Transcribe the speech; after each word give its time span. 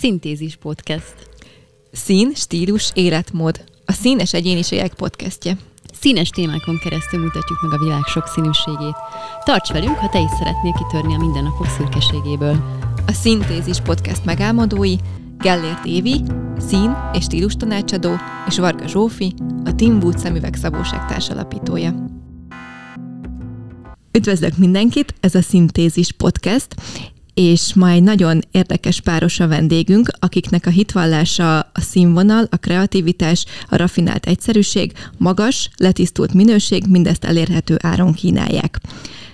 Szintézis 0.00 0.56
Podcast. 0.56 1.14
Szín, 1.92 2.34
stílus, 2.34 2.90
életmód. 2.94 3.64
A 3.84 3.92
Színes 3.92 4.32
Egyéniségek 4.32 4.94
podcastje. 4.94 5.56
Színes 6.00 6.28
témákon 6.28 6.78
keresztül 6.78 7.20
mutatjuk 7.20 7.60
meg 7.62 7.72
a 7.72 7.84
világ 7.84 8.02
sokszínűségét. 8.06 8.96
Tarts 9.44 9.72
velünk, 9.72 9.96
ha 9.96 10.08
te 10.08 10.20
is 10.20 10.30
szeretnél 10.38 10.72
kitörni 10.72 11.14
a 11.14 11.18
mindennapok 11.18 11.66
szürkeségéből. 11.66 12.56
A 13.06 13.12
Szintézis 13.12 13.80
podcast 13.80 14.24
megálmodói 14.24 14.96
Gellért 15.38 15.84
Évi, 15.84 16.22
szín- 16.58 16.96
és 17.12 17.24
stílus 17.24 17.54
tanácsadó, 17.56 18.14
és 18.48 18.58
Varga 18.58 18.88
Zsófi, 18.88 19.34
a 19.64 19.74
Tim 19.74 19.98
Wood 20.02 20.18
szemüveg 20.18 20.54
szabóság 20.54 21.06
társalapítója. 21.06 21.94
Üdvözlök 24.12 24.56
mindenkit, 24.56 25.14
ez 25.20 25.34
a 25.34 25.42
Szintézis 25.42 26.12
podcast, 26.12 26.74
és 27.34 27.74
ma 27.74 27.88
egy 27.88 28.02
nagyon 28.02 28.40
érdekes 28.50 29.00
páros 29.00 29.40
a 29.40 29.48
vendégünk, 29.48 30.10
akiknek 30.18 30.66
a 30.66 30.70
hitvallása 30.70 31.58
a 31.58 31.80
színvonal, 31.80 32.46
a 32.50 32.56
kreativitás, 32.56 33.44
a 33.68 33.76
rafinált 33.76 34.26
egyszerűség, 34.26 34.92
magas, 35.18 35.70
letisztult 35.76 36.32
minőség, 36.32 36.84
mindezt 36.88 37.24
elérhető 37.24 37.76
áron 37.82 38.12
kínálják 38.12 38.80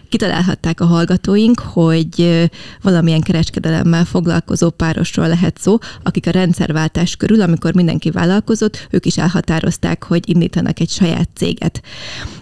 kitalálhatták 0.08 0.80
a 0.80 0.84
hallgatóink, 0.84 1.58
hogy 1.60 2.48
valamilyen 2.82 3.20
kereskedelemmel 3.20 4.04
foglalkozó 4.04 4.70
párosról 4.70 5.28
lehet 5.28 5.58
szó, 5.58 5.78
akik 6.02 6.26
a 6.26 6.30
rendszerváltás 6.30 7.16
körül, 7.16 7.40
amikor 7.40 7.74
mindenki 7.74 8.10
vállalkozott, 8.10 8.86
ők 8.90 9.06
is 9.06 9.18
elhatározták, 9.18 10.04
hogy 10.04 10.28
indítanak 10.28 10.80
egy 10.80 10.90
saját 10.90 11.28
céget. 11.34 11.82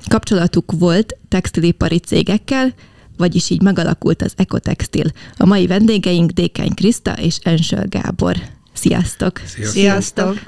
Kapcsolatuk 0.09 0.73
volt 0.79 1.17
textilipari 1.29 1.99
cégekkel, 1.99 2.73
vagyis 3.17 3.51
így 3.51 3.63
megalakult 3.63 4.23
az 4.23 4.33
Ecotextil. 4.37 5.07
A 5.37 5.47
mai 5.47 5.67
vendégeink 5.67 6.31
Dékány 6.31 6.75
Kriszta 6.75 7.13
és 7.13 7.39
Ensöl 7.43 7.85
Gábor. 7.89 8.37
Sziasztok! 8.73 9.41
Sziasztok! 9.45 9.73
Sziasztok. 9.73 10.39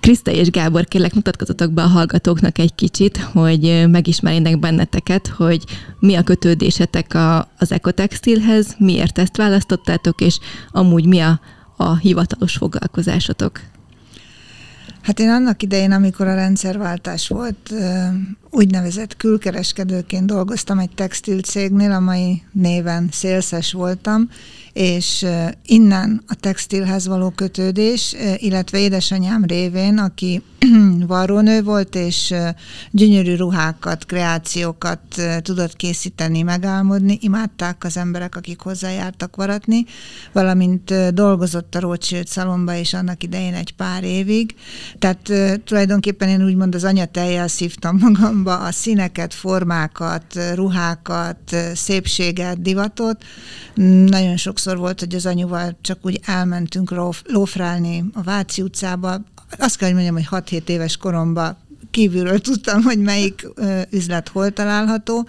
Kriszta 0.00 0.30
és 0.30 0.50
Gábor, 0.50 0.84
kérlek 0.84 1.14
mutatkozzatok 1.14 1.72
be 1.72 1.82
a 1.82 1.86
hallgatóknak 1.86 2.58
egy 2.58 2.74
kicsit, 2.74 3.16
hogy 3.16 3.84
megismerjenek 3.90 4.58
benneteket, 4.58 5.26
hogy 5.26 5.64
mi 5.98 6.14
a 6.14 6.22
kötődésetek 6.22 7.14
a, 7.14 7.48
az 7.58 7.72
Ecotextilhez, 7.72 8.74
miért 8.78 9.18
ezt 9.18 9.36
választottátok, 9.36 10.20
és 10.20 10.38
amúgy 10.70 11.06
mi 11.06 11.18
a, 11.18 11.40
a 11.76 11.96
hivatalos 11.96 12.56
foglalkozásotok. 12.56 13.60
Hát 15.08 15.20
én 15.20 15.28
annak 15.28 15.62
idején, 15.62 15.92
amikor 15.92 16.26
a 16.26 16.34
rendszerváltás 16.34 17.28
volt, 17.28 17.74
úgynevezett 18.50 19.16
külkereskedőként 19.16 20.26
dolgoztam 20.26 20.78
egy 20.78 20.90
textil 20.94 21.40
cégnél, 21.40 21.92
a 21.92 22.00
mai 22.00 22.42
néven 22.52 23.08
szélszes 23.12 23.72
voltam, 23.72 24.30
és 24.78 25.26
innen 25.64 26.22
a 26.26 26.34
textilhez 26.34 27.06
való 27.06 27.30
kötődés, 27.30 28.14
illetve 28.36 28.78
édesanyám 28.78 29.44
révén, 29.44 29.98
aki 29.98 30.42
varrónő 31.06 31.62
volt, 31.62 31.94
és 31.94 32.34
gyönyörű 32.90 33.34
ruhákat, 33.34 34.06
kreációkat 34.06 35.00
tudott 35.42 35.76
készíteni, 35.76 36.42
megálmodni, 36.42 37.18
imádták 37.20 37.84
az 37.84 37.96
emberek, 37.96 38.36
akik 38.36 38.60
hozzájártak 38.60 39.36
varatni, 39.36 39.84
valamint 40.32 41.14
dolgozott 41.14 41.74
a 41.74 41.80
Rothschild 41.80 42.26
szalomba, 42.26 42.74
és 42.74 42.94
annak 42.94 43.22
idején 43.22 43.54
egy 43.54 43.72
pár 43.72 44.04
évig. 44.04 44.54
Tehát 44.98 45.32
tulajdonképpen 45.64 46.28
én 46.28 46.44
úgymond 46.44 46.74
az 46.74 46.84
anyatejjel 46.84 47.48
szívtam 47.48 47.98
magamba 48.08 48.58
a 48.58 48.72
színeket, 48.72 49.34
formákat, 49.34 50.38
ruhákat, 50.54 51.56
szépséget, 51.74 52.62
divatot. 52.62 53.24
Nagyon 54.06 54.36
sokszor 54.36 54.67
sokszor 54.68 54.86
volt, 54.86 55.00
hogy 55.00 55.14
az 55.14 55.26
anyuval 55.26 55.76
csak 55.80 55.98
úgy 56.02 56.20
elmentünk 56.24 56.90
lófrálni 57.26 58.04
a 58.12 58.22
Váci 58.22 58.62
utcába. 58.62 59.20
Azt 59.58 59.76
kell, 59.76 59.92
hogy 59.92 60.04
mondjam, 60.04 60.24
hogy 60.24 60.42
6-7 60.50 60.68
éves 60.68 60.96
koromban 60.96 61.56
kívülről 61.90 62.40
tudtam, 62.40 62.82
hogy 62.82 62.98
melyik 62.98 63.46
üzlet 63.90 64.28
hol 64.28 64.50
található, 64.50 65.26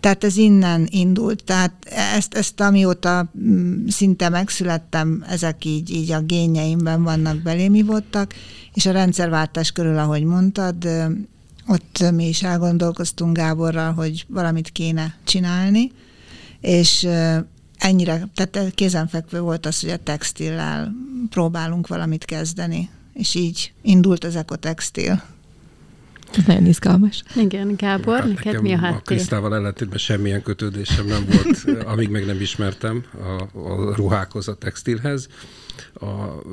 tehát 0.00 0.24
ez 0.24 0.36
innen 0.36 0.86
indult, 0.90 1.44
tehát 1.44 1.72
ezt, 2.16 2.34
ezt 2.34 2.60
amióta 2.60 3.30
mm, 3.38 3.86
szinte 3.86 4.28
megszülettem, 4.28 5.24
ezek 5.28 5.64
így, 5.64 5.90
így 5.90 6.12
a 6.12 6.20
génjeimben 6.20 7.02
vannak 7.02 7.36
belémi 7.36 7.82
voltak, 7.82 8.34
és 8.74 8.86
a 8.86 8.92
rendszerváltás 8.92 9.72
körül, 9.72 9.98
ahogy 9.98 10.24
mondtad, 10.24 10.88
ott 11.66 12.04
mi 12.14 12.28
is 12.28 12.42
elgondolkoztunk 12.42 13.36
Gáborral, 13.36 13.92
hogy 13.92 14.24
valamit 14.28 14.68
kéne 14.68 15.14
csinálni, 15.24 15.90
és 16.60 17.08
ennyire, 17.82 18.28
tehát 18.34 18.74
kézenfekvő 18.74 19.40
volt 19.40 19.66
az, 19.66 19.80
hogy 19.80 19.90
a 19.90 20.02
textillel 20.02 20.92
próbálunk 21.30 21.86
valamit 21.86 22.24
kezdeni, 22.24 22.90
és 23.12 23.34
így 23.34 23.72
indult 23.82 24.24
az 24.24 24.36
ekotextil. 24.36 25.22
Ez 26.36 26.44
nagyon 26.44 26.66
izgalmas. 26.66 27.22
Igen, 27.36 27.74
Gábor, 27.76 28.18
hát 28.18 28.28
neked 28.28 28.62
mi 28.62 28.72
a 28.72 28.78
háttér? 28.78 28.98
A 28.98 29.02
Krisztával 29.04 29.54
ellentétben 29.54 29.98
semmilyen 29.98 30.42
kötődésem 30.42 31.06
nem 31.06 31.26
volt, 31.30 31.64
amíg 31.92 32.08
meg 32.08 32.26
nem 32.26 32.40
ismertem 32.40 33.04
a, 33.12 33.58
a 33.58 33.94
ruhákhoz, 33.94 34.48
a 34.48 34.54
textilhez 34.54 35.28
a 35.94 36.46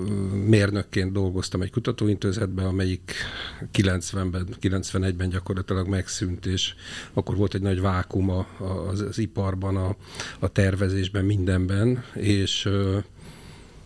mérnökként 0.45 1.12
dolgoztam 1.12 1.62
egy 1.62 1.72
kutatóintézetben, 1.72 2.66
amelyik 2.66 3.13
90-ben, 3.73 4.47
91-ben 4.62 5.29
gyakorlatilag 5.29 5.88
megszűnt, 5.88 6.45
és 6.45 6.73
akkor 7.13 7.35
volt 7.35 7.53
egy 7.53 7.62
nagy 7.62 7.81
vákum 7.81 8.29
a, 8.29 8.47
az, 8.89 9.01
az 9.01 9.18
iparban, 9.18 9.75
a, 9.75 9.95
a 10.39 10.47
tervezésben, 10.47 11.25
mindenben, 11.25 12.03
és 12.13 12.69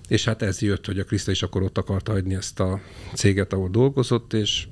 és 0.08 0.26
hát 0.26 0.42
ez 0.42 0.62
jött, 0.62 0.86
hogy 0.86 1.00
a 1.00 1.04
Kriszta 1.04 1.32
is 1.32 1.44
akkor 1.44 1.62
ott 1.64 1.78
akarta 1.78 2.12
hagyni 2.12 2.36
ezt 2.36 2.60
a 2.60 2.82
céget, 3.14 3.54
ahol 3.54 3.70
dolgozott, 3.70 4.34
és 4.34 4.68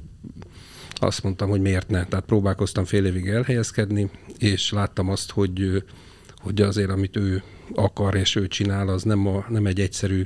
azt 0.94 1.24
mondtam, 1.24 1.50
hogy 1.50 1.62
miért 1.62 1.90
ne. 1.90 2.06
Tehát 2.06 2.26
próbálkoztam 2.26 2.86
fél 2.86 3.06
évig 3.06 3.28
elhelyezkedni, 3.28 4.10
és 4.38 4.72
láttam 4.72 5.10
azt, 5.10 5.32
hogy, 5.32 5.84
hogy 6.42 6.62
azért, 6.62 6.90
amit 6.90 7.18
ő 7.18 7.44
akar 7.76 8.16
és 8.16 8.36
ő 8.36 8.48
csinál, 8.48 8.88
az 8.88 9.04
nem, 9.04 9.28
a, 9.28 9.46
nem 9.50 9.66
egy 9.66 9.80
egyszerű 9.80 10.24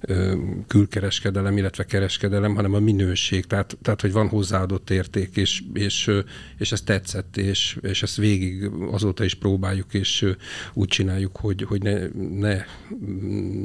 ö, 0.00 0.34
külkereskedelem, 0.66 1.56
illetve 1.56 1.84
kereskedelem, 1.84 2.54
hanem 2.54 2.74
a 2.74 2.78
minőség. 2.78 3.46
Tehát, 3.46 3.76
tehát 3.82 4.00
hogy 4.00 4.12
van 4.12 4.28
hozzáadott 4.28 4.90
érték, 4.90 5.36
és, 5.36 5.62
és, 5.72 6.10
és 6.58 6.72
ez 6.72 6.80
tetszett, 6.80 7.36
és, 7.36 7.78
és 7.82 8.02
ezt 8.02 8.16
végig 8.16 8.70
azóta 8.90 9.24
is 9.24 9.34
próbáljuk, 9.34 9.94
és 9.94 10.26
úgy 10.72 10.88
csináljuk, 10.88 11.36
hogy, 11.36 11.62
hogy 11.62 11.82
ne, 11.82 12.06
ne 12.38 12.64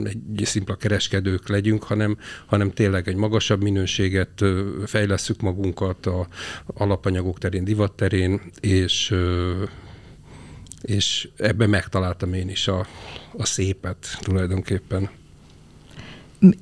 egy 0.06 0.42
szimpla 0.44 0.76
kereskedők 0.76 1.48
legyünk, 1.48 1.84
hanem, 1.84 2.18
hanem 2.46 2.72
tényleg 2.72 3.08
egy 3.08 3.16
magasabb 3.16 3.62
minőséget 3.62 4.44
fejleszünk 4.86 5.42
magunkat 5.42 6.06
a 6.06 6.28
alapanyagok 6.66 7.38
terén, 7.38 7.64
divat 7.64 7.92
terén, 7.92 8.42
és 8.60 9.16
és 10.88 11.30
ebben 11.38 11.70
megtaláltam 11.70 12.34
én 12.34 12.50
is 12.50 12.68
a, 12.68 12.88
a 13.38 13.46
szépet 13.46 14.18
tulajdonképpen. 14.22 15.10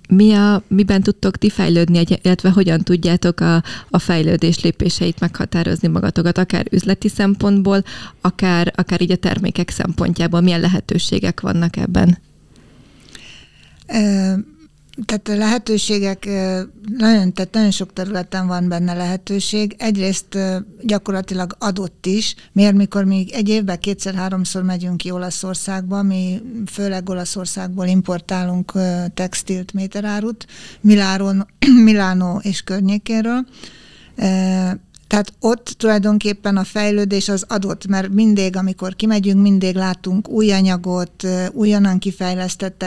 Mi 0.09 0.33
a, 0.33 0.63
miben 0.67 1.01
tudtok 1.01 1.37
ti 1.37 1.49
fejlődni, 1.49 2.03
illetve 2.21 2.49
hogyan 2.49 2.81
tudjátok 2.81 3.39
a, 3.39 3.63
a 3.89 3.99
fejlődés 3.99 4.61
lépéseit 4.61 5.19
meghatározni 5.19 5.87
magatokat, 5.87 6.37
akár 6.37 6.65
üzleti 6.71 7.09
szempontból, 7.09 7.83
akár, 8.21 8.73
akár 8.75 9.01
így 9.01 9.11
a 9.11 9.15
termékek 9.15 9.69
szempontjából, 9.69 10.41
milyen 10.41 10.59
lehetőségek 10.59 11.41
vannak 11.41 11.77
ebben? 11.77 12.17
Tehát 15.05 15.27
a 15.27 15.35
lehetőségek, 15.35 16.25
nagyon, 16.97 17.33
tehát 17.33 17.49
nagyon 17.51 17.71
sok 17.71 17.93
területen 17.93 18.47
van 18.47 18.67
benne 18.69 18.93
lehetőség. 18.93 19.75
Egyrészt 19.77 20.37
gyakorlatilag 20.81 21.55
adott 21.59 22.05
is, 22.05 22.35
miért 22.51 22.75
mikor 22.75 23.03
mi 23.03 23.25
egy 23.31 23.49
évben 23.49 23.79
kétszer-háromszor 23.79 24.63
megyünk 24.63 24.97
ki 24.97 25.11
Olaszországba, 25.11 26.03
mi 26.03 26.41
főleg 26.71 27.09
Olaszországból 27.09 27.85
importálunk 27.85 28.71
textilt, 29.13 29.73
méterárut, 29.73 30.45
Miláron, 30.81 31.47
Milánó 31.85 32.39
és 32.43 32.61
környékéről, 32.61 33.45
tehát 35.07 35.33
ott 35.39 35.75
tulajdonképpen 35.77 36.57
a 36.57 36.63
fejlődés 36.63 37.29
az 37.29 37.45
adott, 37.47 37.87
mert 37.87 38.09
mindig, 38.09 38.55
amikor 38.55 38.95
kimegyünk, 38.95 39.41
mindig 39.41 39.75
látunk 39.75 40.29
új 40.29 40.51
anyagot, 40.51 41.27
újonnan 41.51 41.99
kifejlesztett 41.99 42.85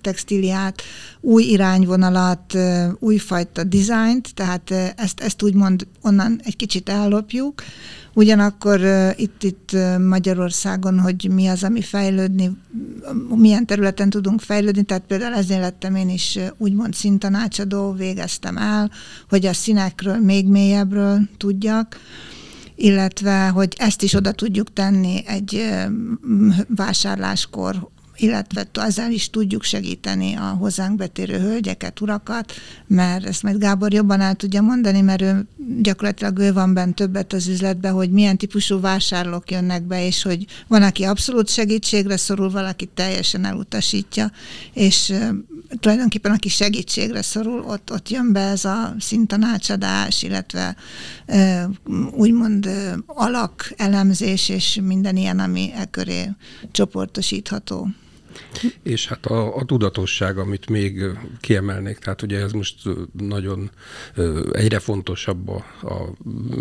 textíliát, 0.00 0.82
új 1.20 1.42
irányvonalat, 1.42 2.58
újfajta 2.98 3.64
dizájnt, 3.64 4.34
tehát 4.34 4.70
ezt, 4.96 5.20
ezt 5.20 5.42
úgymond 5.42 5.86
onnan 6.00 6.40
egy 6.44 6.56
kicsit 6.56 6.88
ellopjuk, 6.88 7.62
Ugyanakkor 8.14 8.80
itt, 9.16 9.42
itt 9.42 9.76
Magyarországon, 10.08 10.98
hogy 10.98 11.28
mi 11.34 11.46
az, 11.46 11.64
ami 11.64 11.82
fejlődni, 11.82 12.50
milyen 13.34 13.66
területen 13.66 14.10
tudunk 14.10 14.40
fejlődni, 14.40 14.82
tehát 14.82 15.02
például 15.06 15.34
ezért 15.34 15.60
lettem 15.60 15.94
én 15.94 16.08
is 16.08 16.38
úgymond 16.56 16.94
szintanácsadó, 16.94 17.92
végeztem 17.92 18.56
el, 18.56 18.90
hogy 19.28 19.46
a 19.46 19.52
színekről 19.52 20.16
még 20.16 20.46
mélyebbről 20.46 21.20
tudjak, 21.36 21.96
illetve, 22.74 23.48
hogy 23.48 23.74
ezt 23.78 24.02
is 24.02 24.14
oda 24.14 24.32
tudjuk 24.32 24.72
tenni 24.72 25.22
egy 25.26 25.64
vásárláskor 26.68 27.90
illetve 28.16 28.68
ezzel 28.72 29.10
is 29.12 29.30
tudjuk 29.30 29.62
segíteni 29.62 30.34
a 30.34 30.40
hozzánk 30.42 30.96
betérő 30.96 31.38
hölgyeket, 31.38 32.00
urakat, 32.00 32.52
mert 32.86 33.24
ezt 33.26 33.42
majd 33.42 33.58
Gábor 33.58 33.92
jobban 33.92 34.20
el 34.20 34.34
tudja 34.34 34.62
mondani, 34.62 35.00
mert 35.00 35.22
ő 35.22 35.46
gyakorlatilag 35.80 36.38
ő 36.38 36.52
van 36.52 36.74
benne 36.74 36.92
többet 36.92 37.32
az 37.32 37.46
üzletbe, 37.46 37.88
hogy 37.88 38.10
milyen 38.10 38.36
típusú 38.36 38.80
vásárlók 38.80 39.50
jönnek 39.50 39.82
be, 39.82 40.06
és 40.06 40.22
hogy 40.22 40.46
van, 40.66 40.82
aki 40.82 41.04
abszolút 41.04 41.48
segítségre 41.48 42.16
szorul, 42.16 42.50
valaki 42.50 42.86
teljesen 42.94 43.44
elutasítja, 43.44 44.30
és 44.72 45.14
tulajdonképpen 45.80 46.32
aki 46.32 46.48
segítségre 46.48 47.22
szorul, 47.22 47.60
ott, 47.60 47.92
ott 47.92 48.08
jön 48.08 48.32
be 48.32 48.40
ez 48.40 48.64
a 48.64 48.94
szintanácsadás, 48.98 50.22
illetve 50.22 50.76
úgymond 52.10 52.70
alak 53.06 53.72
elemzés, 53.76 54.48
és 54.48 54.80
minden 54.82 55.16
ilyen, 55.16 55.38
ami 55.38 55.70
e 55.74 55.84
köré 55.84 56.30
csoportosítható. 56.70 57.88
És 58.82 59.06
hát 59.08 59.26
a, 59.26 59.56
a 59.56 59.64
tudatosság, 59.64 60.38
amit 60.38 60.68
még 60.68 61.04
kiemelnék, 61.40 61.98
tehát 61.98 62.22
ugye 62.22 62.38
ez 62.38 62.52
most 62.52 62.76
nagyon 63.18 63.70
egyre 64.52 64.78
fontosabb 64.78 65.48
a, 65.48 65.64
a 65.82 66.12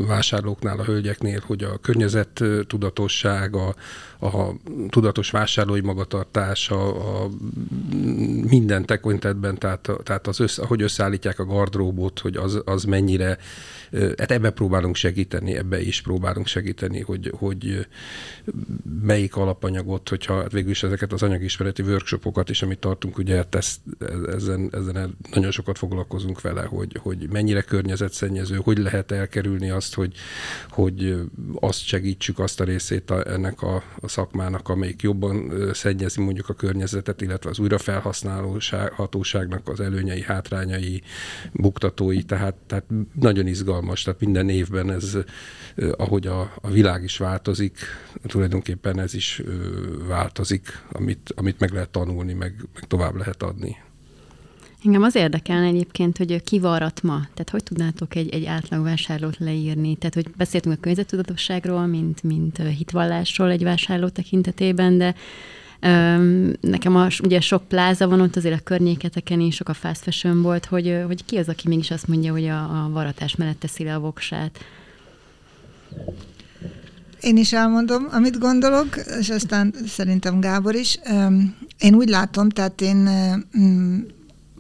vásárlóknál, 0.08 0.80
a 0.80 0.84
hölgyeknél, 0.84 1.44
hogy 1.46 1.64
a 1.64 1.78
környezet 1.78 2.44
tudatosság, 2.68 3.56
a, 3.56 3.76
a 4.22 4.56
tudatos 4.90 5.32
vásárlói 5.32 5.82
magatartás, 5.82 6.70
a, 6.70 7.24
a 7.24 7.30
minden 8.50 8.86
tekintetben, 8.86 9.58
tehát, 9.58 9.90
tehát 10.04 10.28
az 10.28 10.40
össze, 10.40 10.62
ahogy 10.62 10.82
összeállítják 10.82 11.40
a 11.40 11.46
gardróbot, 11.46 12.20
hogy 12.20 12.36
az, 12.36 12.62
az 12.66 12.84
mennyire, 12.84 13.38
hát 14.18 14.32
ebbe 14.32 14.50
próbálunk 14.50 14.96
segíteni, 14.96 15.56
ebbe 15.56 15.82
is 15.82 16.02
próbálunk 16.02 16.48
segíteni, 16.48 17.00
hogy, 17.02 17.34
hogy 17.38 17.88
melyik 19.02 19.36
alapanyagot, 19.36 20.10
hogyha 20.10 20.42
hát 20.42 20.52
végül 20.52 20.72
is 20.72 20.84
ezeket 20.84 21.14
az 21.14 21.24
anyagismereti 21.24 21.82
workshopokat 21.82 22.50
is, 22.50 22.62
amit 22.62 22.80
tartunk, 22.80 23.18
ugye 23.18 23.36
hát 23.36 23.56
ezt, 23.56 23.80
ezen, 24.28 24.70
ezen 24.72 25.18
nagyon 25.32 25.52
sokat 25.52 25.78
foglalkozunk 25.78 26.42
vele, 26.42 26.62
hogy, 26.62 26.98
hogy 27.02 27.30
mennyire 27.32 27.62
környezetszennyező, 27.62 28.56
hogy 28.56 28.78
lehet 28.78 29.12
elkerülni 29.12 29.70
azt, 29.70 29.94
hogy, 29.94 30.14
hogy 30.70 31.22
azt 31.60 31.86
segítsük, 31.86 32.40
azt 32.40 32.60
a 32.60 32.64
részét 32.64 33.10
a, 33.12 33.32
ennek 33.32 33.62
a, 33.62 33.84
a 34.02 34.08
szakmának, 34.12 34.70
amelyik 34.70 35.02
jobban 35.02 35.52
szennyezi 35.74 36.22
mondjuk 36.22 36.50
a 36.50 36.54
környezetet, 36.54 37.22
illetve 37.22 37.50
az 37.50 37.60
újrafelhasználhatóságnak 37.60 39.68
az 39.68 39.80
előnyei, 39.80 40.22
hátrányai, 40.22 41.02
buktatói, 41.54 42.24
tehát, 42.24 42.56
tehát 42.68 42.86
nagyon 43.20 43.48
izgalmas, 43.48 44.04
tehát 44.04 44.20
minden 44.20 44.50
évben 44.50 44.92
ez, 44.92 45.18
ahogy 45.98 46.28
a, 46.28 46.54
a 46.62 46.70
világ 46.70 47.04
is 47.04 47.18
változik, 47.18 47.78
tulajdonképpen 48.24 49.00
ez 49.00 49.14
is 49.14 49.42
változik, 50.08 50.84
amit, 50.92 51.34
amit 51.36 51.60
meg 51.60 51.72
lehet 51.72 51.90
tanulni, 51.90 52.34
meg, 52.34 52.56
meg 52.74 52.84
tovább 52.88 53.16
lehet 53.16 53.44
adni. 53.44 53.78
Engem 54.84 55.04
az 55.04 55.16
érdekelne 55.16 55.66
egyébként, 55.66 56.18
hogy 56.18 56.44
ki 56.44 56.60
varat 56.60 57.02
ma. 57.04 57.20
Tehát 57.20 57.50
hogy 57.50 57.64
tudnátok 57.64 58.16
egy, 58.16 58.30
egy 58.30 58.46
átlag 58.46 58.84
vásárlót 58.84 59.38
leírni? 59.38 59.96
Tehát, 59.96 60.14
hogy 60.14 60.30
beszéltünk 60.38 60.76
a 60.76 60.80
környezettudatosságról, 60.80 61.86
mint, 61.86 62.24
mint 62.24 62.58
hitvallásról 62.58 63.50
egy 63.50 63.64
vásárló 63.64 64.08
tekintetében, 64.08 64.98
de 64.98 65.16
um, 65.82 66.52
nekem 66.62 66.96
a, 66.96 67.08
ugye 67.24 67.42
sok 67.42 67.68
pláza 67.68 68.08
van 68.08 68.22
ott 68.22 68.36
azért 68.36 68.60
a 68.60 68.64
környéketeken 68.64 69.40
is, 69.40 69.56
sok 69.56 69.70
a 69.70 69.74
fast 69.74 70.02
fashion 70.02 70.42
volt, 70.42 70.66
hogy, 70.66 71.04
hogy 71.06 71.26
ki 71.26 71.38
az, 71.38 71.50
aki 71.50 71.68
mégis 71.68 71.92
azt 71.92 72.08
mondja, 72.08 72.32
hogy 72.32 72.46
a, 72.46 72.84
a 72.84 72.90
varatás 72.90 73.36
mellett 73.36 73.60
teszi 73.60 73.84
le 73.84 73.96
a 73.96 74.00
voksát? 74.00 74.60
Én 77.20 77.38
is 77.38 77.54
elmondom, 77.54 78.08
amit 78.12 78.40
gondolok, 78.40 78.96
és 79.20 79.30
aztán 79.30 79.74
szerintem 79.88 80.40
Gábor 80.40 80.76
is. 80.76 81.00
Én 81.80 81.94
úgy 81.94 82.10
látom, 82.10 82.50
tehát 82.50 82.82
én 82.82 83.10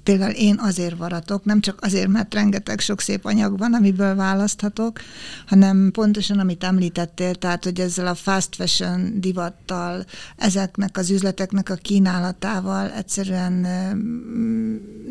például 0.03 0.31
én 0.31 0.59
azért 0.59 0.98
varatok, 0.98 1.45
nem 1.45 1.62
csak 1.62 1.80
azért, 1.81 2.07
mert 2.07 2.33
rengeteg 2.33 2.80
sok 2.80 3.01
szép 3.01 3.25
anyag 3.25 3.57
van, 3.57 3.74
amiből 3.74 4.15
választhatok, 4.15 5.00
hanem 5.45 5.89
pontosan, 5.92 6.39
amit 6.39 6.63
említettél, 6.63 7.36
tehát, 7.36 7.63
hogy 7.63 7.80
ezzel 7.80 8.07
a 8.07 8.15
fast 8.15 8.56
fashion 8.56 9.13
divattal, 9.19 10.06
ezeknek 10.38 10.98
az 10.98 11.09
üzleteknek 11.09 11.69
a 11.69 11.75
kínálatával 11.75 12.92
egyszerűen 12.92 13.68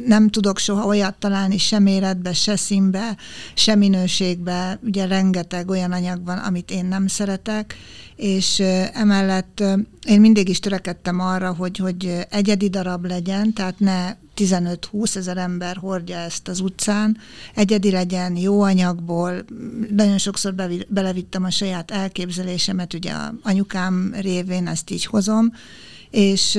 nem 0.07 0.29
tudok 0.29 0.59
soha 0.59 0.87
olyat 0.87 1.15
találni 1.19 1.59
se 1.59 1.79
méretbe, 1.79 2.33
se 2.33 2.57
színbe, 2.57 3.17
se 3.55 3.75
minőségbe, 3.75 4.79
ugye 4.83 5.07
rengeteg 5.07 5.69
olyan 5.69 5.93
anyag 5.93 6.25
van, 6.25 6.39
amit 6.39 6.71
én 6.71 6.87
nem 6.87 7.07
szeretek, 7.07 7.77
és 8.21 8.59
emellett 8.93 9.63
én 10.07 10.21
mindig 10.21 10.49
is 10.49 10.61
törekedtem 10.61 11.21
arra, 11.21 11.53
hogy, 11.53 11.77
hogy 11.77 12.27
egyedi 12.31 12.69
darab 12.69 13.05
legyen, 13.05 13.53
tehát 13.53 13.79
ne 13.79 14.15
15-20 14.37 15.17
ezer 15.17 15.37
ember 15.37 15.77
hordja 15.77 16.17
ezt 16.17 16.49
az 16.49 16.61
utcán, 16.61 17.17
egyedi 17.55 17.91
legyen, 17.91 18.37
jó 18.37 18.61
anyagból, 18.61 19.45
nagyon 19.91 20.19
sokszor 20.19 20.55
be, 20.55 20.69
belevittem 20.89 21.45
a 21.45 21.51
saját 21.51 21.91
elképzelésemet, 21.91 22.95
ugye 22.95 23.13
a 23.13 23.35
anyukám 23.43 24.15
révén 24.21 24.67
ezt 24.67 24.91
így 24.91 25.05
hozom, 25.05 25.53
és 26.11 26.59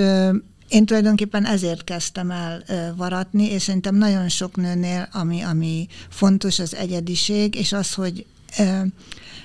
én 0.69 0.85
tulajdonképpen 0.85 1.45
ezért 1.45 1.83
kezdtem 1.83 2.31
el 2.31 2.63
varatni, 2.95 3.51
és 3.51 3.61
szerintem 3.61 3.95
nagyon 3.95 4.29
sok 4.29 4.55
nőnél, 4.55 5.07
ami, 5.11 5.41
ami 5.41 5.87
fontos, 6.09 6.59
az 6.59 6.75
egyediség, 6.75 7.55
és 7.55 7.73
az, 7.73 7.93
hogy 7.93 8.25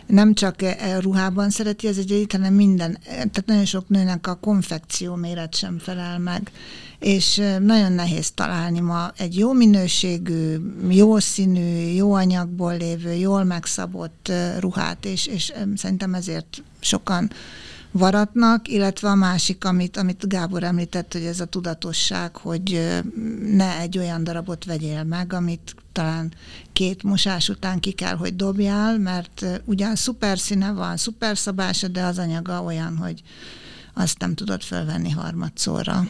nem 0.07 0.35
csak 0.35 0.55
ruhában 1.01 1.51
szereti 1.51 1.87
az 1.87 1.99
egyedit, 1.99 2.33
hanem 2.33 2.55
minden, 2.55 2.99
tehát 3.05 3.45
nagyon 3.47 3.65
sok 3.65 3.89
nőnek 3.89 4.27
a 4.27 4.35
konfekció 4.35 5.15
méret 5.15 5.55
sem 5.55 5.79
felel 5.79 6.19
meg. 6.19 6.51
És 6.99 7.43
nagyon 7.61 7.93
nehéz 7.93 8.31
találni 8.31 8.81
ma 8.81 9.13
egy 9.17 9.39
jó 9.39 9.53
minőségű, 9.53 10.57
jó 10.89 11.19
színű, 11.19 11.93
jó 11.95 12.13
anyagból 12.13 12.77
lévő, 12.77 13.13
jól 13.13 13.45
megszabott 13.45 14.33
ruhát, 14.59 15.05
és, 15.05 15.27
és 15.27 15.53
szerintem 15.77 16.15
ezért 16.15 16.63
sokan 16.81 17.31
varatnak, 17.99 18.69
illetve 18.69 19.09
a 19.09 19.15
másik, 19.15 19.65
amit, 19.65 19.97
amit 19.97 20.29
Gábor 20.29 20.63
említett, 20.63 21.13
hogy 21.13 21.23
ez 21.23 21.41
a 21.41 21.45
tudatosság, 21.45 22.37
hogy 22.37 22.89
ne 23.53 23.79
egy 23.79 23.99
olyan 23.99 24.25
darabot 24.25 24.65
vegyél 24.65 25.03
meg, 25.03 25.33
amit 25.33 25.75
talán 25.93 26.33
két 26.73 27.03
mosás 27.03 27.49
után 27.49 27.81
ki 27.81 27.93
kell, 27.93 28.17
hogy 28.17 28.37
dobjál, 28.37 28.99
mert 28.99 29.47
ugyan 29.65 29.97
szuper 29.97 30.39
színe 30.39 30.73
van, 30.73 30.97
szuper 30.97 31.39
szabása, 31.39 31.89
de 31.89 32.05
az 32.05 32.19
anyaga 32.19 32.63
olyan, 32.63 32.97
hogy 32.97 33.23
azt 33.95 34.19
nem 34.19 34.35
tudod 34.35 34.63
felvenni 34.63 35.11
harmadszorra. 35.11 36.07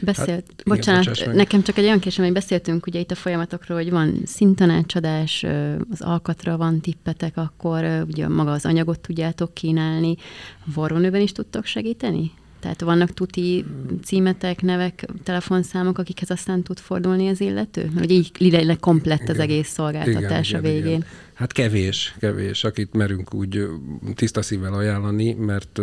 Beszélt, 0.00 0.28
hát, 0.28 0.62
bocsánat, 0.64 1.16
igen, 1.16 1.34
nekem 1.34 1.62
csak 1.62 1.78
egy 1.78 1.84
olyan 1.84 1.98
kérdésem, 1.98 2.24
hogy 2.24 2.34
beszéltünk 2.34 2.86
ugye 2.86 3.00
itt 3.00 3.10
a 3.10 3.14
folyamatokról, 3.14 3.78
hogy 3.78 3.90
van 3.90 4.22
szintanácsadás, 4.24 5.46
az 5.90 6.00
alkatra 6.00 6.56
van 6.56 6.80
tippetek, 6.80 7.36
akkor 7.36 8.04
ugye 8.08 8.28
maga 8.28 8.50
az 8.52 8.66
anyagot 8.66 9.00
tudjátok 9.00 9.54
kínálni. 9.54 10.16
Varrónőben 10.64 11.20
is 11.20 11.32
tudtok 11.32 11.64
segíteni? 11.64 12.30
Tehát 12.60 12.80
vannak 12.80 13.10
tuti 13.10 13.64
címetek, 14.04 14.62
nevek, 14.62 15.06
telefonszámok, 15.22 15.98
akikhez 15.98 16.30
aztán 16.30 16.62
tud 16.62 16.78
fordulni 16.78 17.28
az 17.28 17.40
illető? 17.40 17.90
Hogy 17.98 18.10
így 18.10 18.30
lényleg 18.38 18.78
komplett 18.78 19.28
az 19.28 19.38
egész 19.38 19.68
szolgáltatás 19.68 20.48
igen, 20.48 20.60
a 20.60 20.62
végén. 20.62 20.86
Igen. 20.86 21.04
Hát 21.42 21.52
kevés, 21.52 22.14
kevés, 22.18 22.64
akit 22.64 22.92
merünk 22.92 23.34
úgy 23.34 23.68
tiszta 24.14 24.42
szívvel 24.42 24.74
ajánlani, 24.74 25.32
mert 25.32 25.80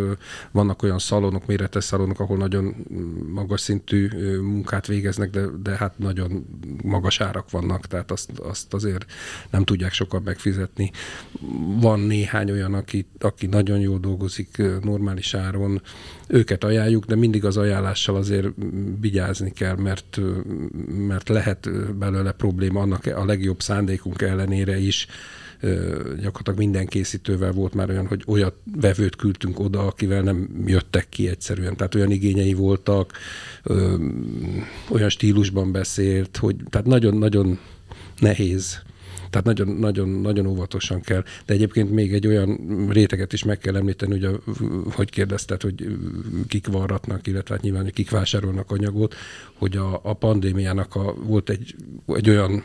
vannak 0.52 0.84
olyan 0.84 1.00
szalonok, 1.00 1.46
méretes 1.46 1.84
szalonok, 1.84 2.20
ahol 2.20 2.38
nagyon 2.38 2.76
magas 3.34 3.62
szintű 3.62 4.08
munkát 4.42 4.88
végeznek, 4.88 5.30
de, 5.30 5.46
de 5.64 5.76
hát 5.76 5.98
nagyon 5.98 6.46
magas 6.84 7.22
árak 7.22 7.52
vannak, 7.52 7.88
tehát 7.88 8.12
azt, 8.12 8.40
azt 8.40 8.74
azért 8.74 9.06
nem 9.50 9.64
tudják 9.64 9.94
sokan 9.94 10.22
megfizetni. 10.26 10.92
Van 11.80 12.00
néhány 12.00 12.52
olyan, 12.52 12.74
aki, 12.74 13.06
aki 13.20 13.46
nagyon 13.46 13.80
jól 13.80 14.00
dolgozik 14.00 14.62
normális 14.82 15.34
áron, 15.34 15.82
őket 16.28 16.64
ajánljuk, 16.64 17.06
de 17.06 17.16
mindig 17.16 17.46
az 17.46 17.58
ajánlással 17.58 18.16
azért 18.16 18.48
vigyázni 19.00 19.52
kell, 19.52 19.76
mert, 19.76 20.20
mert 21.08 21.30
lehet 21.30 21.70
belőle 21.98 22.32
probléma 22.32 22.82
annak 22.82 23.06
a 23.06 23.26
legjobb 23.26 23.62
szándékunk 23.62 24.22
ellenére 24.22 24.78
is, 24.78 25.08
gyakorlatilag 26.22 26.58
minden 26.58 26.86
készítővel 26.86 27.52
volt 27.52 27.74
már 27.74 27.90
olyan, 27.90 28.08
hogy 28.08 28.24
olyat 28.28 28.56
vevőt 28.80 29.16
küldtünk 29.16 29.60
oda, 29.60 29.88
akivel 29.88 30.22
nem 30.22 30.64
jöttek 30.66 31.10
ki 31.10 31.28
egyszerűen. 31.28 31.76
Tehát 31.76 31.96
olyan 31.96 32.12
igényei 32.12 32.54
voltak, 32.54 33.14
olyan 34.90 35.10
stílusban 35.10 35.72
beszélt, 35.72 36.38
hogy 36.38 36.56
tehát 36.70 36.88
nagyon-nagyon 36.88 37.60
nehéz 38.20 38.82
tehát 39.30 39.46
nagyon, 39.46 39.68
nagyon, 39.68 40.10
nagyon 40.10 40.46
óvatosan 40.46 41.02
kell. 41.02 41.24
De 41.46 41.54
egyébként 41.54 41.92
még 41.92 42.14
egy 42.14 42.28
olyan 42.28 42.60
réteget 42.90 43.34
is 43.34 43.44
meg 43.44 43.58
kell 43.58 43.76
említeni, 43.76 44.20
hogy, 44.20 44.40
hogy 44.92 45.10
kérdezted, 45.10 45.62
hogy 45.62 45.98
kik 46.48 46.68
varratnak, 46.68 47.28
illetve 47.28 47.54
hát 47.54 47.64
nyilván, 47.64 47.84
hogy 47.84 47.94
kik 47.94 48.10
vásárolnak 48.10 48.72
anyagot, 48.72 49.16
hogy 49.54 49.78
a, 49.78 50.00
a 50.04 50.14
pandémiának 50.14 50.96
a, 50.96 51.14
volt 51.14 51.50
egy, 51.50 51.76
egy 52.08 52.30
olyan 52.30 52.64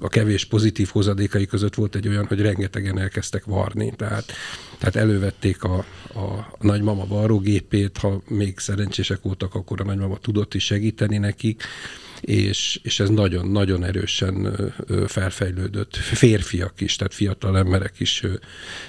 a 0.00 0.08
kevés 0.08 0.44
pozitív 0.44 0.88
hozadékai 0.88 1.46
között 1.46 1.74
volt 1.74 1.94
egy 1.94 2.08
olyan, 2.08 2.26
hogy 2.26 2.40
rengetegen 2.40 2.98
elkezdtek 2.98 3.44
varni. 3.44 3.92
Tehát, 3.96 4.32
tehát 4.78 4.96
elővették 4.96 5.62
a, 5.62 5.76
a 6.14 6.56
nagymama 6.60 7.06
varrógépét, 7.06 7.98
ha 7.98 8.22
még 8.28 8.58
szerencsések 8.58 9.22
voltak, 9.22 9.54
akkor 9.54 9.80
a 9.80 9.84
nagymama 9.84 10.16
tudott 10.16 10.54
is 10.54 10.64
segíteni 10.64 11.18
nekik 11.18 11.62
és, 12.22 12.80
és 12.82 13.00
ez 13.00 13.08
nagyon-nagyon 13.08 13.84
erősen 13.84 14.56
felfejlődött. 15.06 15.96
Férfiak 15.96 16.80
is, 16.80 16.96
tehát 16.96 17.14
fiatal 17.14 17.58
emberek 17.58 18.00
is 18.00 18.24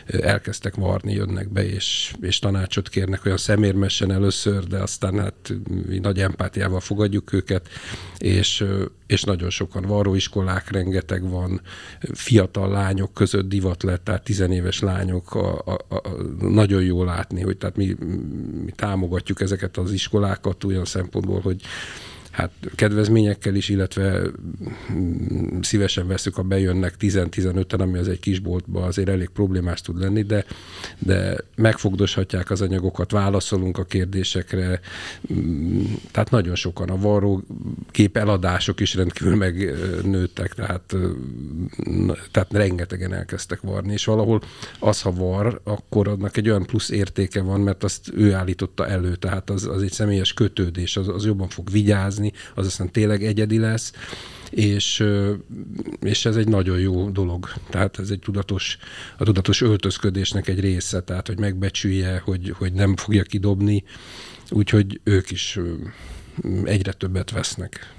elkezdtek 0.06 0.76
varni, 0.76 1.14
jönnek 1.14 1.52
be, 1.52 1.66
és, 1.66 2.14
és 2.22 2.40
tanácsot 2.40 2.90
kérnek 2.90 3.26
olyan 3.26 3.38
szemérmesen 3.38 4.12
először, 4.12 4.64
de 4.64 4.78
aztán 4.78 5.20
hát 5.20 5.54
mi 5.88 6.00
nagy 6.00 6.20
empátiával 6.20 6.80
fogadjuk 6.80 7.34
őket, 7.34 7.70
és, 8.18 8.66
és 9.08 9.24
nagyon 9.24 9.50
sokan 9.50 9.84
varróiskolák 9.86 10.72
rengeteg 10.72 11.30
van, 11.30 11.62
fiatal 12.00 12.70
lányok 12.70 13.14
között 13.14 13.50
divat 13.50 13.84
lett, 13.84 14.04
tehát 14.04 14.24
tizenéves 14.24 14.80
lányok, 14.80 15.36
a, 15.36 15.58
a, 15.66 15.96
a, 15.96 16.02
nagyon 16.40 16.84
jó 16.84 17.04
látni, 17.04 17.42
hogy 17.42 17.58
tehát 17.58 17.76
mi, 17.76 17.96
mi 18.64 18.72
támogatjuk 18.76 19.42
ezeket 19.42 19.78
az 19.78 19.92
iskolákat 19.92 20.64
olyan 20.64 20.86
szempontból, 20.86 21.40
hogy 21.40 21.62
hát 22.34 22.52
kedvezményekkel 22.76 23.56
is, 23.56 23.70
illetve 23.70 24.22
mm, 24.94 25.60
szívesen 25.62 26.08
veszük, 26.08 26.36
ha 26.36 26.42
bejönnek 26.42 26.94
10-15-en, 27.00 27.80
ami 27.80 27.98
az 27.98 28.08
egy 28.08 28.20
kisboltba 28.20 28.84
azért 28.84 29.10
elég 29.10 29.30
problémás 29.30 29.82
tud 29.82 30.00
lenni, 30.00 30.22
de, 30.22 30.46
de 31.00 31.38
megfogdoshatják 31.56 32.50
az 32.50 32.62
anyagokat, 32.62 33.12
válaszolunk 33.12 33.78
a 33.78 33.84
kérdésekre, 33.84 34.80
mm, 35.34 35.84
tehát 36.12 36.30
nagyon 36.30 36.56
sokan 36.56 36.90
a 36.90 36.98
varró 36.98 37.44
kép 37.92 38.18
eladások 38.18 38.80
is 38.80 38.96
rendkívül 38.96 39.36
megnőttek, 39.36 40.54
tehát, 40.54 40.96
tehát 42.32 42.54
rengetegen 42.54 43.14
elkezdtek 43.14 43.62
varni, 43.62 43.94
és 43.94 44.06
valahol 44.06 44.42
az, 44.80 45.02
ha 45.02 45.12
var, 45.12 45.62
akkor 45.64 46.08
annak 46.08 46.38
egy 46.38 46.50
olyan 46.50 46.66
plusz 46.66 46.90
értéke 46.90 47.42
van, 47.42 47.62
mert 47.62 47.84
azt 47.84 48.12
ő 48.16 48.34
állította 48.34 48.88
elő, 48.88 49.16
tehát 49.16 49.50
az, 49.50 49.68
az 49.68 49.82
egy 49.82 49.92
személyes 49.92 50.34
kötődés, 50.34 50.98
az, 50.98 51.08
az 51.08 51.26
jobban 51.26 51.48
fog 51.48 51.70
vigyázni, 51.72 52.23
dolgozni, 52.24 52.32
az 52.56 52.66
aztán 52.66 52.92
tényleg 52.92 53.24
egyedi 53.24 53.58
lesz, 53.58 53.94
és, 54.50 55.04
és 56.02 56.26
ez 56.26 56.36
egy 56.36 56.48
nagyon 56.48 56.80
jó 56.80 57.10
dolog. 57.10 57.50
Tehát 57.70 58.00
ez 58.00 58.10
egy 58.10 58.20
tudatos, 58.20 58.78
a 59.18 59.24
tudatos 59.24 59.62
öltözködésnek 59.62 60.48
egy 60.48 60.60
része, 60.60 61.02
tehát 61.02 61.28
hogy 61.28 61.40
megbecsülje, 61.40 62.22
hogy, 62.26 62.54
hogy 62.58 62.74
nem 62.74 62.96
fogja 62.96 63.24
kidobni, 63.24 63.84
úgyhogy 64.50 65.00
ők 65.04 65.32
is 65.32 65.60
egyre 66.64 66.94
többet 66.94 67.32
vesznek. 67.32 67.94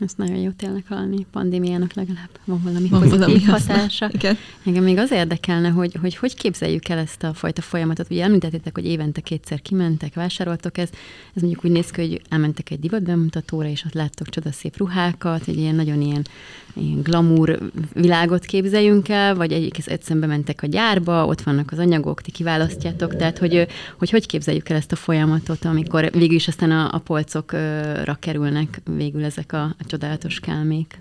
Ez 0.00 0.12
nagyon 0.16 0.36
jó 0.36 0.50
tényleg 0.50 0.84
hallani. 0.88 1.26
Pandémiának 1.30 1.92
legalább 1.92 2.28
van 2.44 2.60
valami 2.62 2.88
van 2.88 3.00
pozitív 3.00 3.20
valami 3.20 3.42
hatása. 3.44 4.10
Engem 4.66 4.82
még 4.82 4.98
az 4.98 5.10
érdekelne, 5.10 5.68
hogy, 5.68 5.96
hogy 6.00 6.16
hogy 6.16 6.34
képzeljük 6.34 6.88
el 6.88 6.98
ezt 6.98 7.22
a 7.22 7.34
fajta 7.34 7.62
folyamatot. 7.62 8.10
Ugye 8.10 8.24
említettétek, 8.24 8.74
hogy 8.74 8.84
évente 8.84 9.20
kétszer 9.20 9.62
kimentek, 9.62 10.14
vásároltok 10.14 10.78
ez. 10.78 10.88
Ez 11.34 11.42
mondjuk 11.42 11.64
úgy 11.64 11.70
néz 11.70 11.90
ki, 11.90 12.00
hogy 12.00 12.22
elmentek 12.28 12.70
egy 12.70 12.80
divatbemutatóra, 12.80 13.68
és 13.68 13.84
ott 13.84 13.94
láttok 13.94 14.28
csodaszép 14.28 14.76
ruhákat, 14.76 15.48
egy 15.48 15.58
ilyen 15.58 15.74
nagyon 15.74 16.00
ilyen, 16.00 16.26
ilyen 16.74 17.02
glamour 17.02 17.58
világot 17.92 18.44
képzeljünk 18.44 19.08
el, 19.08 19.34
vagy 19.34 19.52
egyik 19.52 19.86
egyszerűen 19.86 20.28
mentek 20.28 20.62
a 20.62 20.66
gyárba, 20.66 21.26
ott 21.26 21.42
vannak 21.42 21.72
az 21.72 21.78
anyagok, 21.78 22.20
ti 22.20 22.30
kiválasztjátok. 22.30 23.16
Tehát, 23.16 23.38
hogy 23.38 23.66
hogy, 23.98 24.10
hogy 24.10 24.26
képzeljük 24.26 24.68
el 24.68 24.76
ezt 24.76 24.92
a 24.92 24.96
folyamatot, 24.96 25.64
amikor 25.64 26.10
végül 26.10 26.36
is 26.36 26.48
aztán 26.48 26.70
a, 26.70 26.94
a 26.94 26.98
polcokra 26.98 28.16
kerülnek 28.20 28.80
végül 28.96 29.24
ezek 29.24 29.52
a, 29.52 29.62
a 29.62 29.84
csodálatos 29.88 30.40
kálmék. 30.40 30.98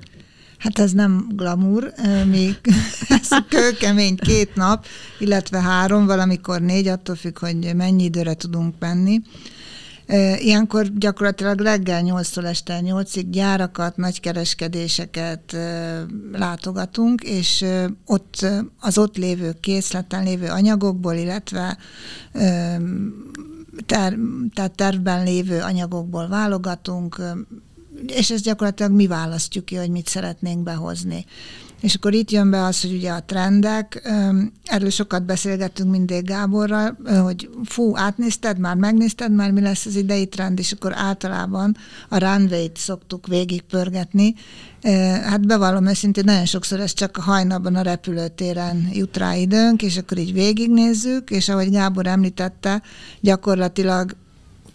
Hát 0.57 0.79
ez 0.79 0.91
nem 0.91 1.27
glamour, 1.35 1.93
még 2.25 2.59
ez 3.21 3.27
kőkemény 3.49 4.15
két 4.15 4.55
nap, 4.55 4.85
illetve 5.19 5.61
három, 5.61 6.05
valamikor 6.05 6.61
négy, 6.61 6.87
attól 6.87 7.15
függ, 7.15 7.39
hogy 7.39 7.75
mennyi 7.75 8.03
időre 8.03 8.33
tudunk 8.33 8.75
menni. 8.79 9.21
Ilyenkor 10.37 10.87
gyakorlatilag 10.97 11.59
reggel 11.59 12.01
8-tól 12.05 12.45
este 12.45 12.79
8-ig 12.83 13.25
gyárakat, 13.29 13.97
nagykereskedéseket 13.97 15.57
látogatunk, 16.31 17.21
és 17.21 17.65
ott 18.05 18.45
az 18.79 18.97
ott 18.97 19.17
lévő 19.17 19.55
készleten 19.59 20.23
lévő 20.23 20.47
anyagokból, 20.47 21.13
illetve 21.13 21.77
ter, 23.85 24.17
tehát 24.53 24.71
tervben 24.75 25.23
lévő 25.23 25.59
anyagokból 25.59 26.27
válogatunk, 26.27 27.21
és 28.05 28.31
ezt 28.31 28.43
gyakorlatilag 28.43 28.91
mi 28.91 29.07
választjuk 29.07 29.65
ki, 29.65 29.75
hogy 29.75 29.89
mit 29.89 30.07
szeretnénk 30.07 30.63
behozni. 30.63 31.25
És 31.81 31.95
akkor 31.95 32.13
itt 32.13 32.31
jön 32.31 32.49
be 32.49 32.63
az, 32.63 32.81
hogy 32.81 32.93
ugye 32.93 33.11
a 33.11 33.23
trendek, 33.25 34.11
erről 34.63 34.89
sokat 34.89 35.25
beszélgettünk 35.25 35.91
mindig 35.91 36.25
Gáborral, 36.25 36.97
hogy 37.23 37.49
fú, 37.65 37.97
átnézted 37.97 38.59
már, 38.59 38.75
megnézted 38.75 39.31
már, 39.31 39.51
mi 39.51 39.61
lesz 39.61 39.85
az 39.85 39.95
idei 39.95 40.27
trend, 40.27 40.59
és 40.59 40.71
akkor 40.71 40.93
általában 40.95 41.77
a 42.09 42.17
runway-t 42.17 42.77
szoktuk 42.77 43.27
végigpörgetni. 43.27 44.35
Hát 45.23 45.47
bevallom 45.47 45.87
őszintén, 45.87 46.23
nagyon 46.25 46.45
sokszor 46.45 46.79
ez 46.79 46.93
csak 46.93 47.17
a 47.17 47.21
hajnalban 47.21 47.75
a 47.75 47.81
repülőtéren 47.81 48.89
jut 48.93 49.17
rá 49.17 49.35
időnk, 49.35 49.81
és 49.81 49.97
akkor 49.97 50.17
így 50.17 50.33
végignézzük, 50.33 51.29
és 51.29 51.49
ahogy 51.49 51.71
Gábor 51.71 52.07
említette, 52.07 52.81
gyakorlatilag 53.21 54.15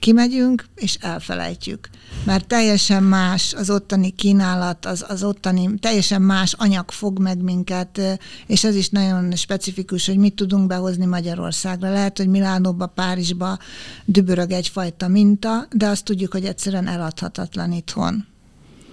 kimegyünk, 0.02 0.64
és 0.74 0.94
elfelejtjük. 1.00 1.88
Mert 2.24 2.46
teljesen 2.46 3.02
más 3.02 3.54
az 3.54 3.70
ottani 3.70 4.10
kínálat, 4.10 4.86
az, 4.86 5.04
az 5.08 5.22
ottani, 5.22 5.74
teljesen 5.80 6.22
más 6.22 6.52
anyag 6.52 6.90
fog 6.90 7.18
meg 7.18 7.42
minket, 7.42 8.00
és 8.46 8.64
ez 8.64 8.74
is 8.74 8.88
nagyon 8.88 9.36
specifikus, 9.36 10.06
hogy 10.06 10.16
mit 10.16 10.34
tudunk 10.34 10.66
behozni 10.66 11.04
Magyarországra. 11.04 11.90
Lehet, 11.90 12.16
hogy 12.16 12.28
Milánóba, 12.28 12.86
Párizsba 12.86 13.58
dübörög 14.04 14.50
egyfajta 14.50 15.08
minta, 15.08 15.66
de 15.70 15.86
azt 15.86 16.04
tudjuk, 16.04 16.32
hogy 16.32 16.44
egyszerűen 16.44 16.86
eladhatatlan 16.88 17.72
itthon. 17.72 18.31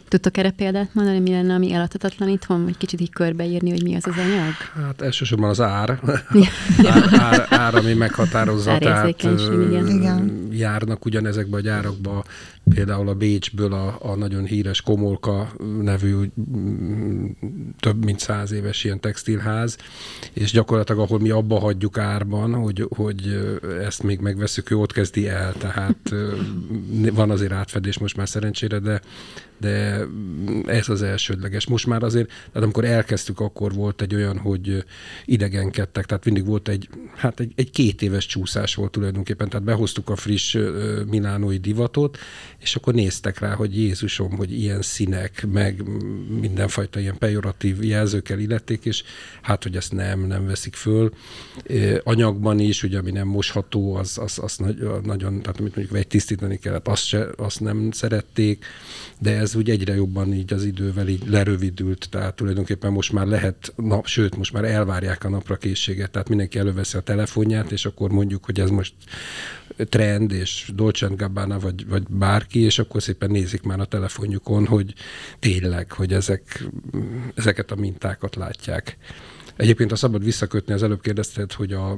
Tudtok 0.10 0.38
erre 0.38 0.52
példát 0.52 0.94
mondani, 0.94 1.20
mi 1.20 1.32
lenne, 1.32 1.54
ami 1.54 1.74
eladhatatlan 1.74 2.30
itthon, 2.30 2.64
vagy 2.64 2.78
kicsit 2.78 3.02
így 3.02 3.10
körbeírni, 3.10 3.70
hogy 3.70 3.84
mi 3.84 3.96
az 3.96 4.08
az 4.08 4.18
anyag? 4.18 4.86
Hát 4.86 5.02
elsősorban 5.02 5.50
az 5.50 5.62
ár, 5.62 6.00
ár, 6.84 7.04
ár, 7.20 7.46
ár, 7.50 7.76
ami 7.76 7.94
meghatározza, 7.94 8.78
tehát 8.78 9.22
igen. 9.88 10.48
járnak 10.52 11.06
ugyanezekbe 11.06 11.58
a 11.58 11.60
gyárakba 11.60 12.24
például 12.70 13.08
a 13.08 13.14
Bécsből 13.14 13.74
a, 13.74 13.98
a 14.02 14.16
nagyon 14.16 14.46
híres 14.46 14.82
Komolka 14.82 15.52
nevű 15.82 16.14
több 17.80 18.06
mint 18.06 18.20
száz 18.20 18.52
éves 18.52 18.84
ilyen 18.84 19.00
textilház, 19.00 19.78
és 20.34 20.52
gyakorlatilag 20.52 21.02
ahol 21.02 21.20
mi 21.20 21.30
abba 21.30 21.60
hagyjuk 21.60 21.98
árban, 21.98 22.54
hogy, 22.54 22.88
hogy 22.90 23.40
ezt 23.82 24.04
még 24.04 24.20
megveszük, 24.20 24.72
ő 24.72 24.76
ott 24.76 24.92
kezdi 24.92 25.28
el, 25.28 25.54
tehát 25.54 25.98
van 27.20 27.32
azért 27.32 27.52
átfedés 27.52 27.98
most 27.98 28.18
már 28.18 28.30
szerencsére, 28.30 28.80
de, 28.80 29.02
de 29.60 30.06
ez 30.66 30.90
az 30.90 31.02
elsődleges. 31.02 31.68
Most 31.68 31.88
már 31.88 32.04
azért, 32.04 32.28
tehát 32.28 32.64
amikor 32.64 32.86
elkezdtük, 32.86 33.40
akkor 33.40 33.74
volt 33.74 34.02
egy 34.02 34.16
olyan, 34.16 34.38
hogy 34.38 34.84
idegenkedtek, 35.26 36.06
tehát 36.06 36.26
mindig 36.26 36.46
volt 36.46 36.68
egy, 36.68 36.90
hát 37.16 37.40
egy, 37.40 37.54
egy 37.56 37.72
két 37.72 38.02
éves 38.02 38.26
csúszás 38.26 38.76
volt 38.76 38.92
tulajdonképpen, 38.92 39.50
tehát 39.50 39.66
behoztuk 39.66 40.10
a 40.10 40.16
friss 40.16 40.58
milánói 41.10 41.58
divatot, 41.58 42.18
és 42.62 42.76
akkor 42.76 42.94
néztek 42.94 43.40
rá, 43.40 43.54
hogy 43.54 43.78
Jézusom, 43.78 44.32
hogy 44.32 44.60
ilyen 44.60 44.82
színek, 44.82 45.46
meg 45.52 45.84
mindenfajta 46.40 47.00
ilyen 47.00 47.18
pejoratív 47.18 47.84
jelzőkkel 47.84 48.40
illették, 48.40 48.86
és 48.86 49.04
hát, 49.42 49.64
hogy 49.64 49.76
ezt 49.76 49.92
nem, 49.92 50.20
nem 50.28 50.46
veszik 50.46 50.76
föl. 50.76 51.14
Anyagban 52.04 52.60
is, 52.60 52.84
ugye, 52.84 52.98
ami 52.98 53.12
nem 53.12 53.28
mosható, 53.28 53.96
az, 53.96 54.18
az, 54.18 54.40
az 54.42 54.58
nagyon, 55.04 55.42
tehát 55.42 55.60
amit 55.60 55.76
mondjuk 55.76 56.08
tisztítani 56.08 56.58
kellett, 56.58 56.88
azt, 56.88 57.06
se, 57.06 57.28
azt 57.38 57.60
nem 57.60 57.92
szerették, 57.92 58.66
de 59.20 59.38
ez 59.38 59.56
úgy 59.56 59.70
egyre 59.70 59.96
jobban 59.96 60.34
így 60.34 60.54
az 60.54 60.64
idővel 60.64 61.08
így 61.08 61.28
lerövidült, 61.28 62.08
tehát 62.10 62.36
tulajdonképpen 62.36 62.92
most 62.92 63.12
már 63.12 63.28
lehet, 63.28 63.74
nap, 63.76 64.06
sőt, 64.06 64.38
most 64.38 64.54
már 64.54 64.64
elvárják 64.64 65.24
a 65.24 65.30
napra 65.30 65.56
készséget, 65.56 66.12
tehát 66.12 66.30
mindenki 66.30 66.60
előveszi 66.60 66.98
a 66.98 67.02
telefonját, 67.02 67.72
és 67.72 67.86
akkor 67.86 68.12
mondjuk, 68.12 68.46
hogy 68.46 68.60
ez 68.60 68.70
most 68.70 68.94
trend, 69.86 70.32
és 70.32 70.72
Dolce 70.76 71.08
Gabbana, 71.08 71.60
vagy, 71.60 71.88
vagy 71.88 72.04
bárki, 72.10 72.60
és 72.60 72.80
akkor 72.80 73.02
szépen 73.02 73.32
nézik 73.32 73.62
már 73.62 73.80
a 73.80 73.86
telefonjukon, 73.86 74.66
hogy 74.66 74.94
tényleg, 75.40 75.92
hogy 75.92 76.14
ezek, 76.14 76.64
ezeket 77.36 77.72
a 77.72 77.76
mintákat 77.76 78.36
látják. 78.36 78.98
Egyébként 79.60 79.92
a 79.92 79.96
szabad 79.96 80.24
visszakötni, 80.24 80.74
az 80.74 80.84
előbb 80.84 81.02
kérdezted, 81.02 81.52
hogy, 81.52 81.74
a, 81.74 81.98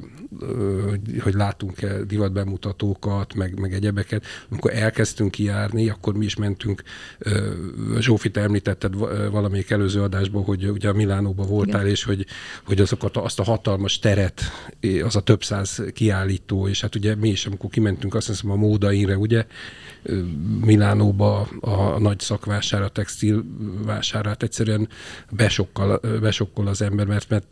hogy 1.19 1.33
látunk-e 1.33 2.03
divatbemutatókat, 2.03 3.33
meg, 3.33 3.59
meg 3.59 3.73
egyebeket. 3.73 4.25
Amikor 4.49 4.73
elkezdtünk 4.73 5.31
kijárni, 5.31 5.89
akkor 5.89 6.13
mi 6.13 6.25
is 6.25 6.35
mentünk, 6.35 6.83
Zsófit 7.99 8.37
említetted 8.37 8.97
valamelyik 9.31 9.69
előző 9.69 10.01
adásban, 10.01 10.43
hogy 10.43 10.69
ugye 10.69 10.89
a 10.89 10.93
Milánóban 10.93 11.47
voltál, 11.47 11.81
Igen. 11.81 11.91
és 11.91 12.03
hogy, 12.03 12.25
hogy 12.63 12.81
azokat, 12.81 13.17
azt 13.17 13.39
a 13.39 13.43
hatalmas 13.43 13.99
teret, 13.99 14.41
az 15.03 15.15
a 15.15 15.21
több 15.21 15.43
száz 15.43 15.83
kiállító, 15.93 16.67
és 16.67 16.81
hát 16.81 16.95
ugye 16.95 17.15
mi 17.15 17.29
is, 17.29 17.45
amikor 17.45 17.69
kimentünk, 17.69 18.15
azt 18.15 18.27
hiszem 18.27 18.51
a 18.51 18.55
módainre, 18.55 19.17
ugye, 19.17 19.45
Milánóba 20.61 21.39
a 21.59 21.99
nagy 21.99 22.19
szakvására, 22.19 22.87
textil 22.87 23.45
vásárát 23.85 24.43
egyszerűen 24.43 24.87
besokkal, 25.31 25.99
besokkol 26.21 26.67
az 26.67 26.81
ember, 26.81 27.05
mert, 27.05 27.29
mert 27.29 27.45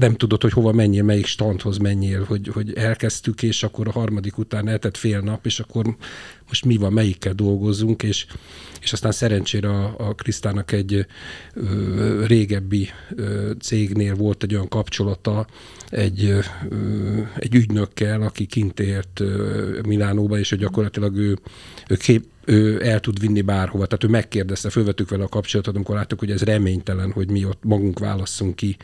nem 0.00 0.14
tudod, 0.14 0.42
hogy 0.42 0.52
hova 0.52 0.72
menjél, 0.72 1.02
melyik 1.02 1.26
standhoz 1.26 1.76
menjél, 1.76 2.24
hogy, 2.24 2.48
hogy 2.48 2.72
elkezdtük, 2.74 3.42
és 3.42 3.62
akkor 3.62 3.88
a 3.88 3.92
harmadik 3.92 4.38
után 4.38 4.68
eltett 4.68 4.96
fél 4.96 5.20
nap, 5.20 5.46
és 5.46 5.60
akkor 5.60 5.96
most 6.48 6.64
mi 6.64 6.76
van, 6.76 6.92
melyikkel 6.92 7.32
dolgozunk, 7.32 8.02
és, 8.02 8.26
és 8.80 8.92
aztán 8.92 9.12
szerencsére 9.12 9.68
a, 9.68 9.94
a 9.98 10.14
Krisztának 10.14 10.72
egy 10.72 11.06
ö, 11.54 12.26
régebbi 12.26 12.88
ö, 13.16 13.50
cégnél 13.60 14.14
volt 14.14 14.42
egy 14.42 14.54
olyan 14.54 14.68
kapcsolata 14.68 15.46
egy, 15.88 16.24
ö, 16.24 16.40
egy 17.36 17.54
ügynökkel, 17.54 18.22
aki 18.22 18.46
kint 18.46 18.80
ért 18.80 19.20
ö, 19.20 19.78
Milánóba, 19.86 20.38
és 20.38 20.50
hogy 20.50 20.58
gyakorlatilag 20.58 21.16
ő, 21.16 21.38
ő 21.88 21.94
kép, 21.94 22.24
ő 22.44 22.86
el 22.86 23.00
tud 23.00 23.20
vinni 23.20 23.40
bárhova. 23.40 23.86
Tehát 23.86 24.04
ő 24.04 24.08
megkérdezte, 24.08 24.70
fölvettük 24.70 25.08
vele 25.08 25.24
a 25.24 25.28
kapcsolatot, 25.28 25.74
amikor 25.74 25.94
láttuk, 25.94 26.18
hogy 26.18 26.30
ez 26.30 26.42
reménytelen, 26.42 27.12
hogy 27.12 27.30
mi 27.30 27.44
ott 27.44 27.64
magunk 27.64 27.98
válasszunk 27.98 28.56
ki 28.56 28.76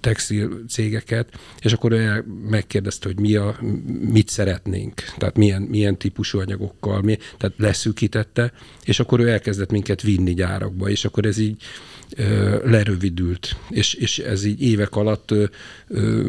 textil 0.00 0.64
cégeket, 0.68 1.28
és 1.60 1.72
akkor 1.72 1.92
ő 1.92 2.24
megkérdezte, 2.48 3.08
hogy 3.08 3.20
mi 3.20 3.34
a, 3.34 3.58
mit 4.00 4.28
szeretnénk, 4.28 4.94
tehát 5.16 5.36
milyen, 5.36 5.62
milyen 5.62 5.96
típusú 5.96 6.38
anyagokkal, 6.38 7.00
mi, 7.00 7.18
tehát 7.38 7.56
leszűkítette, 7.58 8.52
és 8.84 9.00
akkor 9.00 9.20
ő 9.20 9.28
elkezdett 9.28 9.70
minket 9.70 10.02
vinni 10.02 10.34
gyárakba, 10.34 10.88
és 10.88 11.04
akkor 11.04 11.26
ez 11.26 11.38
így 11.38 11.62
lerövidült, 12.64 13.56
és, 13.70 13.94
és 13.94 14.18
ez 14.18 14.44
így 14.44 14.62
évek 14.62 14.96
alatt 14.96 15.30
ö, 15.30 15.44
ö, 15.88 16.28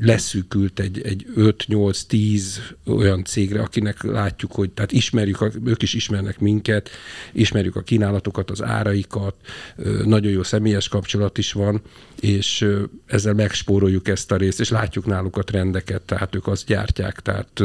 leszűkült 0.00 0.80
egy, 0.80 1.00
egy 1.00 1.26
5-8-10 1.36 2.42
olyan 2.86 3.24
cégre, 3.24 3.62
akinek 3.62 4.02
látjuk, 4.02 4.52
hogy 4.52 4.70
tehát 4.70 4.92
ismerjük, 4.92 5.50
ők 5.64 5.82
is 5.82 5.94
ismernek 5.94 6.38
minket, 6.40 6.90
ismerjük 7.32 7.76
a 7.76 7.82
kínálatokat, 7.82 8.50
az 8.50 8.62
áraikat, 8.62 9.34
ö, 9.76 10.04
nagyon 10.04 10.32
jó 10.32 10.42
személyes 10.42 10.88
kapcsolat 10.88 11.38
is 11.38 11.52
van, 11.52 11.82
és 12.20 12.66
ezzel 13.06 13.34
megspóroljuk 13.34 14.08
ezt 14.08 14.32
a 14.32 14.36
részt, 14.36 14.60
és 14.60 14.70
látjuk 14.70 15.06
náluk 15.06 15.36
a 15.36 15.42
trendeket, 15.42 16.02
tehát 16.02 16.34
ők 16.34 16.46
azt 16.46 16.66
gyártják, 16.66 17.20
tehát 17.20 17.62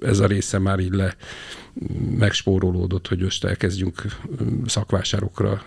ez 0.00 0.18
a 0.18 0.26
része 0.26 0.58
már 0.58 0.78
így 0.78 0.92
le 0.92 1.16
megspórolódott, 2.18 3.08
hogy 3.08 3.20
most 3.20 3.44
elkezdjünk 3.44 4.02
szakvásárokra 4.66 5.62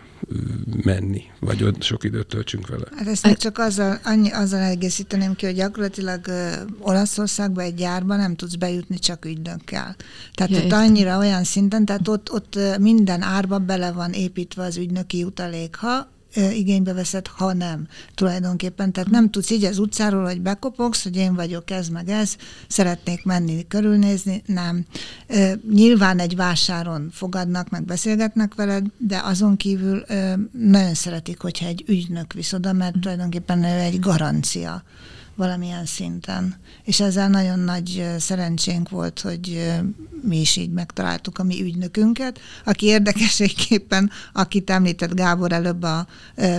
menni, 0.83 1.23
vagy 1.39 1.63
ott 1.63 1.83
sok 1.83 2.03
időt 2.03 2.27
töltsünk 2.27 2.67
vele. 2.67 2.85
Hát 2.95 3.07
ezt 3.07 3.25
még 3.25 3.37
csak 3.37 3.57
azzal, 3.57 3.99
annyi, 4.03 4.31
azzal 4.31 4.59
egészíteném 4.59 5.35
ki, 5.35 5.45
hogy 5.45 5.55
gyakorlatilag 5.55 6.25
Olaszországban 6.79 7.63
egy 7.63 7.75
gyárban 7.75 8.17
nem 8.17 8.35
tudsz 8.35 8.55
bejutni 8.55 8.99
csak 8.99 9.25
ügynökkel. 9.25 9.95
Tehát 10.33 10.51
ja, 10.51 10.63
ott 10.63 10.71
annyira 10.71 11.17
olyan 11.17 11.43
szinten, 11.43 11.85
tehát 11.85 12.07
ott, 12.07 12.31
ott 12.31 12.59
minden 12.79 13.21
árba 13.21 13.59
bele 13.59 13.91
van 13.91 14.11
építve 14.11 14.63
az 14.63 14.77
ügynöki 14.77 15.17
jutalék. 15.17 15.75
Ha 15.75 16.07
igénybe 16.35 16.93
veszed, 16.93 17.27
ha 17.27 17.53
nem 17.53 17.87
tulajdonképpen. 18.15 18.91
Tehát 18.91 19.09
nem 19.09 19.29
tudsz 19.29 19.49
így 19.49 19.63
az 19.63 19.77
utcáról, 19.77 20.23
hogy 20.23 20.41
bekopogsz, 20.41 21.03
hogy 21.03 21.15
én 21.15 21.35
vagyok 21.35 21.71
ez 21.71 21.87
meg 21.87 22.09
ez, 22.09 22.35
szeretnék 22.67 23.25
menni, 23.25 23.67
körülnézni, 23.67 24.43
nem. 24.45 24.85
Nyilván 25.71 26.19
egy 26.19 26.35
vásáron 26.35 27.09
fogadnak, 27.11 27.69
meg 27.69 27.83
beszélgetnek 27.85 28.55
veled, 28.55 28.85
de 28.97 29.21
azon 29.23 29.57
kívül 29.57 30.05
nagyon 30.51 30.93
szeretik, 30.93 31.41
hogyha 31.41 31.65
egy 31.65 31.83
ügynök 31.87 32.33
visz 32.33 32.53
oda, 32.53 32.73
mert 32.73 32.99
tulajdonképpen 32.99 33.63
ő 33.63 33.79
egy 33.79 33.99
garancia 33.99 34.83
valamilyen 35.41 35.85
szinten. 35.85 36.55
És 36.83 36.99
ezzel 36.99 37.29
nagyon 37.29 37.59
nagy 37.59 38.05
szerencsénk 38.19 38.89
volt, 38.89 39.19
hogy 39.19 39.71
mi 40.21 40.39
is 40.39 40.55
így 40.55 40.71
megtaláltuk 40.71 41.37
a 41.37 41.43
mi 41.43 41.61
ügynökünket, 41.61 42.39
aki 42.65 42.85
érdekességképpen, 42.85 44.11
akit 44.33 44.69
említett 44.69 45.13
Gábor 45.13 45.51
előbb 45.51 45.83
a 45.83 46.07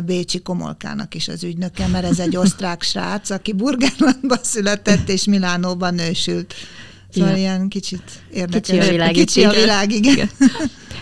Bécsi 0.05 0.43
Komolkának 0.43 1.15
is 1.15 1.29
az 1.29 1.45
ügynöke, 1.45 1.87
mert 1.87 2.05
ez 2.05 2.19
egy 2.19 2.37
osztrák 2.37 2.83
srác, 2.93 3.31
aki 3.31 3.53
Burgenlandban 3.53 4.43
született 4.43 5.09
és 5.09 5.25
Milánóban 5.25 5.95
nősült. 5.95 6.55
Szóval 7.15 7.31
ja. 7.31 7.37
ilyen 7.37 7.69
kicsit 7.69 8.03
érdekes. 8.31 8.69
Kicsi 8.69 8.87
a 8.87 8.91
világ. 8.91 9.13
Kicsi 9.13 9.45
a 9.45 9.51
világ, 9.51 9.93
igen. 9.93 10.13
igen. 10.13 10.31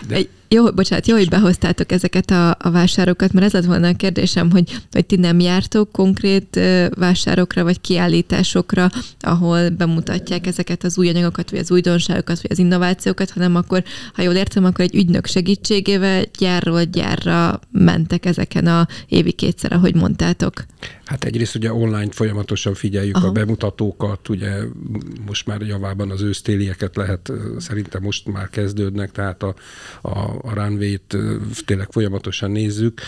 De... 0.07 0.19
Jó, 0.53 0.71
bocsánat, 0.71 1.07
jó, 1.07 1.15
hogy 1.15 1.29
behoztátok 1.29 1.91
ezeket 1.91 2.31
a, 2.31 2.49
a 2.49 2.71
vásárokat, 2.71 3.33
mert 3.33 3.45
ez 3.45 3.53
lett 3.53 3.65
volna 3.65 3.87
a 3.87 3.95
kérdésem, 3.95 4.51
hogy, 4.51 4.79
hogy 4.91 5.05
ti 5.05 5.15
nem 5.15 5.39
jártok 5.39 5.91
konkrét 5.91 6.59
vásárokra 6.95 7.63
vagy 7.63 7.81
kiállításokra, 7.81 8.89
ahol 9.19 9.69
bemutatják 9.69 10.47
ezeket 10.47 10.83
az 10.83 10.97
új 10.97 11.09
anyagokat, 11.09 11.51
vagy 11.51 11.59
az 11.59 11.71
újdonságokat, 11.71 12.41
vagy 12.41 12.51
az 12.51 12.59
innovációkat, 12.59 13.29
hanem 13.29 13.55
akkor, 13.55 13.83
ha 14.13 14.21
jól 14.21 14.33
értem, 14.33 14.65
akkor 14.65 14.85
egy 14.85 14.95
ügynök 14.95 15.25
segítségével 15.25 16.23
gyárról 16.37 16.83
gyárra 16.83 17.59
mentek 17.71 18.25
ezeken 18.25 18.67
a 18.67 18.87
évi 19.07 19.31
kétszer, 19.31 19.73
ahogy 19.73 19.95
mondtátok. 19.95 20.65
Hát 21.05 21.23
egyrészt 21.23 21.55
ugye 21.55 21.73
online 21.73 22.11
folyamatosan 22.11 22.73
figyeljük 22.73 23.15
Aha. 23.15 23.27
a 23.27 23.31
bemutatókat, 23.31 24.29
ugye 24.29 24.51
most 25.25 25.47
már 25.47 25.61
javában 25.61 26.11
az 26.11 26.21
ősztélieket 26.21 26.95
lehet, 26.95 27.31
szerintem 27.57 28.01
most 28.03 28.27
már 28.27 28.49
kezdődnek, 28.49 29.11
tehát 29.11 29.43
a, 29.43 29.55
a, 30.01 30.19
a 30.19 30.53
runway-t 30.53 31.17
tényleg 31.65 31.87
folyamatosan 31.91 32.51
nézzük, 32.51 33.01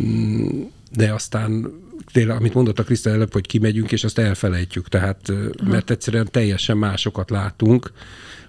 mm, 0.00 0.62
de 0.92 1.12
aztán 1.12 1.72
tényleg, 2.12 2.36
amit 2.36 2.54
mondott 2.54 2.78
a 2.78 2.82
Krisztel 2.82 3.12
előbb, 3.12 3.32
hogy 3.32 3.46
kimegyünk, 3.46 3.92
és 3.92 4.04
azt 4.04 4.18
elfelejtjük, 4.18 4.88
tehát 4.88 5.32
mert 5.64 5.90
egyszerűen 5.90 6.28
teljesen 6.30 6.76
másokat 6.76 7.30
látunk, 7.30 7.92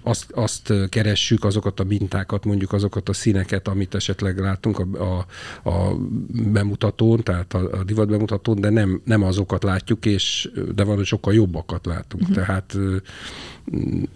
azt, 0.08 0.32
azt 0.32 0.74
keressük, 0.90 1.44
azokat 1.44 1.80
a 1.80 1.84
mintákat, 1.84 2.46
mondjuk 2.46 2.74
azokat 2.74 3.10
a 3.10 3.14
színeket, 3.14 3.68
amit 3.68 3.96
esetleg 3.96 4.40
látunk 4.40 4.80
a, 4.80 4.86
a, 5.04 5.26
a 5.70 5.96
bemutatón, 6.30 7.24
tehát 7.24 7.54
a, 7.54 7.80
a 7.80 7.84
divat 7.84 8.08
bemutatón, 8.08 8.62
de 8.62 8.70
nem, 8.70 9.02
nem 9.06 9.24
azokat 9.24 9.64
látjuk, 9.64 10.06
és 10.06 10.50
de 10.76 10.84
van, 10.84 10.96
hogy 10.96 11.06
sokkal 11.06 11.34
jobbakat 11.34 11.86
látunk. 11.86 12.24
Uh-huh. 12.24 12.46
Tehát 12.46 12.78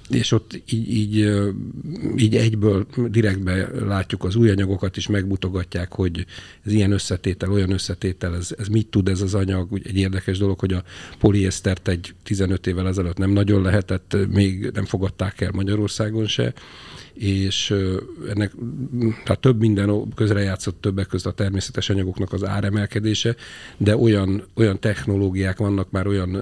és 0.10 0.32
ott 0.32 0.62
így, 0.70 0.90
így, 0.90 1.42
így 2.18 2.36
egyből 2.36 2.88
direktbe 3.08 3.68
látjuk 3.86 4.24
az 4.24 4.36
új 4.36 4.50
anyagokat, 4.50 4.98
és 4.98 5.08
megmutogatják, 5.08 5.94
hogy 5.94 6.26
ez 6.66 6.72
ilyen 6.72 6.92
összetétel, 6.92 7.52
olyan 7.52 7.72
összetétel, 7.72 8.36
ez, 8.36 8.50
ez 8.58 8.68
mit 8.68 8.88
tud 8.88 9.08
ez 9.08 9.22
az 9.22 9.34
anyag. 9.34 9.72
Úgy 9.72 9.88
egy 9.88 9.98
érdekes 9.98 10.38
dolog, 10.38 10.60
hogy 10.60 10.74
a 10.74 10.84
poliésztert 11.20 11.88
egy 11.88 12.14
15 12.24 12.68
évvel 12.68 12.88
ezelőtt 12.88 13.18
nem 13.18 13.32
nagyon 13.32 13.62
lehetett, 13.62 14.18
még 14.30 14.72
nem 14.74 14.86
fogadták 14.86 15.42
el 15.42 15.52
Magyarországon 15.52 16.28
se, 16.28 16.54
és 17.14 17.74
ennek 18.30 18.52
tehát 19.24 19.40
több 19.40 19.60
minden 19.60 20.14
közrejátszott 20.16 20.82
többek 20.82 21.08
között 21.08 21.32
a 21.32 21.36
természetes 21.36 21.90
anyagoknak 21.90 22.34
az 22.34 22.46
áremelkedése, 22.46 23.36
de 23.78 23.98
olyan, 23.98 24.44
olyan 24.56 24.80
technológiák 24.80 25.58
vannak, 25.58 25.92
már 25.92 26.08
olyan 26.08 26.38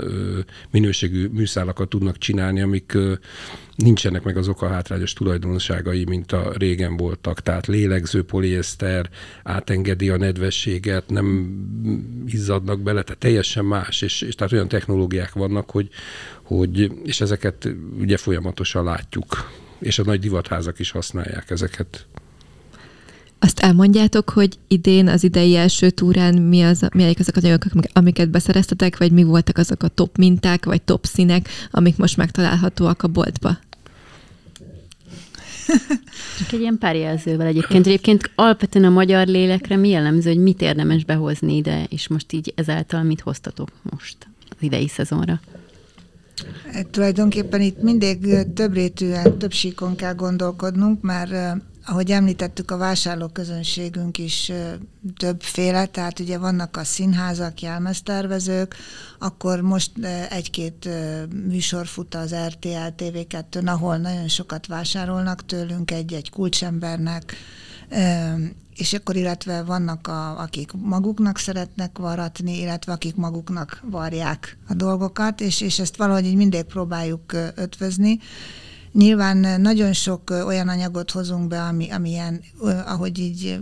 minőségű 0.71 1.27
műszálakat 1.27 1.89
tudnak 1.89 2.17
csinálni, 2.17 2.61
amik 2.61 2.97
nincsenek 3.75 4.23
meg 4.23 4.37
azok 4.37 4.61
a 4.61 4.67
hátrányos 4.67 5.13
tulajdonságai, 5.13 6.05
mint 6.05 6.31
a 6.31 6.53
régen 6.57 6.97
voltak. 6.97 7.39
Tehát 7.41 7.67
lélegző 7.67 8.23
poliészter 8.23 9.09
átengedi 9.43 10.09
a 10.09 10.17
nedvességet, 10.17 11.09
nem 11.09 11.57
izzadnak 12.25 12.81
bele, 12.81 13.03
tehát 13.03 13.19
teljesen 13.19 13.65
más, 13.65 14.01
és, 14.01 14.21
és 14.21 14.35
tehát 14.35 14.53
olyan 14.53 14.67
technológiák 14.67 15.33
vannak, 15.33 15.69
hogy, 15.69 15.89
hogy 16.43 16.91
és 17.03 17.21
ezeket 17.21 17.69
ugye 17.99 18.17
folyamatosan 18.17 18.83
látjuk 18.83 19.51
és 19.79 19.99
a 19.99 20.03
nagy 20.03 20.19
divatházak 20.19 20.79
is 20.79 20.91
használják 20.91 21.49
ezeket. 21.49 22.05
Azt 23.39 23.59
elmondjátok, 23.59 24.29
hogy 24.29 24.57
idén 24.67 25.07
az 25.07 25.23
idei 25.23 25.55
első 25.55 25.89
túrán 25.89 26.35
mi 26.35 26.61
az, 26.61 26.87
melyik 26.93 27.19
azok 27.19 27.35
az 27.35 27.43
anyagok, 27.43 27.71
amiket 27.93 28.29
beszereztetek, 28.29 28.97
vagy 28.97 29.11
mi 29.11 29.23
voltak 29.23 29.57
azok 29.57 29.83
a 29.83 29.87
top 29.87 30.17
minták, 30.17 30.65
vagy 30.65 30.81
top 30.81 31.05
színek, 31.05 31.49
amik 31.71 31.97
most 31.97 32.17
megtalálhatóak 32.17 33.03
a 33.03 33.07
boltba? 33.07 33.57
Csak 36.37 36.51
egy 36.51 36.59
ilyen 36.59 36.77
pár 36.77 36.95
jelzővel 36.95 37.47
egyébként. 37.47 37.87
Egyébként 37.87 38.31
alapvetően 38.35 38.85
a 38.85 38.89
magyar 38.89 39.27
lélekre 39.27 39.75
mi 39.75 39.89
jellemző, 39.89 40.29
hogy 40.29 40.41
mit 40.43 40.61
érdemes 40.61 41.03
behozni 41.03 41.55
ide, 41.55 41.83
és 41.89 42.07
most 42.07 42.33
így 42.33 42.53
ezáltal 42.55 43.03
mit 43.03 43.21
hoztatok 43.21 43.69
most 43.89 44.17
az 44.49 44.57
idei 44.59 44.87
szezonra? 44.87 45.39
Hát, 46.73 46.87
tulajdonképpen 46.87 47.61
itt 47.61 47.81
mindig 47.81 48.37
több 48.53 48.73
rétűen, 48.73 49.37
több 49.37 49.51
síkon 49.51 49.95
kell 49.95 50.13
gondolkodnunk, 50.13 51.01
mert 51.01 51.61
ahogy 51.85 52.11
említettük, 52.11 52.71
a 52.71 52.77
vásárlóközönségünk 52.77 54.17
is 54.17 54.51
többféle, 55.17 55.85
tehát 55.85 56.19
ugye 56.19 56.37
vannak 56.37 56.77
a 56.77 56.83
színházak, 56.83 57.61
jelmeztervezők, 57.61 58.75
akkor 59.19 59.61
most 59.61 59.91
egy-két 60.29 60.89
műsor 61.47 61.87
fut 61.87 62.15
az 62.15 62.35
RTL 62.47 62.93
TV2-n, 62.97 63.65
ahol 63.65 63.97
nagyon 63.97 64.27
sokat 64.27 64.67
vásárolnak 64.67 65.45
tőlünk 65.45 65.91
egy-egy 65.91 66.29
kulcsembernek, 66.29 67.35
és 68.75 68.93
akkor 68.93 69.15
illetve 69.15 69.63
vannak, 69.63 70.07
a, 70.07 70.39
akik 70.39 70.71
maguknak 70.73 71.37
szeretnek 71.37 71.97
varatni, 71.97 72.59
illetve 72.59 72.91
akik 72.91 73.15
maguknak 73.15 73.83
varják 73.83 74.57
a 74.67 74.73
dolgokat, 74.73 75.41
és, 75.41 75.61
és 75.61 75.79
ezt 75.79 75.97
valahogy 75.97 76.25
így 76.25 76.35
mindig 76.35 76.63
próbáljuk 76.63 77.33
ötvözni. 77.55 78.19
Nyilván 78.91 79.61
nagyon 79.61 79.93
sok 79.93 80.29
olyan 80.29 80.67
anyagot 80.67 81.11
hozunk 81.11 81.47
be, 81.47 81.61
ami, 81.61 81.89
ami 81.91 82.09
ilyen, 82.09 82.41
ahogy 82.85 83.19
így 83.19 83.59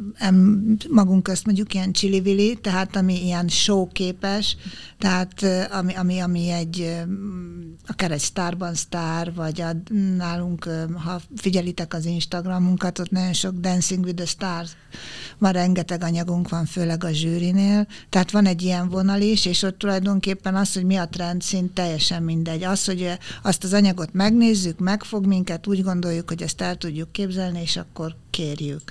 magunk 0.89 1.23
közt 1.23 1.45
mondjuk 1.45 1.73
ilyen 1.73 1.91
csili 1.91 2.59
tehát 2.61 2.95
ami 2.95 3.23
ilyen 3.23 3.47
showképes, 3.47 4.57
tehát 4.97 5.45
ami, 5.71 5.93
ami, 5.93 6.19
ami 6.19 6.49
egy 6.49 7.05
akár 7.87 8.11
egy 8.11 8.19
sztárban 8.19 8.73
sztár, 8.73 9.33
vagy 9.33 9.61
a, 9.61 9.93
nálunk, 10.17 10.69
ha 10.93 11.21
figyelitek 11.35 11.93
az 11.93 12.05
Instagramunkat, 12.05 12.99
ott 12.99 13.11
nagyon 13.11 13.33
sok 13.33 13.53
Dancing 13.53 14.03
with 14.03 14.15
the 14.15 14.25
Stars 14.25 14.71
van, 15.37 15.51
rengeteg 15.51 16.03
anyagunk 16.03 16.49
van, 16.49 16.65
főleg 16.65 17.03
a 17.03 17.11
zsűrinél, 17.11 17.87
tehát 18.09 18.31
van 18.31 18.45
egy 18.45 18.61
ilyen 18.61 18.89
vonal 18.89 19.21
is, 19.21 19.45
és 19.45 19.63
ott 19.63 19.77
tulajdonképpen 19.77 20.55
az, 20.55 20.73
hogy 20.73 20.83
mi 20.83 20.95
a 20.95 21.07
trendszint, 21.07 21.73
teljesen 21.73 22.23
mindegy. 22.23 22.63
Az, 22.63 22.85
hogy 22.85 23.17
azt 23.43 23.63
az 23.63 23.73
anyagot 23.73 24.13
megnézzük, 24.13 24.79
megfog 25.17 25.35
minket, 25.35 25.67
úgy 25.67 25.83
gondoljuk, 25.83 26.29
hogy 26.29 26.41
ezt 26.41 26.61
el 26.61 26.75
tudjuk 26.75 27.11
képzelni, 27.11 27.61
és 27.61 27.77
akkor 27.77 28.15
kérjük. 28.29 28.81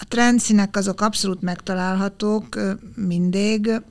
A 0.00 0.04
trendszínek 0.08 0.76
azok 0.76 1.00
abszolút 1.00 1.42
megtalálhatók 1.42 2.58
mindig, 2.94 3.82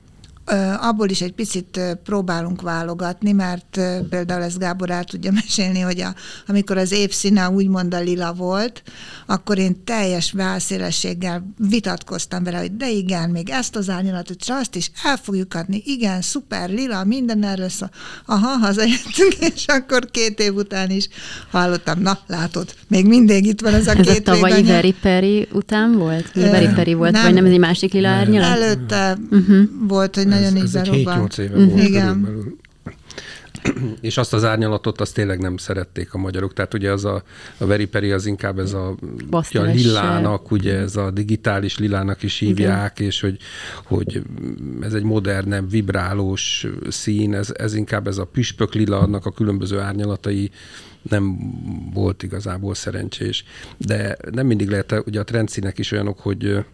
abból 0.80 1.08
is 1.08 1.20
egy 1.20 1.32
picit 1.32 1.80
próbálunk 2.04 2.62
válogatni, 2.62 3.32
mert 3.32 3.80
például 4.08 4.42
ezt 4.42 4.58
Gábor 4.58 4.90
el 4.90 5.04
tudja 5.04 5.32
mesélni, 5.44 5.80
hogy 5.80 6.00
a, 6.00 6.14
amikor 6.46 6.76
az 6.78 6.92
évszíne 6.92 7.50
úgymond 7.50 7.94
a 7.94 8.00
lila 8.00 8.32
volt, 8.32 8.82
akkor 9.26 9.58
én 9.58 9.84
teljes 9.84 10.32
válszélességgel 10.32 11.54
vitatkoztam 11.58 12.44
vele, 12.44 12.58
hogy 12.58 12.76
de 12.76 12.90
igen, 12.90 13.30
még 13.30 13.50
ezt 13.50 13.76
az 13.76 13.88
árnyalatot, 13.88 14.36
és 14.40 14.48
azt 14.48 14.76
is 14.76 14.90
el 15.04 15.16
fogjuk 15.16 15.54
adni, 15.54 15.82
igen, 15.84 16.22
szuper, 16.22 16.70
lila, 16.70 17.04
minden 17.04 17.44
erről 17.44 17.68
szól. 17.68 17.90
Aha, 18.26 18.56
hazajöttünk, 18.58 19.34
és 19.54 19.64
akkor 19.66 20.10
két 20.10 20.40
év 20.40 20.54
után 20.54 20.90
is 20.90 21.08
hallottam, 21.50 22.00
na, 22.00 22.18
látod, 22.26 22.74
még 22.88 23.06
mindig 23.06 23.46
itt 23.46 23.60
van 23.60 23.74
ez 23.74 23.86
a 23.86 23.94
ez 23.98 24.06
két 24.06 24.28
a 24.28 24.32
tavalyi 24.32 24.62
Very 24.62 24.94
Perry 25.00 25.48
után 25.52 25.92
volt? 25.92 26.32
Very 26.34 26.68
Perry 26.74 26.94
volt, 26.94 27.12
nem, 27.12 27.22
vagy 27.22 27.34
nem 27.34 27.44
ez 27.44 27.52
egy 27.52 27.58
másik 27.58 27.92
lila 27.92 28.08
árnyalat? 28.08 28.50
Előtte 28.50 29.18
uh-huh. 29.30 29.64
volt, 29.88 30.14
hogy 30.16 30.26
nagyon 30.40 30.56
ez, 30.56 30.74
ez 30.74 30.88
egy 30.88 30.88
7-8 31.06 31.38
éve 31.38 31.56
uh-huh. 31.56 31.70
volt 31.70 31.88
Igen. 31.88 32.22
Körülbelül. 32.22 32.56
És 34.00 34.16
azt 34.16 34.32
az 34.32 34.44
árnyalatot 34.44 35.00
azt 35.00 35.14
tényleg 35.14 35.38
nem 35.38 35.56
szerették 35.56 36.14
a 36.14 36.18
magyarok. 36.18 36.52
Tehát 36.52 36.74
ugye 36.74 36.92
az 36.92 37.04
a, 37.04 37.22
a 37.58 37.66
veriperi 37.66 38.12
az 38.12 38.26
inkább 38.26 38.58
ez 38.58 38.72
a, 38.72 38.94
a 39.30 39.60
lilának, 39.60 40.50
ugye 40.50 40.74
ez 40.74 40.96
a 40.96 41.10
digitális 41.10 41.78
lilának 41.78 42.22
is 42.22 42.38
hívják, 42.38 42.92
Igen. 42.96 43.08
és 43.08 43.20
hogy, 43.20 43.38
hogy 43.84 44.22
ez 44.80 44.94
egy 44.94 45.02
modernebb, 45.02 45.70
vibrálós 45.70 46.66
szín, 46.88 47.34
ez, 47.34 47.52
ez 47.56 47.74
inkább 47.74 48.06
ez 48.06 48.18
a 48.18 48.24
püspök 48.24 48.74
lila, 48.74 48.98
annak 48.98 49.26
a 49.26 49.32
különböző 49.32 49.78
árnyalatai 49.78 50.50
nem 51.02 51.36
volt 51.94 52.22
igazából 52.22 52.74
szerencsés. 52.74 53.44
De 53.76 54.16
nem 54.30 54.46
mindig 54.46 54.68
lehet, 54.68 55.02
ugye 55.06 55.20
a 55.20 55.24
trendszínek 55.24 55.78
is 55.78 55.92
olyanok, 55.92 56.18
hogy 56.18 56.64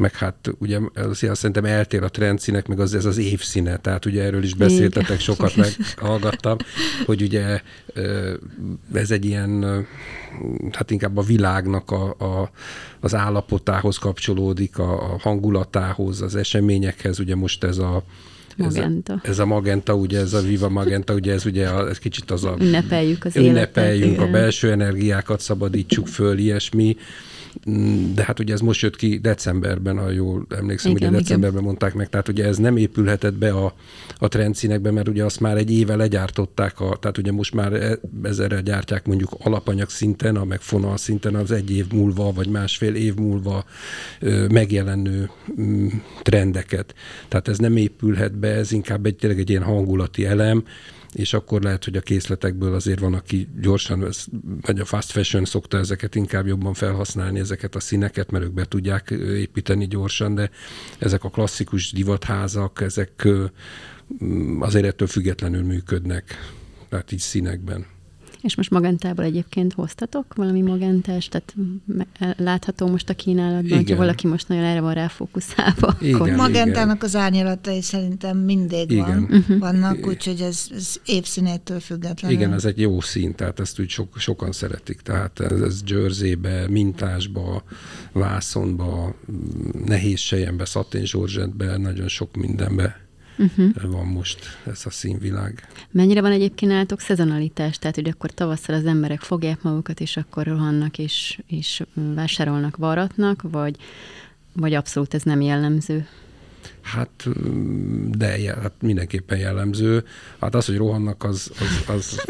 meg 0.00 0.14
hát 0.14 0.50
ugye 0.58 0.78
az, 0.94 1.22
azt 1.22 1.40
szerintem 1.40 1.64
eltér 1.64 2.02
a 2.02 2.08
trendszínek, 2.08 2.66
meg 2.66 2.80
az, 2.80 2.94
ez 2.94 3.04
az 3.04 3.18
évszíne, 3.18 3.76
tehát 3.76 4.04
ugye 4.04 4.22
erről 4.22 4.42
is 4.42 4.54
beszéltetek, 4.54 5.04
Igen. 5.04 5.18
sokat 5.18 5.56
meghallgattam, 5.56 6.56
hogy 7.06 7.22
ugye 7.22 7.60
ez 8.92 9.10
egy 9.10 9.24
ilyen, 9.24 9.86
hát 10.72 10.90
inkább 10.90 11.16
a 11.16 11.22
világnak 11.22 11.90
a, 11.90 12.14
a, 12.18 12.50
az 13.00 13.14
állapotához 13.14 13.96
kapcsolódik, 13.98 14.78
a, 14.78 15.12
a 15.12 15.18
hangulatához, 15.18 16.22
az 16.22 16.36
eseményekhez, 16.36 17.18
ugye 17.18 17.34
most 17.34 17.64
ez 17.64 17.78
a 17.78 18.02
Magenta. 18.56 19.12
Ez 19.12 19.20
a, 19.24 19.30
ez 19.30 19.38
a 19.38 19.46
magenta, 19.46 19.94
ugye 19.94 20.18
ez 20.18 20.32
a 20.32 20.40
Viva 20.40 20.68
Magenta, 20.68 21.14
ugye 21.14 21.32
ez 21.32 21.46
ugye 21.46 21.68
a, 21.68 21.88
ez 21.88 21.98
kicsit 21.98 22.30
az 22.30 22.44
a... 22.44 22.56
Ünnepeljük 22.60 23.24
az 23.24 23.36
Ünnepeljünk, 23.36 24.12
életet, 24.12 24.28
a 24.28 24.30
belső 24.30 24.70
energiákat 24.70 25.40
szabadítsuk 25.40 26.06
föl, 26.06 26.38
ilyesmi. 26.38 26.96
Mm, 27.70 28.14
de 28.14 28.24
hát 28.24 28.38
ugye 28.38 28.52
ez 28.52 28.60
most 28.60 28.82
jött 28.82 28.96
ki 28.96 29.18
decemberben, 29.18 29.98
ha 29.98 30.10
jól 30.10 30.46
emlékszem, 30.48 30.90
igen, 30.90 31.08
ugye 31.08 31.18
decemberben 31.18 31.52
igen. 31.52 31.64
mondták 31.64 31.94
meg, 31.94 32.08
tehát 32.08 32.28
ugye 32.28 32.44
ez 32.44 32.56
nem 32.56 32.76
épülhetett 32.76 33.34
be 33.34 33.50
a, 33.50 33.74
a 34.18 34.28
trendszínekbe, 34.28 34.90
mert 34.90 35.08
ugye 35.08 35.24
azt 35.24 35.40
már 35.40 35.56
egy 35.56 35.70
éve 35.70 35.96
legyártották, 35.96 36.80
a, 36.80 36.96
tehát 37.00 37.18
ugye 37.18 37.32
most 37.32 37.54
már 37.54 37.72
e, 37.72 37.98
ezerre 38.22 38.60
gyártják 38.60 39.06
mondjuk 39.06 39.30
alapanyag 39.38 39.88
szinten, 39.88 40.36
a 40.36 40.44
meg 40.44 40.60
fonal 40.60 40.96
szinten 40.96 41.34
az 41.34 41.50
egy 41.50 41.70
év 41.70 41.86
múlva, 41.92 42.32
vagy 42.32 42.48
másfél 42.48 42.94
év 42.94 43.14
múlva 43.14 43.64
megjelenő 44.50 45.30
mm, 45.60 45.86
trendeket. 46.22 46.94
Tehát 47.28 47.48
ez 47.48 47.58
nem 47.58 47.76
épülhet 47.76 48.38
be, 48.40 48.48
ez 48.48 48.72
inkább 48.72 49.06
egy, 49.06 49.16
tényleg 49.16 49.38
egy 49.38 49.50
ilyen 49.50 49.62
hangulati 49.62 50.24
elem, 50.24 50.64
és 51.12 51.32
akkor 51.32 51.62
lehet, 51.62 51.84
hogy 51.84 51.96
a 51.96 52.00
készletekből 52.00 52.74
azért 52.74 53.00
van, 53.00 53.14
aki 53.14 53.48
gyorsan, 53.60 54.08
vagy 54.60 54.80
a 54.80 54.84
fast 54.84 55.10
fashion 55.10 55.44
szokta 55.44 55.78
ezeket 55.78 56.14
inkább 56.14 56.46
jobban 56.46 56.74
felhasználni, 56.74 57.38
ezeket 57.38 57.74
a 57.74 57.80
színeket, 57.80 58.30
mert 58.30 58.44
ők 58.44 58.52
be 58.52 58.64
tudják 58.64 59.10
építeni 59.10 59.86
gyorsan, 59.86 60.34
de 60.34 60.50
ezek 60.98 61.24
a 61.24 61.30
klasszikus 61.30 61.92
divatházak, 61.92 62.80
ezek 62.80 63.28
azért 64.58 64.84
ettől 64.84 65.08
függetlenül 65.08 65.62
működnek, 65.62 66.54
tehát 66.88 67.12
így 67.12 67.18
színekben. 67.18 67.86
És 68.42 68.56
most 68.56 68.70
magentából 68.70 69.24
egyébként 69.24 69.72
hoztatok 69.72 70.34
valami 70.34 70.60
magentást, 70.62 71.30
tehát 71.30 71.54
látható 72.38 72.86
most 72.86 73.08
a 73.08 73.14
kínálatban, 73.14 73.64
igen. 73.64 73.78
hogyha 73.78 73.96
valaki 73.96 74.26
most 74.26 74.48
nagyon 74.48 74.64
erre 74.64 74.80
van 74.80 74.94
ráfókuszálva. 74.94 75.96
Igen, 76.00 76.14
akkor... 76.14 76.30
Magentának 76.30 76.96
igen. 76.96 77.08
az 77.08 77.16
árnyalatai 77.16 77.82
szerintem 77.82 78.38
mindig 78.38 78.90
igen. 78.90 79.04
van, 79.06 79.38
uh-huh. 79.38 79.58
vannak, 79.58 80.06
úgyhogy 80.06 80.40
ez, 80.40 80.66
ez 80.74 81.00
évszínétől 81.04 81.80
függetlenül. 81.80 82.36
Igen, 82.36 82.52
ez 82.52 82.64
egy 82.64 82.80
jó 82.80 83.00
szín, 83.00 83.34
tehát 83.34 83.60
ezt 83.60 83.80
úgy 83.80 83.88
sok, 83.88 84.18
sokan 84.18 84.52
szeretik. 84.52 85.00
Tehát 85.00 85.40
ez, 85.40 85.60
ez 85.60 85.80
jerseybe, 85.86 86.68
mintásba, 86.68 87.62
vászonba, 88.12 89.14
nehéz 89.86 90.18
sejembe, 90.18 90.64
szatén 90.64 91.04
zsorzsetbe, 91.04 91.76
nagyon 91.76 92.08
sok 92.08 92.36
mindenbe 92.36 93.08
uh-huh. 93.38 93.90
van 93.90 94.06
most 94.06 94.58
ez 94.66 94.82
a 94.84 94.90
színvilág. 94.90 95.68
Mennyire 95.90 96.20
van 96.20 96.32
egyébként 96.32 96.72
nálatok 96.72 97.00
szezonalitás? 97.00 97.78
Tehát, 97.78 97.94
hogy 97.96 98.08
akkor 98.08 98.30
tavasszal 98.30 98.74
az 98.74 98.86
emberek 98.86 99.20
fogják 99.20 99.62
magukat, 99.62 100.00
és 100.00 100.16
akkor 100.16 100.46
rohannak, 100.46 100.98
és, 100.98 101.40
és 101.46 101.82
vásárolnak, 101.94 102.76
varatnak, 102.76 103.42
vagy, 103.42 103.76
vagy 104.52 104.74
abszolút 104.74 105.14
ez 105.14 105.22
nem 105.22 105.40
jellemző? 105.40 106.06
Hát, 106.80 107.28
de 108.10 108.54
hát 108.60 108.72
mindenképpen 108.80 109.38
jellemző. 109.38 110.04
Hát 110.40 110.54
az, 110.54 110.66
hogy 110.66 110.76
rohannak, 110.76 111.24
az... 111.24 111.50
az, 111.58 111.94
az 111.94 112.24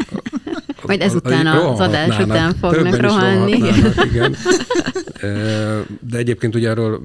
Majd 0.85 1.01
ezután 1.01 1.47
az, 1.47 1.79
adás 1.79 2.19
után 2.19 2.53
fognak 2.53 2.95
rohanni. 2.95 3.51
Igen. 4.11 4.35
De 6.09 6.17
egyébként 6.17 6.55
ugye 6.55 6.69
erről 6.69 7.01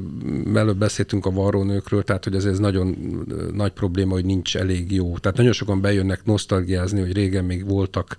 előbb 0.54 0.78
beszéltünk 0.78 1.26
a 1.26 1.30
varrónőkről, 1.30 2.02
tehát 2.02 2.24
hogy 2.24 2.34
ez, 2.34 2.44
ez 2.44 2.58
nagyon 2.58 2.96
nagy 3.54 3.72
probléma, 3.72 4.12
hogy 4.12 4.24
nincs 4.24 4.56
elég 4.56 4.92
jó. 4.92 5.18
Tehát 5.18 5.36
nagyon 5.36 5.52
sokan 5.52 5.80
bejönnek 5.80 6.24
nosztalgiázni, 6.24 7.00
hogy 7.00 7.12
régen 7.12 7.44
még 7.44 7.68
voltak 7.68 8.18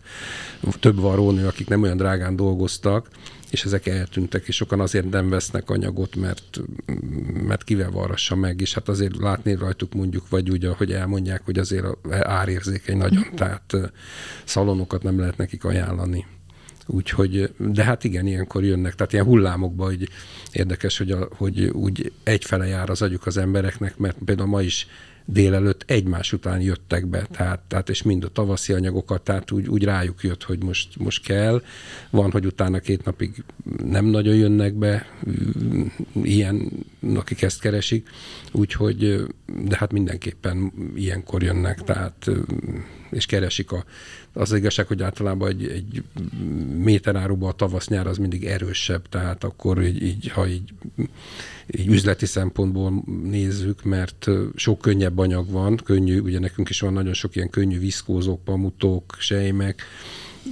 több 0.79 0.99
varrónő, 0.99 1.47
akik 1.47 1.67
nem 1.67 1.81
olyan 1.81 1.97
drágán 1.97 2.35
dolgoztak, 2.35 3.07
és 3.49 3.63
ezek 3.63 3.87
eltűntek, 3.87 4.47
és 4.47 4.55
sokan 4.55 4.79
azért 4.79 5.09
nem 5.09 5.29
vesznek 5.29 5.69
anyagot, 5.69 6.15
mert, 6.15 6.61
mert 7.47 7.63
kivel 7.63 7.91
varrassa 7.91 8.35
meg, 8.35 8.61
és 8.61 8.73
hát 8.73 8.89
azért 8.89 9.17
látni 9.17 9.55
rajtuk 9.55 9.93
mondjuk, 9.93 10.29
vagy 10.29 10.49
úgy, 10.49 10.65
ahogy 10.65 10.91
elmondják, 10.91 11.41
hogy 11.45 11.59
azért 11.59 11.85
árérzékeny 12.09 12.97
nagyon, 12.97 13.25
tehát 13.35 13.75
szalonokat 14.43 15.03
nem 15.03 15.19
lehet 15.19 15.37
nekik 15.37 15.63
ajánlani. 15.63 16.25
Úgyhogy, 16.89 17.53
de 17.57 17.83
hát 17.83 18.03
igen, 18.03 18.27
ilyenkor 18.27 18.63
jönnek, 18.63 18.95
tehát 18.95 19.13
ilyen 19.13 19.25
hullámokba, 19.25 19.85
hogy 19.85 20.09
érdekes, 20.51 20.97
hogy, 20.97 21.11
a, 21.11 21.27
hogy 21.31 21.63
úgy 21.63 22.11
egyfele 22.23 22.65
jár 22.65 22.89
az 22.89 23.01
agyuk 23.01 23.25
az 23.25 23.37
embereknek, 23.37 23.97
mert 23.97 24.17
például 24.25 24.49
ma 24.49 24.61
is 24.61 24.87
délelőtt 25.29 25.83
egymás 25.87 26.33
után 26.33 26.61
jöttek 26.61 27.05
be, 27.05 27.27
tehát, 27.31 27.59
tehát 27.67 27.89
és 27.89 28.01
mind 28.01 28.23
a 28.23 28.27
tavaszi 28.27 28.73
anyagokat, 28.73 29.21
tehát 29.21 29.51
úgy, 29.51 29.67
úgy 29.67 29.83
rájuk 29.83 30.23
jött, 30.23 30.43
hogy 30.43 30.63
most, 30.63 30.97
most 30.97 31.23
kell. 31.23 31.61
Van, 32.09 32.31
hogy 32.31 32.45
utána 32.45 32.79
két 32.79 33.05
napig 33.05 33.43
nem 33.83 34.05
nagyon 34.05 34.35
jönnek 34.35 34.73
be, 34.73 35.05
ilyen, 36.23 36.71
akik 37.15 37.41
ezt 37.41 37.61
keresik, 37.61 38.09
úgyhogy, 38.51 39.25
de 39.63 39.77
hát 39.77 39.91
mindenképpen 39.91 40.71
ilyenkor 40.95 41.43
jönnek, 41.43 41.83
tehát 41.83 42.29
és 43.09 43.25
keresik 43.25 43.71
a, 43.71 43.83
az 44.33 44.53
igazság, 44.53 44.87
hogy 44.87 45.03
általában 45.03 45.49
egy, 45.49 45.67
egy 45.67 46.03
méteráruban 46.77 47.49
a 47.49 47.53
tavasz-nyár 47.53 48.07
az 48.07 48.17
mindig 48.17 48.45
erősebb, 48.45 49.09
tehát 49.09 49.43
akkor 49.43 49.83
így, 49.83 50.01
így 50.01 50.29
ha 50.29 50.47
így, 50.47 50.73
így 51.67 51.87
üzleti 51.87 52.25
szempontból 52.25 53.03
nézzük, 53.23 53.83
mert 53.83 54.27
sok 54.55 54.81
könnyebb 54.81 55.17
anyag 55.17 55.49
van, 55.51 55.75
könnyű, 55.83 56.19
ugye 56.19 56.39
nekünk 56.39 56.69
is 56.69 56.79
van 56.79 56.93
nagyon 56.93 57.13
sok 57.13 57.35
ilyen 57.35 57.49
könnyű 57.49 57.79
viszkózók, 57.79 58.43
pamutok, 58.43 59.15
sejmek, 59.19 59.81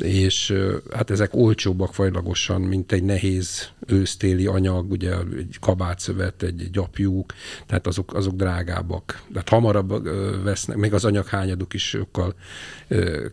és 0.02 0.54
hát 0.94 1.10
ezek 1.10 1.36
olcsóbbak 1.36 1.94
fajlagosan, 1.94 2.62
mint 2.62 2.92
egy 2.92 3.04
nehéz 3.04 3.70
ősztéli 3.88 4.46
anyag, 4.46 4.92
ugye 4.92 5.14
egy 5.38 5.58
kabátszövet, 5.60 6.44
egy 6.44 6.70
gyapjuk, 6.72 7.34
tehát 7.66 7.88
azok, 7.88 8.14
azok 8.14 8.36
drágábbak. 8.36 9.24
Tehát 9.34 9.50
hamarabb 9.50 10.04
vesznek, 10.44 10.78
még 10.78 10.94
az 10.94 11.06
anyaghányaduk 11.06 11.74
is 11.74 11.88
sokkal 11.88 12.36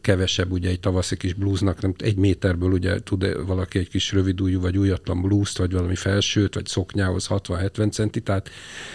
kevesebb, 0.01 0.53
ugye 0.53 0.69
egy 0.69 0.81
tavaszi 0.81 1.17
kis 1.17 1.35
blúznak, 1.35 1.81
nem 1.81 1.95
egy 1.99 2.17
méterből 2.17 2.73
ugye 2.73 3.03
tud 3.03 3.47
valaki 3.47 3.79
egy 3.79 3.89
kis 3.89 4.13
rövidújú 4.13 4.61
vagy 4.61 4.79
újatlan 4.79 5.23
blúzt, 5.23 5.59
vagy 5.59 5.73
valami 5.73 5.97
felsőt, 5.97 6.55
vagy 6.55 6.67
szoknyához 6.67 7.27
60-70 7.31 7.93
centi, 7.93 8.21
tehát, 8.21 8.51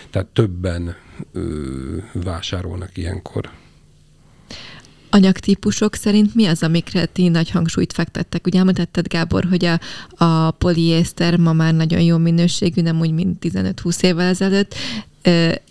tehát 0.10 0.27
többen 0.27 0.95
vásárolnak 2.13 2.97
ilyenkor 2.97 3.49
anyagtípusok 5.10 5.96
szerint 5.96 6.36
mi 6.36 6.46
az, 6.46 6.63
amikre 6.63 7.06
ti 7.06 7.28
nagy 7.28 7.50
hangsúlyt 7.50 7.93
fektettek? 7.93 8.48
Ugye 8.48 8.60
említetted, 8.60 9.08
Gábor, 9.08 9.46
hogy 9.50 9.65
a, 9.65 9.80
a 10.26 10.52
poliészter 10.52 11.38
ma 11.38 11.54
már 11.54 11.74
nagyon 11.74 12.02
jó 12.02 12.17
minőségű, 12.17 12.82
nem 12.82 13.00
úgy, 13.00 13.12
mint 13.12 13.38
15-20 13.41 14.04
évvel 14.04 14.28
ezelőtt. 14.28 14.76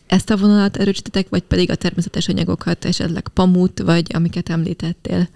Ezt 0.06 0.30
a 0.30 0.36
vonalat 0.36 0.76
erősítetek, 0.76 1.28
vagy 1.28 1.42
pedig 1.42 1.70
a 1.70 1.74
természetes 1.74 2.28
anyagokat, 2.28 2.84
esetleg 2.84 3.28
pamut, 3.28 3.80
vagy 3.80 4.06
amiket 4.14 4.48
említettél? 4.48 5.28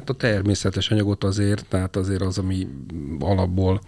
Hát 0.00 0.10
a 0.10 0.14
természetes 0.14 0.90
anyagot 0.90 1.24
azért, 1.24 1.66
tehát 1.68 1.96
azért 1.96 2.22
az, 2.22 2.38
ami 2.38 2.68
alapból, 3.18 3.80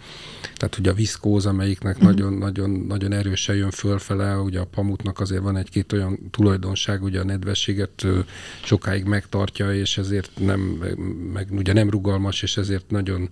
tehát 0.54 0.78
ugye 0.78 0.90
a 0.90 0.94
viszkóz, 0.94 1.46
amelyiknek 1.46 1.94
uh-huh. 1.94 2.10
nagyon, 2.10 2.32
nagyon, 2.32 2.70
nagyon 2.70 3.12
erősen 3.12 3.56
jön 3.56 3.70
fölfele, 3.70 4.36
ugye 4.36 4.60
a 4.60 4.64
pamutnak 4.64 5.20
azért 5.20 5.42
van 5.42 5.56
egy-két 5.56 5.92
olyan 5.92 6.18
tulajdonság, 6.30 7.02
ugye 7.02 7.20
a 7.20 7.24
nedvességet 7.24 8.06
sokáig 8.64 9.04
megtartja, 9.04 9.74
és 9.74 9.98
ezért 9.98 10.30
nem, 10.38 10.60
meg 11.32 11.48
ugye 11.50 11.72
nem 11.72 11.90
rugalmas, 11.90 12.42
és 12.42 12.56
ezért 12.56 12.90
nagyon 12.90 13.28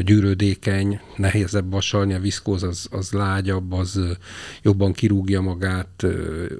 gyűrődékeny, 0.00 1.00
nehézebb 1.16 1.70
vasalni, 1.70 2.14
a 2.14 2.20
viszkóz 2.20 2.62
az, 2.62 2.88
az 2.90 3.12
lágyabb, 3.12 3.72
az 3.72 4.00
jobban 4.62 4.92
kirúgja 4.92 5.40
magát, 5.40 6.06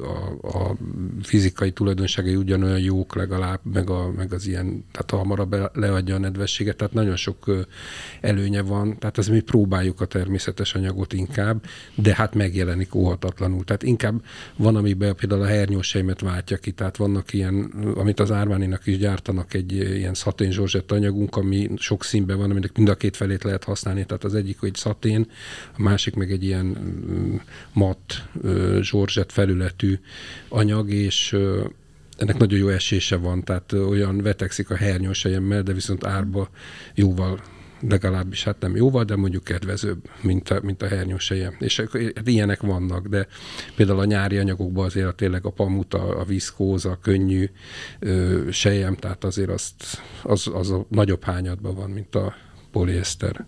a, 0.00 0.48
a 0.48 0.76
fizikai 1.22 1.72
tulajdonságai 1.72 2.36
ugyanolyan 2.36 2.80
jók 2.80 3.14
legalább, 3.14 3.60
meg, 3.72 3.90
a, 3.90 4.10
meg 4.16 4.32
az 4.32 4.46
ilyen, 4.46 4.84
tehát 4.92 5.10
hamarabb 5.10 5.49
be, 5.50 5.70
leadja 5.74 6.14
a 6.14 6.18
nedvességet, 6.18 6.76
tehát 6.76 6.92
nagyon 6.92 7.16
sok 7.16 7.66
előnye 8.20 8.62
van, 8.62 8.98
tehát 8.98 9.18
az 9.18 9.28
mi 9.28 9.40
próbáljuk 9.40 10.00
a 10.00 10.04
természetes 10.04 10.74
anyagot 10.74 11.12
inkább, 11.12 11.64
de 11.94 12.14
hát 12.14 12.34
megjelenik 12.34 12.94
óhatatlanul. 12.94 13.64
Tehát 13.64 13.82
inkább 13.82 14.22
van, 14.56 14.76
amiben 14.76 15.14
például 15.16 15.42
a 15.42 15.46
hernyóseimet 15.46 16.20
váltja 16.20 16.56
ki, 16.56 16.70
tehát 16.70 16.96
vannak 16.96 17.32
ilyen, 17.32 17.54
amit 17.94 18.20
az 18.20 18.30
Árváninak 18.30 18.86
is 18.86 18.98
gyártanak, 18.98 19.54
egy 19.54 19.72
ilyen 19.72 20.14
szatén 20.14 20.50
zsorzsett 20.50 20.92
anyagunk, 20.92 21.36
ami 21.36 21.70
sok 21.76 22.04
színben 22.04 22.38
van, 22.38 22.50
aminek 22.50 22.76
mind 22.76 22.88
a 22.88 22.94
két 22.94 23.16
felét 23.16 23.44
lehet 23.44 23.64
használni, 23.64 24.04
tehát 24.04 24.24
az 24.24 24.34
egyik 24.34 24.58
egy 24.62 24.74
szatén, 24.74 25.26
a 25.76 25.82
másik 25.82 26.14
meg 26.14 26.30
egy 26.30 26.44
ilyen 26.44 26.76
mat 27.72 28.28
zsorzsett 28.80 29.32
felületű 29.32 29.98
anyag, 30.48 30.90
és 30.90 31.36
ennek 32.20 32.38
nagyon 32.38 32.58
jó 32.58 32.68
esése 32.68 33.16
van, 33.16 33.44
tehát 33.44 33.72
olyan 33.72 34.22
vetekszik 34.22 34.70
a 34.70 34.76
hernyósejemmel, 34.76 35.62
de 35.62 35.72
viszont 35.72 36.06
árba 36.06 36.48
jóval 36.94 37.40
legalábbis 37.88 38.44
hát 38.44 38.60
nem 38.60 38.76
jóval, 38.76 39.04
de 39.04 39.16
mondjuk 39.16 39.44
kedvezőbb, 39.44 40.10
mint 40.22 40.50
a, 40.50 40.60
mint 40.62 40.82
a 40.82 40.88
hernyósejem. 40.88 41.56
És 41.58 41.80
hát 41.80 42.28
ilyenek 42.28 42.60
vannak, 42.60 43.06
de 43.06 43.26
például 43.76 43.98
a 43.98 44.04
nyári 44.04 44.38
anyagokban 44.38 44.84
azért 44.84 45.14
tényleg 45.14 45.46
a 45.46 45.50
pamut, 45.50 45.94
a, 45.94 46.20
a 46.20 46.24
viszkóz, 46.24 46.84
a 46.84 46.98
könnyű 47.02 47.50
ö, 47.98 48.42
sejem, 48.50 48.94
tehát 48.96 49.24
azért 49.24 49.50
azt, 49.50 49.84
az, 50.22 50.50
az 50.54 50.70
a 50.70 50.86
nagyobb 50.88 51.24
hányadban 51.24 51.74
van, 51.74 51.90
mint 51.90 52.14
a 52.14 52.34
poliészter. 52.70 53.46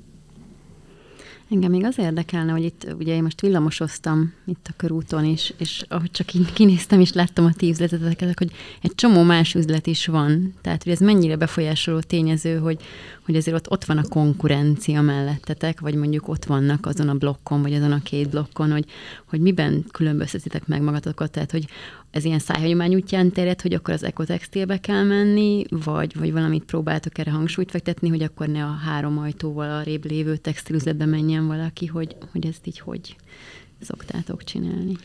Engem 1.53 1.71
még 1.71 1.85
az 1.85 1.99
érdekelne, 1.99 2.53
hogy 2.53 2.65
itt 2.65 2.87
ugye 2.99 3.15
én 3.15 3.23
most 3.23 3.41
villamosoztam 3.41 4.33
itt 4.45 4.67
a 4.71 4.75
körúton 4.77 5.25
is, 5.25 5.53
és 5.57 5.85
ahogy 5.88 6.11
csak 6.11 6.35
így 6.35 6.53
kinéztem 6.53 7.01
és 7.01 7.12
láttam 7.12 7.45
a 7.45 7.53
ti 7.53 7.69
üzleteteket, 7.69 8.38
hogy 8.38 8.51
egy 8.83 8.95
csomó 8.95 9.23
más 9.23 9.55
üzlet 9.55 9.87
is 9.87 10.07
van. 10.07 10.55
Tehát, 10.61 10.83
hogy 10.83 10.93
ez 10.93 10.99
mennyire 10.99 11.37
befolyásoló 11.37 12.01
tényező, 12.01 12.59
hogy, 12.59 12.81
hogy 13.25 13.37
azért 13.37 13.57
ott, 13.57 13.71
ott 13.71 13.85
van 13.85 13.99
a 13.99 14.09
konkurencia 14.09 15.01
mellettetek, 15.01 15.81
vagy 15.81 15.95
mondjuk 15.95 16.29
ott 16.29 16.45
vannak 16.45 16.87
azon 16.87 17.09
a 17.09 17.15
blokkon, 17.15 17.62
vagy 17.62 17.75
azon 17.75 17.93
a 17.93 18.03
két 18.03 18.29
blokkon, 18.29 18.71
hogy, 18.71 18.85
hogy 19.25 19.41
miben 19.41 19.85
különböztetitek 19.91 20.67
meg 20.67 20.83
magatokat, 20.83 21.31
tehát 21.31 21.51
hogy 21.51 21.67
ez 22.12 22.25
ilyen 22.25 22.38
szájhagyomány 22.38 22.94
útján 22.94 23.33
terjed, 23.33 23.61
hogy 23.61 23.75
akkor 23.75 23.94
az 23.94 24.03
ekotextilbe 24.03 24.81
kell 24.81 25.03
menni, 25.03 25.64
vagy, 25.68 26.18
vagy 26.18 26.33
valamit 26.33 26.64
próbáltok 26.64 27.18
erre 27.18 27.31
hangsúlyt 27.31 27.70
fektetni, 27.70 28.09
hogy 28.09 28.22
akkor 28.22 28.48
ne 28.48 28.64
a 28.64 28.79
három 28.85 29.18
ajtóval 29.18 29.70
a 29.70 29.83
rébb 29.83 30.05
lévő 30.05 30.37
textilüzletbe 30.37 31.07
menjen 31.07 31.46
valaki, 31.46 31.87
hogy, 31.87 32.16
hogy 32.33 32.46
ezt 32.46 32.66
így 32.66 32.79
hogy 32.79 33.16
szoktátok 33.81 34.44
csinálni? 34.44 34.96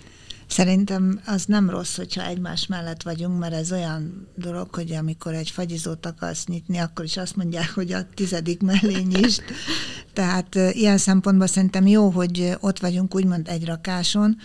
Szerintem 0.48 1.20
az 1.26 1.46
nem 1.46 1.70
rossz, 1.70 1.96
hogyha 1.96 2.26
egymás 2.26 2.68
mellett 2.68 3.02
vagyunk, 3.04 3.40
mert 3.40 3.54
ez 3.54 3.72
olyan 3.72 4.28
dolog, 4.36 4.76
hogy 4.76 4.92
amikor 4.92 5.34
egy 5.34 5.50
fagyizót 5.50 6.06
akarsz 6.06 6.46
nyitni, 6.46 6.78
akkor 6.78 7.06
is 7.06 7.18
azt 7.18 7.36
mondják, 7.36 7.70
hogy 7.70 7.92
a 7.92 8.06
tizedik 8.14 8.62
mellé 8.62 9.02
nyisd. 9.02 9.44
Tehát 10.14 10.56
ilyen 10.56 10.98
szempontból 10.98 11.48
szerintem 11.48 11.88
jó, 11.88 12.10
hogy 12.10 12.54
ott 12.60 12.80
vagyunk 12.80 13.16
úgymond 13.16 13.48
egy 13.48 13.66
rakáson. 13.66 14.38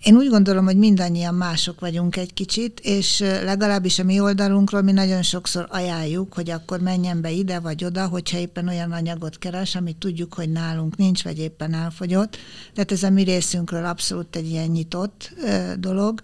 Én 0.00 0.16
úgy 0.16 0.28
gondolom, 0.28 0.64
hogy 0.64 0.76
mindannyian 0.76 1.34
mások 1.34 1.80
vagyunk 1.80 2.16
egy 2.16 2.34
kicsit, 2.34 2.80
és 2.80 3.18
legalábbis 3.18 3.98
a 3.98 4.04
mi 4.04 4.20
oldalunkról 4.20 4.82
mi 4.82 4.92
nagyon 4.92 5.22
sokszor 5.22 5.66
ajánljuk, 5.70 6.34
hogy 6.34 6.50
akkor 6.50 6.80
menjen 6.80 7.20
be 7.20 7.30
ide 7.30 7.58
vagy 7.58 7.84
oda, 7.84 8.06
hogyha 8.06 8.38
éppen 8.38 8.68
olyan 8.68 8.92
anyagot 8.92 9.38
keres, 9.38 9.74
amit 9.74 9.96
tudjuk, 9.96 10.34
hogy 10.34 10.50
nálunk 10.50 10.96
nincs, 10.96 11.24
vagy 11.24 11.38
éppen 11.38 11.74
elfogyott. 11.74 12.36
Tehát 12.74 12.92
ez 12.92 13.02
a 13.02 13.10
mi 13.10 13.22
részünkről 13.22 13.84
abszolút 13.84 14.36
egy 14.36 14.48
ilyen 14.48 14.68
nyitott 14.68 15.34
dolog. 15.78 16.22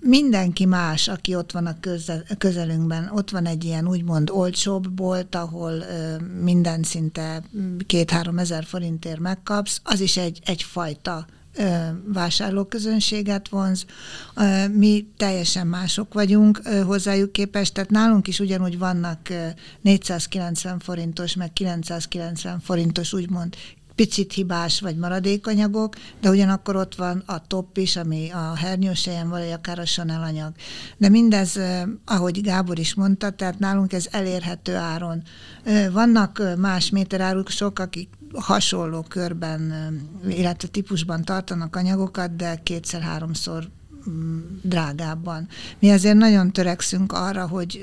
Mindenki 0.00 0.64
más, 0.64 1.08
aki 1.08 1.34
ott 1.34 1.52
van 1.52 1.66
a 1.66 1.76
közelünkben, 2.38 3.10
ott 3.14 3.30
van 3.30 3.46
egy 3.46 3.64
ilyen 3.64 3.88
úgymond 3.88 4.30
olcsóbb 4.30 4.90
bolt, 4.90 5.34
ahol 5.34 5.84
minden 6.42 6.82
szinte 6.82 7.42
két-három 7.86 8.38
ezer 8.38 8.64
forintért 8.64 9.20
megkapsz, 9.20 9.80
az 9.84 10.00
is 10.00 10.16
egy, 10.16 10.40
egyfajta 10.44 11.26
vásárlóközönséget 12.04 13.48
vonz. 13.48 13.84
Mi 14.72 15.06
teljesen 15.16 15.66
mások 15.66 16.14
vagyunk 16.14 16.60
hozzájuk 16.86 17.32
képest, 17.32 17.74
tehát 17.74 17.90
nálunk 17.90 18.28
is 18.28 18.38
ugyanúgy 18.40 18.78
vannak 18.78 19.28
490 19.80 20.78
forintos, 20.78 21.34
meg 21.34 21.52
990 21.52 22.60
forintos 22.60 23.12
úgymond 23.12 23.56
picit 23.94 24.32
hibás 24.32 24.80
vagy 24.80 24.96
maradékanyagok, 24.96 25.94
de 26.20 26.30
ugyanakkor 26.30 26.76
ott 26.76 26.94
van 26.94 27.22
a 27.26 27.46
top 27.46 27.76
is, 27.76 27.96
ami 27.96 28.30
a 28.30 28.54
hernyósejen 28.56 29.28
vagy 29.28 29.50
akár 29.50 29.78
a 29.78 29.84
Chanel 29.84 30.22
anyag. 30.22 30.52
De 30.96 31.08
mindez, 31.08 31.58
ahogy 32.04 32.40
Gábor 32.40 32.78
is 32.78 32.94
mondta, 32.94 33.30
tehát 33.30 33.58
nálunk 33.58 33.92
ez 33.92 34.06
elérhető 34.10 34.74
áron. 34.74 35.22
Vannak 35.92 36.42
más 36.56 36.90
méterárusok, 36.90 37.78
akik 37.78 38.08
hasonló 38.34 39.02
körben, 39.02 39.72
illetve 40.28 40.68
típusban 40.68 41.24
tartanak 41.24 41.76
anyagokat, 41.76 42.36
de 42.36 42.60
kétszer-háromszor 42.62 43.68
mm, 44.10 44.40
drágábban. 44.62 45.48
Mi 45.78 45.90
azért 45.90 46.16
nagyon 46.16 46.52
törekszünk 46.52 47.12
arra, 47.12 47.48
hogy 47.48 47.82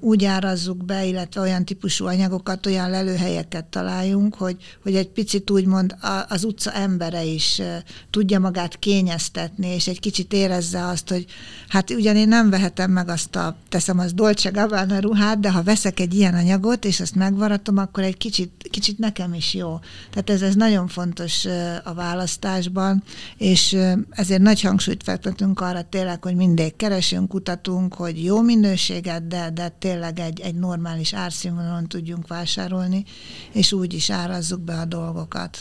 úgy 0.00 0.24
árazzuk 0.24 0.84
be, 0.84 1.04
illetve 1.04 1.40
olyan 1.40 1.64
típusú 1.64 2.06
anyagokat, 2.06 2.66
olyan 2.66 2.90
lelőhelyeket 2.90 3.64
találjunk, 3.64 4.34
hogy, 4.34 4.56
hogy 4.82 4.96
egy 4.96 5.08
picit 5.08 5.50
úgymond 5.50 5.96
az 6.28 6.44
utca 6.44 6.72
embere 6.72 7.24
is 7.24 7.62
tudja 8.10 8.38
magát 8.38 8.78
kényeztetni, 8.78 9.66
és 9.66 9.86
egy 9.88 10.00
kicsit 10.00 10.32
érezze 10.32 10.86
azt, 10.86 11.08
hogy 11.08 11.24
hát 11.68 11.90
ugyan 11.90 12.16
én 12.16 12.28
nem 12.28 12.50
vehetem 12.50 12.90
meg 12.90 13.08
azt 13.08 13.36
a, 13.36 13.56
teszem 13.68 13.98
az 13.98 14.12
Dolce 14.12 14.50
Gabbana 14.50 14.98
ruhát, 14.98 15.40
de 15.40 15.50
ha 15.50 15.62
veszek 15.62 16.00
egy 16.00 16.14
ilyen 16.14 16.34
anyagot, 16.34 16.84
és 16.84 17.00
azt 17.00 17.14
megvaratom, 17.14 17.76
akkor 17.76 18.02
egy 18.02 18.16
kicsit, 18.16 18.68
kicsit 18.70 18.98
nekem 18.98 19.34
is 19.34 19.54
jó. 19.54 19.78
Tehát 20.10 20.30
ez, 20.30 20.42
ez 20.42 20.54
nagyon 20.54 20.88
fontos 20.88 21.46
a 21.84 21.94
választásban, 21.94 23.02
és 23.36 23.76
ezért 24.10 24.42
nagy 24.42 24.60
hangsúlyt 24.60 25.02
fektetünk 25.02 25.60
arra 25.60 25.82
tényleg, 25.82 26.22
hogy 26.22 26.34
mindig 26.34 26.76
keresünk, 26.76 27.28
kutatunk, 27.28 27.94
hogy 27.94 28.24
jó 28.24 28.40
minőséget, 28.40 29.26
de 29.26 29.50
de 29.54 29.68
tényleg 29.68 30.18
egy, 30.18 30.40
egy 30.40 30.54
normális 30.54 31.14
árszínvonalon 31.14 31.88
tudjunk 31.88 32.26
vásárolni, 32.26 33.04
és 33.52 33.72
úgy 33.72 33.92
is 33.92 34.10
árazzuk 34.10 34.60
be 34.60 34.78
a 34.78 34.84
dolgokat. 34.84 35.58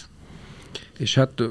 És 0.97 1.15
hát 1.15 1.41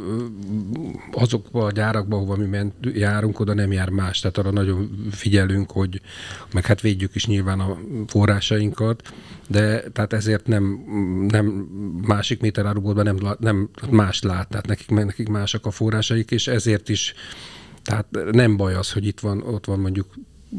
azokba 1.13 1.65
a 1.65 1.71
gyárakba, 1.71 2.17
ahova 2.17 2.37
mi 2.37 2.47
ment, 2.47 2.75
járunk, 2.95 3.41
oda 3.41 3.55
nem 3.55 3.73
jár 3.73 3.89
más. 3.89 4.21
Tehát 4.21 4.39
arra 4.39 4.51
nagyon 4.51 5.09
figyelünk, 5.11 5.71
hogy 5.71 6.01
meg 6.53 6.67
hát 6.67 6.81
védjük 6.81 7.15
is 7.15 7.27
nyilván 7.27 7.61
a 7.61 7.79
forrásainkat, 8.07 9.15
de 9.49 9.81
tehát 9.81 10.13
ezért 10.13 10.47
nem, 10.47 10.85
nem 11.29 11.47
másik 12.07 12.41
méteráruboltban 12.41 13.05
nem, 13.05 13.37
nem 13.39 13.71
más 13.91 14.23
lát, 14.23 14.49
tehát 14.49 14.67
nekik, 14.67 14.91
nekik 14.91 15.29
másak 15.29 15.67
a 15.67 15.71
forrásaik, 15.71 16.31
és 16.31 16.47
ezért 16.47 16.89
is 16.89 17.15
tehát 17.83 18.07
nem 18.31 18.57
baj 18.57 18.75
az, 18.75 18.93
hogy 18.93 19.07
itt 19.07 19.21
van, 19.21 19.43
ott 19.43 19.65
van 19.65 19.79
mondjuk 19.79 20.15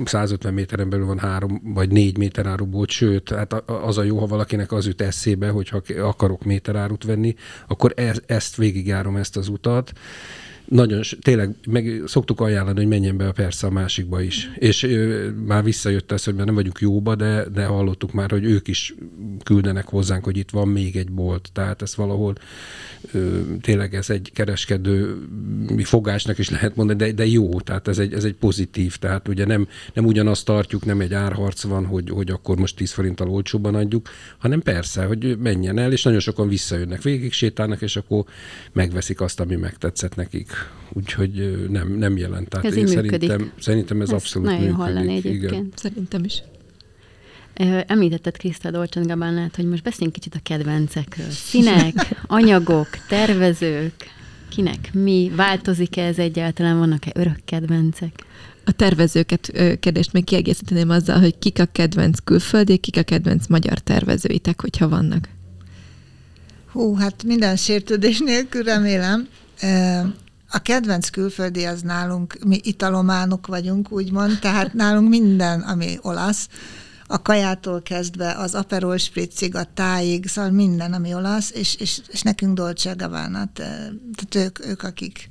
150 0.05 0.53
méteren 0.53 0.89
belül 0.89 1.05
van 1.05 1.19
három 1.19 1.61
vagy 1.63 1.91
négy 1.91 2.17
méter 2.17 2.45
árubót, 2.45 2.89
sőt, 2.89 3.29
hát 3.29 3.53
az 3.69 3.97
a 3.97 4.03
jó, 4.03 4.19
ha 4.19 4.25
valakinek 4.25 4.71
az 4.71 4.85
üt 4.85 5.01
eszébe, 5.01 5.49
hogy 5.49 5.69
ha 5.69 5.81
akarok 6.01 6.43
méterárut 6.43 7.03
venni, 7.03 7.35
akkor 7.67 7.93
e, 7.95 8.15
ezt 8.25 8.55
végigjárom 8.55 9.15
ezt 9.15 9.37
az 9.37 9.47
utat, 9.47 9.91
nagyon, 10.73 11.01
tényleg 11.21 11.55
meg 11.67 12.01
szoktuk 12.05 12.41
ajánlani, 12.41 12.77
hogy 12.77 12.87
menjen 12.87 13.17
be 13.17 13.27
a 13.27 13.31
persze 13.31 13.67
a 13.67 13.69
másikba 13.69 14.21
is. 14.21 14.49
És 14.55 14.83
ö, 14.83 15.29
már 15.45 15.63
visszajött 15.63 16.11
ez, 16.11 16.23
hogy 16.23 16.35
már 16.35 16.45
nem 16.45 16.55
vagyunk 16.55 16.79
jóba, 16.79 17.15
de, 17.15 17.45
de 17.53 17.65
hallottuk 17.65 18.13
már, 18.13 18.31
hogy 18.31 18.43
ők 18.43 18.67
is 18.67 18.95
küldenek 19.43 19.87
hozzánk, 19.87 20.23
hogy 20.23 20.37
itt 20.37 20.49
van 20.49 20.67
még 20.67 20.95
egy 20.95 21.11
bolt. 21.11 21.49
Tehát 21.53 21.81
ez 21.81 21.95
valahol 21.95 22.35
ö, 23.11 23.39
tényleg 23.61 23.95
ez 23.95 24.09
egy 24.09 24.31
kereskedő 24.33 25.17
fogásnak 25.83 26.37
is 26.37 26.49
lehet 26.49 26.75
mondani, 26.75 26.99
de, 26.99 27.11
de 27.11 27.25
jó, 27.25 27.59
tehát 27.59 27.87
ez 27.87 27.99
egy, 27.99 28.13
ez 28.13 28.23
egy 28.23 28.35
pozitív. 28.35 28.95
Tehát 28.97 29.27
ugye 29.27 29.45
nem, 29.45 29.67
nem 29.93 30.05
ugyanazt 30.05 30.45
tartjuk, 30.45 30.85
nem 30.85 30.99
egy 30.99 31.13
árharc 31.13 31.63
van, 31.63 31.85
hogy, 31.85 32.09
hogy 32.09 32.31
akkor 32.31 32.57
most 32.57 32.75
10 32.75 32.91
forinttal 32.91 33.29
olcsóban 33.29 33.75
adjuk, 33.75 34.09
hanem 34.37 34.61
persze, 34.61 35.05
hogy 35.05 35.37
menjen 35.39 35.77
el, 35.77 35.91
és 35.91 36.03
nagyon 36.03 36.19
sokan 36.19 36.47
visszajönnek, 36.47 37.01
végig 37.01 37.33
sétálnak, 37.33 37.81
és 37.81 37.95
akkor 37.95 38.23
megveszik 38.71 39.21
azt, 39.21 39.39
ami 39.39 39.55
megtetszett 39.55 40.15
nekik 40.15 40.62
úgyhogy 40.93 41.65
nem, 41.69 41.93
nem 41.97 42.17
jelent. 42.17 42.49
Tehát 42.49 42.65
ez 42.65 42.75
én 42.75 42.87
szerintem, 42.87 43.51
szerintem 43.59 44.01
ez, 44.01 44.07
ez 44.07 44.13
abszolút 44.13 44.47
nagyon 44.47 44.61
működik. 44.61 44.81
hallani 44.81 45.15
egyébként. 45.15 45.43
Igen. 45.43 45.71
Szerintem 45.75 46.23
is. 46.23 46.43
Említetted 47.87 48.37
Kriszta 48.37 48.71
Dolce 48.71 49.01
Gabbánát, 49.01 49.55
hogy 49.55 49.65
most 49.65 49.83
beszéljünk 49.83 50.13
kicsit 50.13 50.35
a 50.35 50.39
kedvencekről. 50.43 51.29
Színek, 51.29 51.93
anyagok, 52.27 52.87
tervezők, 53.07 53.93
kinek 54.49 54.93
mi? 54.93 55.31
Változik-e 55.35 56.03
ez 56.03 56.17
egyáltalán? 56.17 56.77
Vannak-e 56.77 57.11
örök 57.15 57.39
kedvencek? 57.45 58.25
A 58.65 58.71
tervezőket 58.71 59.51
kérdést 59.79 60.13
még 60.13 60.23
kiegészíteném 60.23 60.89
azzal, 60.89 61.19
hogy 61.19 61.37
kik 61.39 61.59
a 61.59 61.65
kedvenc 61.65 62.19
külföldi, 62.23 62.77
kik 62.77 62.97
a 62.97 63.03
kedvenc 63.03 63.47
magyar 63.47 63.79
tervezőitek, 63.79 64.61
hogyha 64.61 64.89
vannak. 64.89 65.29
Hú, 66.71 66.95
hát 66.95 67.23
minden 67.23 67.55
sértődés 67.55 68.19
nélkül 68.19 68.63
remélem. 68.63 69.27
A 70.55 70.59
kedvenc 70.61 71.09
külföldi 71.09 71.63
az 71.63 71.81
nálunk, 71.81 72.37
mi 72.45 72.59
italománok 72.63 73.47
vagyunk, 73.47 73.91
úgymond, 73.91 74.39
tehát 74.39 74.73
nálunk 74.73 75.09
minden, 75.09 75.61
ami 75.61 75.97
olasz, 76.01 76.47
a 77.07 77.21
kajától 77.21 77.81
kezdve 77.81 78.31
az 78.31 78.55
Aperol 78.55 78.97
spritzig, 78.97 79.55
a 79.55 79.67
tájig, 79.73 80.27
szóval 80.27 80.51
minden, 80.51 80.93
ami 80.93 81.13
olasz, 81.13 81.51
és, 81.51 81.75
és, 81.75 82.01
és 82.07 82.21
nekünk 82.21 82.55
Dolce 82.55 82.93
Gabbana, 82.93 83.49
tehát 83.53 84.35
ők, 84.35 84.65
ők, 84.65 84.83
akik 84.83 85.27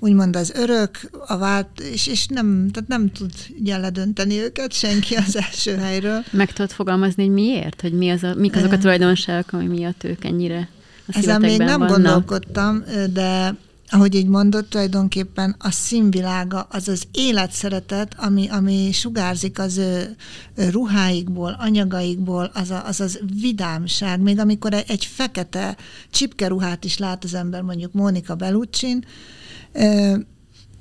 úgymond 0.00 0.36
az 0.36 0.50
örök, 0.50 1.10
a 1.26 1.36
vált, 1.36 1.80
és, 1.80 2.06
és 2.06 2.26
nem, 2.26 2.68
tehát 2.72 2.88
nem 2.88 3.12
tud 3.12 3.32
ledönteni 3.64 4.38
őket 4.38 4.72
senki 4.72 5.14
az 5.14 5.36
első 5.36 5.76
helyről. 5.76 6.24
Meg 6.30 6.52
tudod 6.52 6.70
fogalmazni, 6.70 7.24
hogy 7.24 7.32
miért? 7.32 7.80
Hogy 7.80 7.92
mi 7.92 8.10
az 8.10 8.22
a, 8.22 8.34
mik 8.34 8.56
azok 8.56 8.72
a 8.72 8.78
tulajdonságok, 8.78 9.52
ami 9.52 9.66
miatt 9.66 10.04
ők 10.04 10.24
ennyire 10.24 10.68
a 11.06 11.18
Ezen 11.18 11.40
még 11.40 11.58
nem 11.58 11.78
vannak. 11.78 11.88
gondolkodtam, 11.88 12.84
de 13.12 13.56
ahogy 13.90 14.14
így 14.14 14.26
mondott, 14.26 14.70
tulajdonképpen 14.70 15.54
a 15.58 15.70
színvilága, 15.70 16.66
az 16.70 16.88
az 16.88 17.02
életszeretet, 17.12 18.14
ami, 18.18 18.48
ami 18.48 18.92
sugárzik 18.92 19.58
az 19.58 19.76
ő 19.76 20.16
ruháikból, 20.56 21.56
anyagaikból, 21.58 22.50
az, 22.54 22.70
a, 22.70 22.86
az 22.86 23.00
az 23.00 23.20
vidámság. 23.40 24.20
Még 24.20 24.38
amikor 24.38 24.74
egy, 24.74 24.84
egy 24.88 25.04
fekete 25.04 25.76
csipke 26.10 26.46
ruhát 26.46 26.84
is 26.84 26.98
lát 26.98 27.24
az 27.24 27.34
ember, 27.34 27.62
mondjuk 27.62 27.92
Mónika 27.92 28.34
Belucsin, 28.34 29.04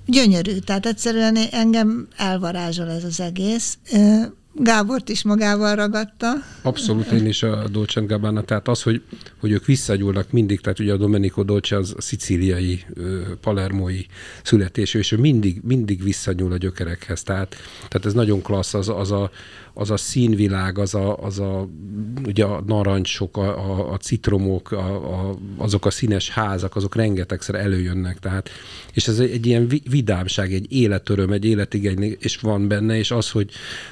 gyönyörű. 0.06 0.58
Tehát 0.58 0.86
egyszerűen 0.86 1.36
engem 1.52 2.08
elvarázsol 2.18 2.90
ez 2.90 3.04
az 3.04 3.20
egész. 3.20 3.78
Gábort 4.54 5.10
is 5.10 5.24
magával 5.24 5.76
ragadta. 5.76 6.34
Abszolút, 6.62 7.12
én 7.12 7.26
is 7.26 7.44
a 7.44 7.68
Dolce 7.68 8.02
Gabbana, 8.02 8.42
tehát 8.42 8.68
az, 8.68 8.82
hogy, 8.82 9.02
hogy 9.40 9.52
ők 9.52 9.66
visszagyúlnak 9.66 10.32
mindig, 10.32 10.62
tehát 10.62 10.80
ugye 10.80 10.94
a 10.94 10.98
Domenico 10.98 11.44
Dolce 11.44 11.78
az 11.78 11.94
a 11.98 12.02
szicíliai, 12.02 12.86
palermói 13.42 14.02
születésű, 14.44 15.00
és 15.00 15.12
ő 15.12 15.18
mindig, 15.18 15.62
mindig 15.64 16.04
visszanyúl 16.04 16.52
a 16.52 16.58
gyökerekhez, 16.58 17.24
tehát, 17.24 17.56
tehát 17.88 18.06
ez 18.06 18.14
nagyon 18.14 18.42
klassz, 18.42 18.74
az, 18.74 18.90
az 18.90 19.12
a, 19.12 19.32
az 19.74 19.90
a 19.90 19.98
színvilág, 19.98 20.78
az 20.78 20.96
a, 20.96 21.18
az 21.18 21.40
a 21.40 21.70
ugye 22.26 22.44
a 22.44 22.64
narancsok, 22.68 23.38
a, 23.38 23.72
a, 23.72 23.92
a 23.92 23.98
citromok, 23.98 24.72
a, 24.72 25.14
a, 25.30 25.38
azok 25.58 25.86
a 25.86 25.90
színes 25.90 26.30
házak, 26.30 26.76
azok 26.76 26.96
rengetegszer 26.96 27.56
előjönnek, 27.56 28.20
tehát, 28.20 28.50
és 28.94 29.08
ez 29.08 29.20
egy, 29.20 29.32
egy 29.32 29.46
ilyen 29.46 29.68
vidámság, 29.90 30.54
egy 30.54 30.72
életöröm, 30.72 31.32
egy 31.32 31.46
életigény, 31.46 32.18
és 32.20 32.38
van 32.38 32.68
benne, 32.68 32.98
és 32.98 33.12
az, 33.12 33.30
hogy, 33.30 33.50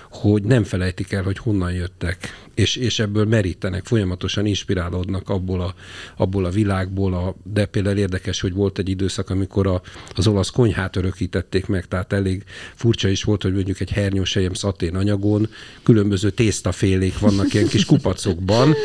hogy 0.10 0.44
nem 0.44 0.64
felejtik 0.64 1.12
el, 1.12 1.24
hogy 1.24 1.38
honnan 1.38 1.72
jöttek, 1.72 2.48
és, 2.58 2.76
és 2.76 3.00
ebből 3.00 3.26
merítenek, 3.26 3.86
folyamatosan 3.86 4.46
inspirálódnak 4.46 5.30
abból 5.30 5.62
a, 5.62 5.76
abból 6.16 6.46
a 6.46 6.50
világból, 6.50 7.14
a, 7.14 7.36
de 7.54 7.66
például 7.66 7.98
érdekes, 7.98 8.42
hogy 8.42 8.54
volt 8.54 8.80
egy 8.80 8.90
időszak, 8.90 9.30
amikor 9.30 9.68
a, 9.68 9.82
az 10.16 10.28
olasz 10.28 10.50
konyhát 10.50 10.96
örökítették 10.96 11.66
meg, 11.66 11.86
tehát 11.86 12.14
elég 12.14 12.44
furcsa 12.76 13.08
is 13.08 13.24
volt, 13.24 13.42
hogy 13.42 13.54
mondjuk 13.54 13.80
egy 13.80 13.92
hernyósejem 13.92 14.54
szatén 14.54 14.96
anyagon 14.96 15.50
különböző 15.84 16.30
tésztafélék 16.30 17.20
vannak 17.20 17.54
ilyen 17.54 17.68
kis 17.68 17.86
kupacokban, 17.86 18.76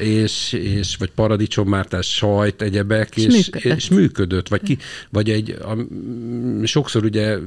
és, 0.00 0.52
és 0.52 0.96
vagy 0.96 1.10
paradicsommártás, 1.10 2.14
sajt, 2.14 2.62
egyebek, 2.62 3.16
és, 3.16 3.24
és, 3.24 3.32
működött. 3.50 3.76
és 3.76 3.88
működött. 3.88 4.48
Vagy, 4.48 4.62
ki, 4.62 4.78
vagy 5.10 5.30
egy, 5.30 5.50
a, 5.50 5.76
sokszor 6.66 7.04
ugye 7.04 7.38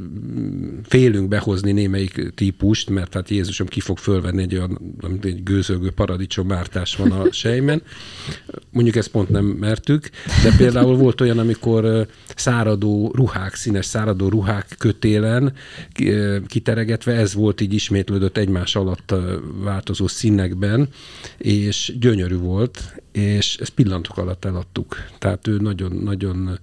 félünk 0.83 1.27
behozni 1.27 1.71
némelyik 1.71 2.31
típust, 2.35 2.89
mert 2.89 3.15
hát 3.19 3.29
Jézusom 3.29 3.67
ki 3.67 3.79
fog 3.79 3.97
fölvenni 3.97 4.41
egy 4.41 4.55
olyan, 4.55 4.95
amit 5.01 5.25
egy 5.25 5.43
gőzölgő 5.43 5.91
paradicsommártás 5.91 6.95
van 6.95 7.11
a 7.11 7.31
sejmen. 7.31 7.81
Mondjuk 8.71 8.95
ezt 8.95 9.07
pont 9.07 9.29
nem 9.29 9.45
mertük, 9.45 10.09
de 10.43 10.55
például 10.57 10.95
volt 10.95 11.21
olyan, 11.21 11.39
amikor 11.39 12.07
száradó 12.35 13.11
ruhák, 13.15 13.55
színes 13.55 13.85
száradó 13.85 14.29
ruhák 14.29 14.75
kötélen 14.77 15.53
kiteregetve, 16.47 17.13
ez 17.13 17.33
volt 17.33 17.61
így 17.61 17.73
ismétlődött 17.73 18.37
egymás 18.37 18.75
alatt 18.75 19.13
változó 19.63 20.07
színekben, 20.07 20.89
és 21.37 21.93
gyönyörű 21.99 22.37
volt, 22.37 23.01
és 23.11 23.57
ezt 23.57 23.69
pillantok 23.69 24.17
alatt 24.17 24.45
eladtuk. 24.45 24.95
Tehát 25.17 25.47
ő 25.47 25.57
nagyon-nagyon 25.57 26.59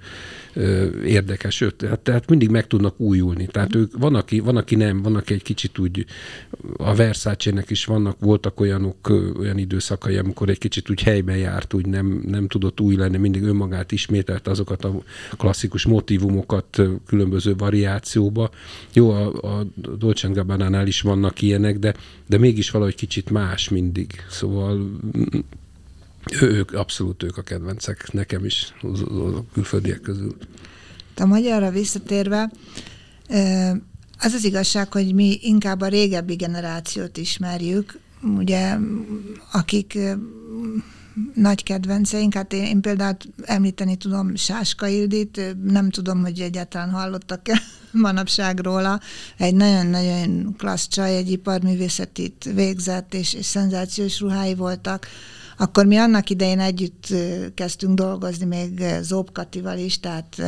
érdekes, 1.05 1.65
tehát, 1.77 2.01
tehát 2.01 2.29
mindig 2.29 2.51
meg 2.51 2.67
tudnak 2.67 3.01
újulni. 3.01 3.47
Tehát 3.47 3.75
ők, 3.75 3.99
van, 3.99 4.15
aki, 4.15 4.41
van, 4.41 4.57
aki 4.57 4.75
nem, 4.75 5.03
van, 5.03 5.17
aki 5.17 5.35
egy 5.35 5.43
kicsit 5.43 5.79
úgy, 5.79 6.05
a 6.77 6.95
Versace-nek 6.95 7.71
is 7.71 7.85
vannak, 7.85 8.17
voltak 8.21 8.61
olyanok, 8.61 9.09
olyan 9.39 9.59
időszakai, 9.59 10.17
amikor 10.17 10.49
egy 10.49 10.59
kicsit 10.59 10.91
úgy 10.91 11.03
helyben 11.03 11.37
járt, 11.37 11.75
úgy 11.75 11.87
nem, 11.87 12.23
nem 12.27 12.49
tudott 12.49 12.81
új 12.81 12.97
lenni, 12.97 13.17
mindig 13.17 13.43
önmagát 13.43 13.93
ismételt 13.93 14.49
azokat 14.49 14.85
a 14.85 15.03
klasszikus 15.37 15.85
motivumokat 15.85 16.83
különböző 17.07 17.55
variációba. 17.57 18.51
Jó, 18.93 19.11
a, 19.11 19.59
a 19.59 19.67
Dolce 19.99 20.29
Gabbana-nál 20.29 20.87
is 20.87 21.01
vannak 21.01 21.43
ilyenek, 21.43 21.79
de, 21.79 21.95
de 22.27 22.39
mégis 22.39 22.71
valahogy 22.71 22.95
kicsit 22.95 23.31
más 23.31 23.69
mindig. 23.69 24.25
Szóval 24.31 24.91
ők, 26.41 26.73
abszolút 26.73 27.23
ők 27.23 27.37
a 27.37 27.43
kedvencek, 27.43 28.13
nekem 28.13 28.45
is 28.45 28.75
a 28.83 29.53
külföldiek 29.53 30.01
közül. 30.01 30.37
A 31.17 31.27
magyarra 31.27 31.71
visszatérve, 31.71 32.51
az 34.19 34.33
az 34.33 34.45
igazság, 34.45 34.93
hogy 34.93 35.15
mi 35.15 35.39
inkább 35.43 35.81
a 35.81 35.89
régebbi 35.89 36.35
generációt 36.35 37.17
ismerjük, 37.17 37.99
ugye, 38.23 38.77
akik 39.53 39.99
nagy 41.35 41.63
kedvenceink, 41.63 42.35
hát 42.35 42.53
én, 42.53 42.65
én 42.65 42.81
például 42.81 43.17
említeni 43.43 43.97
tudom 43.97 44.35
Sáska 44.35 44.87
Ildit, 44.87 45.57
nem 45.63 45.91
tudom, 45.91 46.21
hogy 46.21 46.41
egyáltalán 46.41 46.91
hallottak-e 46.91 47.63
manapság 47.93 48.59
róla. 48.61 49.01
Egy 49.37 49.55
nagyon-nagyon 49.55 50.55
klassz 50.59 50.89
csaj, 50.89 51.17
egy 51.17 51.31
iparművészetit 51.31 52.51
végzett, 52.55 53.15
és, 53.15 53.35
és 53.35 53.47
szenzációs 53.47 54.21
ruhái 54.21 54.55
voltak 54.55 55.07
akkor 55.57 55.87
mi 55.87 55.97
annak 55.97 56.31
idején 56.31 56.61
együtt 56.61 57.07
kezdtünk 57.55 57.95
dolgozni 57.95 58.45
még 58.45 58.85
Zóbkatival 59.01 59.79
is, 59.79 60.01
tehát 60.01 60.43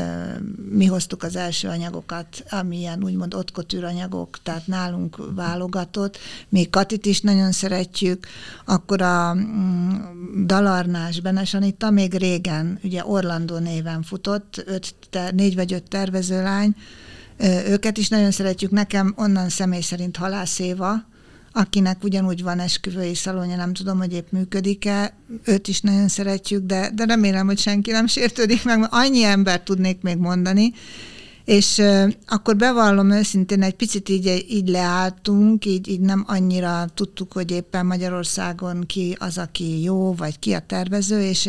mi 0.70 0.86
hoztuk 0.86 1.22
az 1.22 1.36
első 1.36 1.68
anyagokat, 1.68 2.44
amilyen 2.50 3.04
úgymond 3.04 3.34
ottkotűr 3.34 3.84
anyagok, 3.84 4.38
tehát 4.42 4.66
nálunk 4.66 5.16
válogatott. 5.34 6.18
Mi 6.48 6.70
Katit 6.70 7.06
is 7.06 7.20
nagyon 7.20 7.52
szeretjük, 7.52 8.26
akkor 8.64 9.02
a 9.02 9.34
mm, 9.34 10.46
Dalarnás 10.46 11.20
Benes 11.20 11.54
Anita 11.54 11.90
még 11.90 12.14
régen, 12.14 12.78
ugye 12.82 13.04
Orlandó 13.04 13.58
néven 13.58 14.02
futott, 14.02 14.64
öt, 14.66 14.94
négy 15.32 15.54
vagy 15.54 15.72
öt 15.72 15.88
tervezőlány, 15.88 16.74
őket 17.68 17.98
is 17.98 18.08
nagyon 18.08 18.30
szeretjük. 18.30 18.70
Nekem 18.70 19.14
onnan 19.16 19.48
személy 19.48 19.80
szerint 19.80 20.16
Halász 20.16 20.58
Éva, 20.58 21.04
akinek 21.52 22.04
ugyanúgy 22.04 22.42
van 22.42 22.60
esküvői 22.60 23.14
szalonja, 23.14 23.56
nem 23.56 23.72
tudom, 23.72 23.98
hogy 23.98 24.12
épp 24.12 24.30
működik-e, 24.30 25.16
őt 25.44 25.68
is 25.68 25.80
nagyon 25.80 26.08
szeretjük, 26.08 26.66
de, 26.66 26.90
de 26.94 27.04
remélem, 27.04 27.46
hogy 27.46 27.58
senki 27.58 27.90
nem 27.90 28.06
sértődik 28.06 28.64
meg, 28.64 28.78
mert 28.78 28.92
annyi 28.92 29.22
embert 29.22 29.64
tudnék 29.64 30.02
még 30.02 30.16
mondani, 30.16 30.72
és 31.48 31.82
akkor 32.26 32.56
bevallom 32.56 33.10
őszintén, 33.10 33.62
egy 33.62 33.74
picit 33.74 34.08
így, 34.08 34.44
így 34.48 34.68
leálltunk, 34.68 35.64
így, 35.64 35.88
így 35.88 36.00
nem 36.00 36.24
annyira 36.26 36.86
tudtuk, 36.94 37.32
hogy 37.32 37.50
éppen 37.50 37.86
Magyarországon 37.86 38.84
ki 38.86 39.16
az, 39.18 39.38
aki 39.38 39.82
jó, 39.82 40.14
vagy 40.14 40.38
ki 40.38 40.52
a 40.52 40.60
tervező, 40.66 41.22
és 41.22 41.48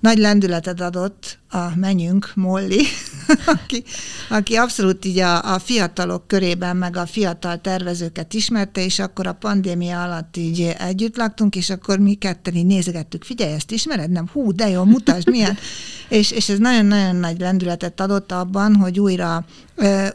nagy 0.00 0.18
lendületet 0.18 0.80
adott 0.80 1.38
a 1.54 1.76
menyünk, 1.76 2.32
Molly, 2.34 2.82
aki, 3.54 3.84
aki 4.28 4.54
abszolút 4.54 5.04
így 5.04 5.18
a, 5.18 5.54
a 5.54 5.58
fiatalok 5.58 6.26
körében, 6.26 6.76
meg 6.76 6.96
a 6.96 7.06
fiatal 7.06 7.60
tervezőket 7.60 8.34
ismerte, 8.34 8.84
és 8.84 8.98
akkor 8.98 9.26
a 9.26 9.32
pandémia 9.32 10.02
alatt 10.02 10.36
így 10.36 10.74
együtt 10.78 11.16
laktunk, 11.16 11.56
és 11.56 11.70
akkor 11.70 11.98
mi 11.98 12.14
ketten 12.14 12.54
így 12.54 12.66
nézegettük, 12.66 13.24
figyelj, 13.24 13.52
ezt 13.52 13.70
ismered? 13.70 14.10
Nem, 14.10 14.28
hú, 14.32 14.52
de 14.52 14.68
jó, 14.68 14.84
mutasd, 14.84 15.30
milyen. 15.30 15.56
és, 16.08 16.30
és 16.30 16.48
ez 16.48 16.58
nagyon-nagyon 16.58 17.16
nagy 17.16 17.40
lendületet 17.40 18.00
adott 18.00 18.32
abban, 18.32 18.74
hogy 18.74 19.00
újra 19.00 19.23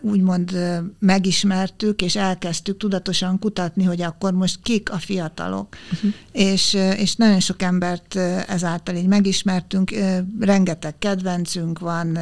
úgymond 0.01 0.57
megismertük, 0.99 2.01
és 2.01 2.16
elkezdtük 2.16 2.78
tudatosan 2.78 3.39
kutatni, 3.39 3.84
hogy 3.84 4.01
akkor 4.01 4.34
most 4.34 4.60
kik 4.64 4.91
a 4.91 4.97
fiatalok. 4.97 5.76
Uh-huh. 5.93 6.14
És, 6.32 6.74
és 6.74 7.16
nagyon 7.16 7.39
sok 7.39 7.62
embert 7.62 8.16
ezáltal 8.47 8.95
így 8.95 9.07
megismertünk, 9.07 9.91
rengeteg 10.39 10.97
kedvencünk 10.97 11.80
van, 11.80 12.18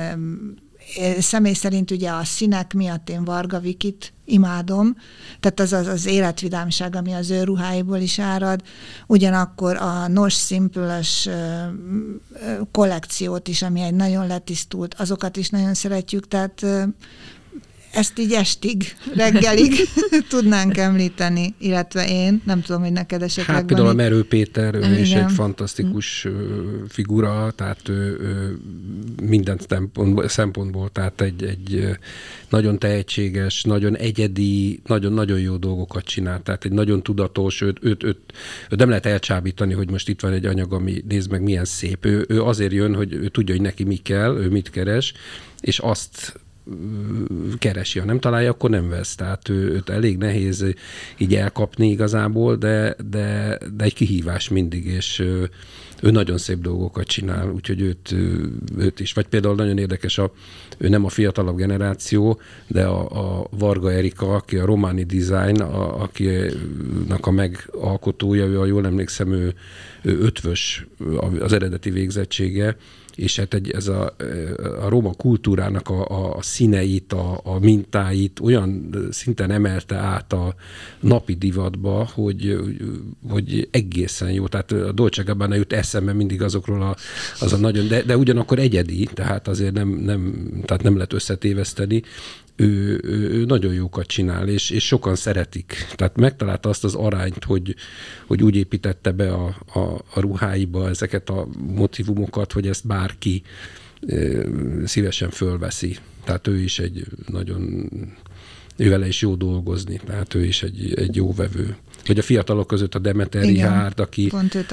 személy 1.20 1.54
szerint 1.54 1.92
ugye 1.92 2.10
a 2.10 2.24
színek 2.24 2.74
miatt 2.74 3.10
én 3.10 3.24
Varga 3.24 3.60
Vikit 3.60 4.14
imádom, 4.26 4.96
tehát 5.40 5.60
az 5.60 5.74
az, 5.74 5.88
az 5.88 6.06
életvidámság, 6.06 6.96
ami 6.96 7.14
az 7.14 7.30
ő 7.30 7.44
ruháiból 7.44 7.98
is 7.98 8.20
árad, 8.20 8.62
ugyanakkor 9.08 9.76
a 9.76 10.08
Nos 10.08 10.34
simple 10.34 11.02
kollekciót 12.72 13.48
is, 13.48 13.62
ami 13.62 13.82
egy 13.82 13.94
nagyon 13.94 14.28
letisztult, 14.28 14.94
azokat 14.94 15.38
is 15.38 15.50
nagyon 15.50 15.74
szeretjük, 15.74 16.28
tehát 16.28 16.66
ezt 17.98 18.20
így 18.20 18.34
estig, 18.34 18.84
reggelig 19.16 19.74
tudnánk 20.30 20.78
említeni, 20.78 21.56
illetve 21.58 22.08
én, 22.10 22.42
nem 22.46 22.62
tudom, 22.62 22.82
hogy 22.82 22.92
neked 22.92 23.22
esetleg 23.22 23.56
Hát 23.56 23.66
például 23.66 23.88
a 23.88 23.94
Merő 23.94 24.24
Péter, 24.24 24.76
ő 24.76 24.78
Igen. 24.78 25.00
is 25.00 25.14
egy 25.14 25.32
fantasztikus 25.32 26.28
figura, 26.88 27.52
tehát 27.56 27.90
ő, 27.90 28.18
ő 28.20 28.58
minden 29.22 29.60
szempontból, 29.68 30.28
szempontból, 30.28 30.90
tehát 30.90 31.22
egy, 31.22 31.44
egy 31.44 31.98
nagyon 32.50 32.80
tehetséges, 32.80 33.64
nagyon 33.64 33.96
egyedi, 33.96 34.80
nagyon-nagyon 34.86 35.40
jó 35.40 35.56
dolgokat 35.56 36.04
csinál, 36.04 36.42
tehát 36.44 36.66
egy 36.66 36.72
nagyon 36.72 37.04
tudatos, 37.04 37.62
őt, 37.62 37.78
őt, 37.82 38.04
őt, 38.04 38.20
őt 38.70 38.80
nem 38.80 38.90
lehet 38.90 39.06
elcsábítani, 39.06 39.74
hogy 39.74 39.90
most 39.90 40.10
itt 40.10 40.22
van 40.22 40.34
egy 40.34 40.46
anyag, 40.46 40.74
ami 40.74 41.04
nézd 41.08 41.32
meg 41.32 41.42
milyen 41.42 41.66
szép. 41.66 42.06
Ő, 42.06 42.26
ő 42.28 42.44
azért 42.44 42.72
jön, 42.72 42.96
hogy 42.96 43.14
ő 43.14 43.28
tudja, 43.28 43.54
hogy 43.56 43.64
neki 43.64 43.84
mi 43.84 43.96
kell, 43.96 44.38
ő 44.38 44.50
mit 44.50 44.70
keres, 44.70 45.14
és 45.62 45.80
azt 45.80 46.40
keresi, 47.58 48.00
ha 48.00 48.06
nem 48.06 48.20
találja, 48.20 48.52
akkor 48.52 48.70
nem 48.70 48.90
vesz. 48.90 49.16
Tehát 49.16 49.50
ő, 49.50 49.72
őt 49.72 49.90
elég 49.90 50.18
nehéz 50.18 50.66
így 51.18 51.36
elkapni 51.36 51.90
igazából, 51.90 52.56
de, 52.56 52.96
de, 53.10 53.58
de 53.76 53.84
egy 53.84 53.94
kihívás 53.94 54.50
mindig, 54.50 54.86
és 54.86 55.24
ő 56.02 56.12
nagyon 56.12 56.38
szép 56.38 56.62
dolgokat 56.62 57.06
csinál, 57.06 57.50
úgyhogy 57.50 57.82
őt, 57.82 58.16
őt 58.78 59.00
is. 59.00 59.14
Vagy 59.14 59.28
például 59.28 59.56
nagyon 59.56 59.78
érdekes, 59.78 60.18
a, 60.18 60.32
ő 60.78 60.88
nem 60.88 61.06
a 61.06 61.10
fiatalabb 61.10 61.58
generáció, 61.58 62.40
de 62.68 62.86
a, 62.86 63.40
a 63.40 63.48
Varga 63.52 63.92
Erika, 63.92 64.36
aki 64.36 64.58
a 64.58 64.66
Romani 64.66 65.04
Design, 65.04 65.62
a, 65.62 66.02
akinek 66.02 67.20
a 67.22 67.32
megalkotója, 67.32 68.46
ő, 68.46 68.60
a 68.60 68.66
jól 68.66 68.86
emlékszem, 68.86 69.32
ő, 69.32 69.54
ő 70.02 70.20
ötvös 70.20 70.88
az 71.40 71.54
eredeti 71.54 71.90
végzettsége, 71.90 72.78
és 73.18 73.36
hát 73.36 73.54
egy, 73.54 73.72
ez 73.72 73.88
a, 73.88 74.16
a 74.82 74.90
roma 74.90 75.14
kultúrának 75.14 75.90
a, 75.90 76.08
a, 76.08 76.36
a 76.36 76.42
színeit, 76.42 77.14
a, 77.14 77.40
a 77.44 77.60
mintáit 77.60 78.40
olyan 78.40 78.96
szinten 79.12 79.52
emelte 79.52 79.96
át 79.96 80.34
a 80.34 80.56
napi 81.00 81.34
divatba, 81.34 82.10
hogy, 82.14 82.58
hogy 83.30 83.68
egészen 83.72 84.32
jó. 84.32 84.48
Tehát 84.48 84.72
a 84.72 84.92
Dolce 84.92 85.24
Gabbana 85.24 85.56
jut 85.56 85.74
eszembe 85.74 86.14
mindig 86.14 86.42
azokról 86.42 86.82
a, 86.82 86.96
az 87.40 87.54
a 87.54 87.58
nagyon, 87.58 87.88
de, 87.88 88.02
de 88.02 88.18
ugyanakkor 88.18 88.60
egyedi, 88.60 89.10
tehát 89.14 89.48
azért 89.48 89.74
nem, 89.74 89.90
nem, 89.90 90.50
tehát 90.66 90.84
nem 90.84 90.96
lehet 90.96 91.14
összetéveszteni, 91.14 92.04
ő, 92.58 93.00
ő, 93.04 93.30
ő 93.32 93.46
nagyon 93.46 93.74
jókat 93.74 94.08
csinál, 94.08 94.48
és, 94.48 94.70
és 94.70 94.86
sokan 94.86 95.16
szeretik. 95.16 95.76
Tehát 95.96 96.18
megtalálta 96.18 96.70
azt 96.70 96.84
az 96.84 96.96
arányt, 96.96 97.44
hogy, 97.44 97.76
hogy 98.28 98.44
úgy 98.44 98.56
építette 98.56 99.12
be 99.12 99.34
a, 99.34 99.58
a, 99.74 99.80
a 100.14 100.20
ruháiba 100.20 100.90
ezeket 100.90 101.30
a 101.30 101.48
motivumokat, 101.76 102.52
hogy 102.52 102.68
ezt 102.68 102.88
bárki 102.88 103.44
szívesen 104.86 105.30
fölveszi. 105.30 105.98
Tehát 106.24 106.48
ő 106.48 106.60
is 106.60 106.80
egy 106.80 107.06
nagyon, 107.28 107.90
ővele 108.76 109.08
is 109.08 109.22
jó 109.22 109.36
dolgozni, 109.36 110.00
tehát 110.06 110.34
ő 110.34 110.46
is 110.46 110.64
egy, 110.64 110.94
egy 110.94 111.16
jó 111.16 111.34
vevő 111.34 111.76
vagy 112.08 112.18
a 112.18 112.22
fiatalok 112.22 112.68
között 112.68 112.96
a 112.96 113.00
Demeter 113.00 113.44
Igen, 113.44 113.54
Richard, 113.54 114.00
aki, 114.00 114.30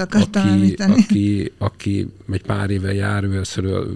aki, 0.09 0.73
aki, 0.77 1.51
aki 1.57 2.07
egy 2.31 2.41
pár 2.41 2.69
éve 2.69 2.93
jár, 2.93 3.23
ő 3.23 3.33
először 3.33 3.87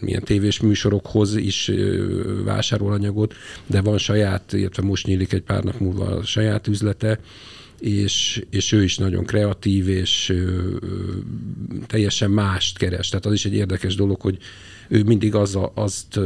milyen 0.00 0.22
tévés 0.22 0.60
műsorokhoz 0.60 1.36
is 1.36 1.70
vásárol 2.44 2.92
anyagot, 2.92 3.34
de 3.66 3.80
van 3.80 3.98
saját, 3.98 4.52
illetve 4.52 4.82
most 4.82 5.06
nyílik 5.06 5.32
egy 5.32 5.42
pár 5.42 5.62
nap 5.62 5.78
múlva 5.78 6.04
a 6.04 6.24
saját 6.24 6.66
üzlete, 6.66 7.20
és, 7.80 8.42
és 8.50 8.72
ő 8.72 8.82
is 8.82 8.96
nagyon 8.96 9.24
kreatív, 9.24 9.88
és 9.88 10.28
ö, 10.28 10.76
teljesen 11.86 12.30
mást 12.30 12.78
keres. 12.78 13.08
Tehát 13.08 13.26
az 13.26 13.32
is 13.32 13.44
egy 13.44 13.54
érdekes 13.54 13.94
dolog, 13.94 14.20
hogy 14.20 14.38
ő 14.88 15.02
mindig 15.02 15.34
az 15.34 15.56
a, 15.56 15.72
azt, 15.74 16.20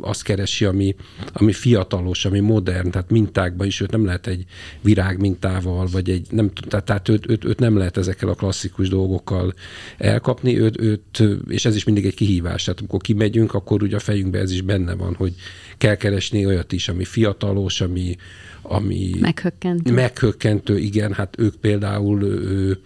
azt 0.00 0.22
keresi, 0.22 0.64
ami, 0.64 0.94
ami 1.32 1.52
fiatalos, 1.52 2.24
ami 2.24 2.40
modern, 2.40 2.90
tehát 2.90 3.10
mintákban 3.10 3.66
is 3.66 3.80
őt 3.80 3.90
nem 3.90 4.04
lehet 4.04 4.26
egy 4.26 4.44
virág 4.80 5.20
mintával, 5.20 5.88
vagy 5.92 6.10
egy, 6.10 6.26
nem 6.30 6.50
tehát, 6.52 6.84
tehát 6.84 7.08
őt, 7.08 7.30
őt, 7.30 7.44
őt, 7.44 7.58
nem 7.58 7.76
lehet 7.76 7.96
ezekkel 7.96 8.28
a 8.28 8.34
klasszikus 8.34 8.88
dolgokkal 8.88 9.54
elkapni, 9.98 10.60
őt, 10.60 10.80
őt, 10.80 11.22
és 11.48 11.64
ez 11.64 11.76
is 11.76 11.84
mindig 11.84 12.06
egy 12.06 12.14
kihívás. 12.14 12.64
Tehát 12.64 12.78
amikor 12.78 13.00
kimegyünk, 13.00 13.54
akkor 13.54 13.82
ugye 13.82 13.96
a 13.96 14.00
fejünkben 14.00 14.42
ez 14.42 14.50
is 14.50 14.60
benne 14.60 14.94
van, 14.94 15.14
hogy 15.14 15.34
kell 15.78 15.94
keresni 15.94 16.46
olyat 16.46 16.72
is, 16.72 16.88
ami 16.88 17.04
fiatalos, 17.04 17.80
ami, 17.80 18.16
ami 18.62 19.10
meghökkentő. 19.20 19.92
meghökkentő, 19.92 20.78
igen, 20.78 21.12
hát 21.12 21.34
ők 21.38 21.54
például 21.54 22.22
ő, 22.22 22.80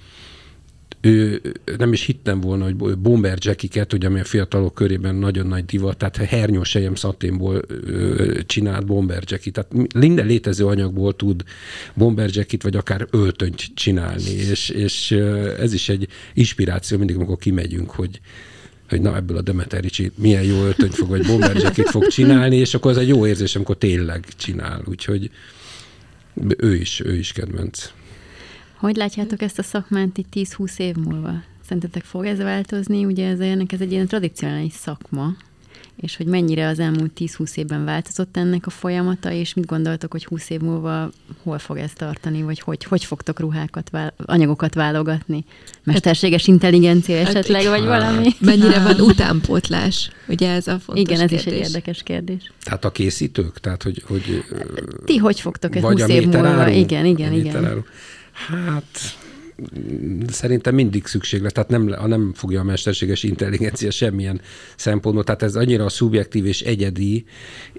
ő 1.07 1.41
nem 1.79 1.93
is 1.93 2.03
hittem 2.03 2.41
volna, 2.41 2.65
hogy 2.65 2.99
bomber 2.99 3.39
jackiket, 3.41 3.93
ugye 3.93 4.07
ami 4.07 4.21
a 4.21 4.25
fiatalok 4.25 4.75
körében 4.75 5.15
nagyon 5.15 5.47
nagy 5.47 5.65
divat, 5.65 5.97
tehát 5.97 6.17
hernyós 6.17 6.69
sejem 6.69 6.95
szaténból 6.95 7.63
csinált 8.47 8.87
bomber 8.87 9.23
jackit. 9.27 9.53
Tehát 9.53 9.93
minden 9.95 10.27
létező 10.27 10.67
anyagból 10.67 11.17
tud 11.17 11.45
bomber 11.95 12.31
jackit, 12.33 12.63
vagy 12.63 12.77
akár 12.77 13.07
öltönyt 13.11 13.65
csinálni, 13.75 14.31
és, 14.31 14.69
és 14.69 15.11
ez 15.59 15.73
is 15.73 15.89
egy 15.89 16.09
inspiráció 16.35 16.99
mindig, 16.99 17.17
amikor 17.17 17.37
kimegyünk, 17.37 17.91
hogy 17.91 18.21
hogy 18.89 19.01
na 19.01 19.17
ebből 19.17 19.37
a 19.37 19.43
Demeter 19.43 19.83
Ricsi 19.83 20.11
milyen 20.15 20.43
jó 20.43 20.65
öltönyt 20.65 20.95
fog, 20.95 21.09
vagy 21.09 21.27
bomber 21.27 21.73
fog 21.75 22.07
csinálni, 22.07 22.57
és 22.57 22.75
akkor 22.75 22.91
az 22.91 22.97
egy 22.97 23.09
jó 23.09 23.27
érzés, 23.27 23.57
amikor 23.57 23.77
tényleg 23.77 24.27
csinál. 24.37 24.83
Úgyhogy 24.89 25.31
ő 26.57 26.75
is, 26.75 27.01
ő 27.01 27.17
is 27.17 27.33
kedvenc. 27.33 27.91
Hogy 28.87 28.97
látjátok 28.97 29.43
ezt 29.43 29.59
a 29.59 29.63
szakmát 29.63 30.19
itt 30.19 30.27
10-20 30.35 30.79
év 30.79 30.95
múlva? 30.95 31.33
Szerintetek 31.65 32.05
fog 32.05 32.25
ez 32.25 32.39
változni? 32.39 33.05
Ugye 33.05 33.29
ez, 33.29 33.41
ennek 33.41 33.73
ez 33.73 33.81
egy 33.81 33.93
ilyen 33.93 34.07
tradicionális 34.07 34.73
szakma, 34.73 35.37
és 35.97 36.17
hogy 36.17 36.27
mennyire 36.27 36.67
az 36.67 36.79
elmúlt 36.79 37.11
10-20 37.19 37.57
évben 37.57 37.85
változott 37.85 38.37
ennek 38.37 38.67
a 38.67 38.71
folyamata, 38.71 39.33
és 39.33 39.55
mit 39.55 39.67
gondoltok, 39.67 40.13
hogy 40.13 40.25
20 40.25 40.51
év 40.51 40.61
múlva 40.61 41.11
hol 41.43 41.59
fog 41.59 41.77
ez 41.77 41.93
tartani, 41.93 42.43
vagy 42.43 42.61
hogy, 42.61 42.85
hogy 42.85 43.05
fogtok 43.05 43.41
ruhákat, 43.41 43.91
anyagokat 44.17 44.75
válogatni? 44.75 45.45
Mesterséges 45.85 46.47
intelligencia 46.47 47.17
hát 47.17 47.27
esetleg, 47.27 47.63
hát, 47.63 47.71
vagy 47.71 47.85
valami? 47.85 48.29
Mennyire 48.39 48.83
van 48.83 49.01
utánpótlás? 49.11 50.11
Ugye 50.29 50.51
ez 50.51 50.67
a 50.67 50.79
fontos 50.79 51.03
Igen, 51.03 51.21
ez 51.21 51.29
kérdés. 51.29 51.47
is 51.47 51.53
egy 51.53 51.59
érdekes 51.59 52.03
kérdés. 52.03 52.53
Tehát 52.63 52.85
a 52.85 52.91
készítők? 52.93 53.61
Tehát, 53.61 53.83
hogy, 53.83 54.03
hogy 54.07 54.45
Ti 55.05 55.17
hogy 55.17 55.41
fogtok 55.41 55.77
ezt 55.77 55.85
20 55.85 56.09
év 56.09 56.27
múlva? 56.27 56.69
Igen, 56.69 57.05
igen, 57.05 57.33
igen. 57.33 57.85
Hát 58.37 59.17
szerintem 60.29 60.75
mindig 60.75 61.07
szükség 61.07 61.43
lesz, 61.43 61.53
tehát 61.53 61.69
nem, 61.69 61.83
nem 62.07 62.33
fogja 62.35 62.61
a 62.61 62.65
mesterséges 62.65 63.23
intelligencia 63.23 63.91
semmilyen 63.91 64.41
szempontból, 64.77 65.25
tehát 65.25 65.43
ez 65.43 65.57
annyira 65.57 65.89
szubjektív 65.89 66.47
és 66.47 66.61
egyedi, 66.61 67.25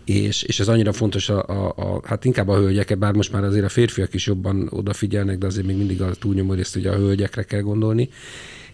és, 0.05 0.43
és 0.43 0.59
ez 0.59 0.67
annyira 0.67 0.93
fontos 0.93 1.29
a, 1.29 1.43
a, 1.47 1.73
a, 1.75 2.01
hát 2.03 2.25
inkább 2.25 2.47
a 2.47 2.57
hölgyek, 2.57 2.97
bár 2.97 3.13
most 3.13 3.31
már 3.31 3.43
azért 3.43 3.65
a 3.65 3.69
férfiak 3.69 4.13
is 4.13 4.25
jobban 4.25 4.67
odafigyelnek, 4.69 5.37
de 5.37 5.45
azért 5.45 5.65
még 5.65 5.77
mindig 5.77 6.01
a 6.01 6.15
túlnyomó 6.15 6.53
részt 6.53 6.75
ugye 6.75 6.91
a 6.91 6.97
hölgyekre 6.97 7.43
kell 7.43 7.61
gondolni, 7.61 8.09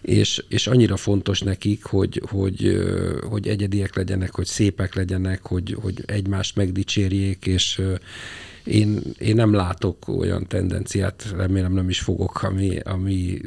és, 0.02 0.44
és 0.48 0.66
annyira 0.66 0.96
fontos 0.96 1.40
nekik, 1.40 1.84
hogy, 1.84 2.22
hogy, 2.30 2.84
hogy 3.28 3.48
egyediek 3.48 3.96
legyenek, 3.96 4.34
hogy 4.34 4.46
szépek 4.46 4.94
legyenek, 4.94 5.46
hogy, 5.46 5.76
hogy 5.80 6.02
egymást 6.06 6.56
megdicsérjék, 6.56 7.46
és 7.46 7.80
én, 8.64 9.00
én 9.18 9.34
nem 9.34 9.52
látok 9.52 10.08
olyan 10.08 10.46
tendenciát, 10.46 11.34
remélem 11.36 11.72
nem 11.72 11.88
is 11.88 12.00
fogok, 12.00 12.42
ami, 12.42 12.78
ami 12.78 13.40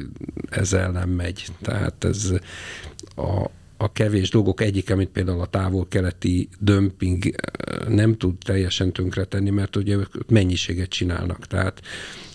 ezzel 0.50 0.90
nem 0.90 1.10
megy. 1.10 1.46
Tehát 1.62 2.04
ez 2.04 2.32
a, 3.16 3.50
a 3.76 3.92
kevés 3.92 4.30
dolgok 4.30 4.60
egyik, 4.60 4.90
amit 4.90 5.08
például 5.08 5.40
a 5.40 5.46
távol-keleti 5.46 6.48
dömping 6.58 7.34
nem 7.88 8.16
tud 8.16 8.34
teljesen 8.38 8.92
tönkretenni, 8.92 9.50
mert 9.50 9.76
ugye 9.76 9.96
mennyiséget 10.28 10.88
csinálnak. 10.88 11.46
Tehát 11.46 11.82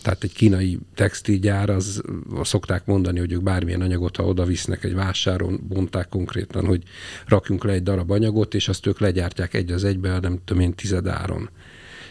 tehát 0.04 0.24
egy 0.24 0.34
kínai 0.34 0.80
textilgyár, 0.96 1.70
az, 1.70 2.02
az 2.36 2.48
szokták 2.48 2.86
mondani, 2.86 3.20
hogy 3.20 3.32
ők 3.32 3.44
bármilyen 3.44 3.82
anyagot, 3.82 4.16
ha 4.16 4.24
oda 4.24 4.46
visznek 4.46 4.84
egy 4.84 4.94
vásáron, 4.94 5.60
bonták 5.68 6.10
konkrétan, 6.10 6.66
hogy 6.66 6.84
rakjunk 7.28 7.64
le 7.64 7.72
egy 7.72 7.84
darab 7.84 8.12
anyagot, 8.12 8.54
és 8.54 8.68
azt 8.68 8.86
ők 8.86 9.00
legyártják 9.00 9.54
egy 9.54 9.72
az 9.72 9.84
egybe, 9.84 10.20
nem 10.20 10.40
tudom 10.46 10.64
én, 10.64 10.74
tizedáron. 10.74 11.50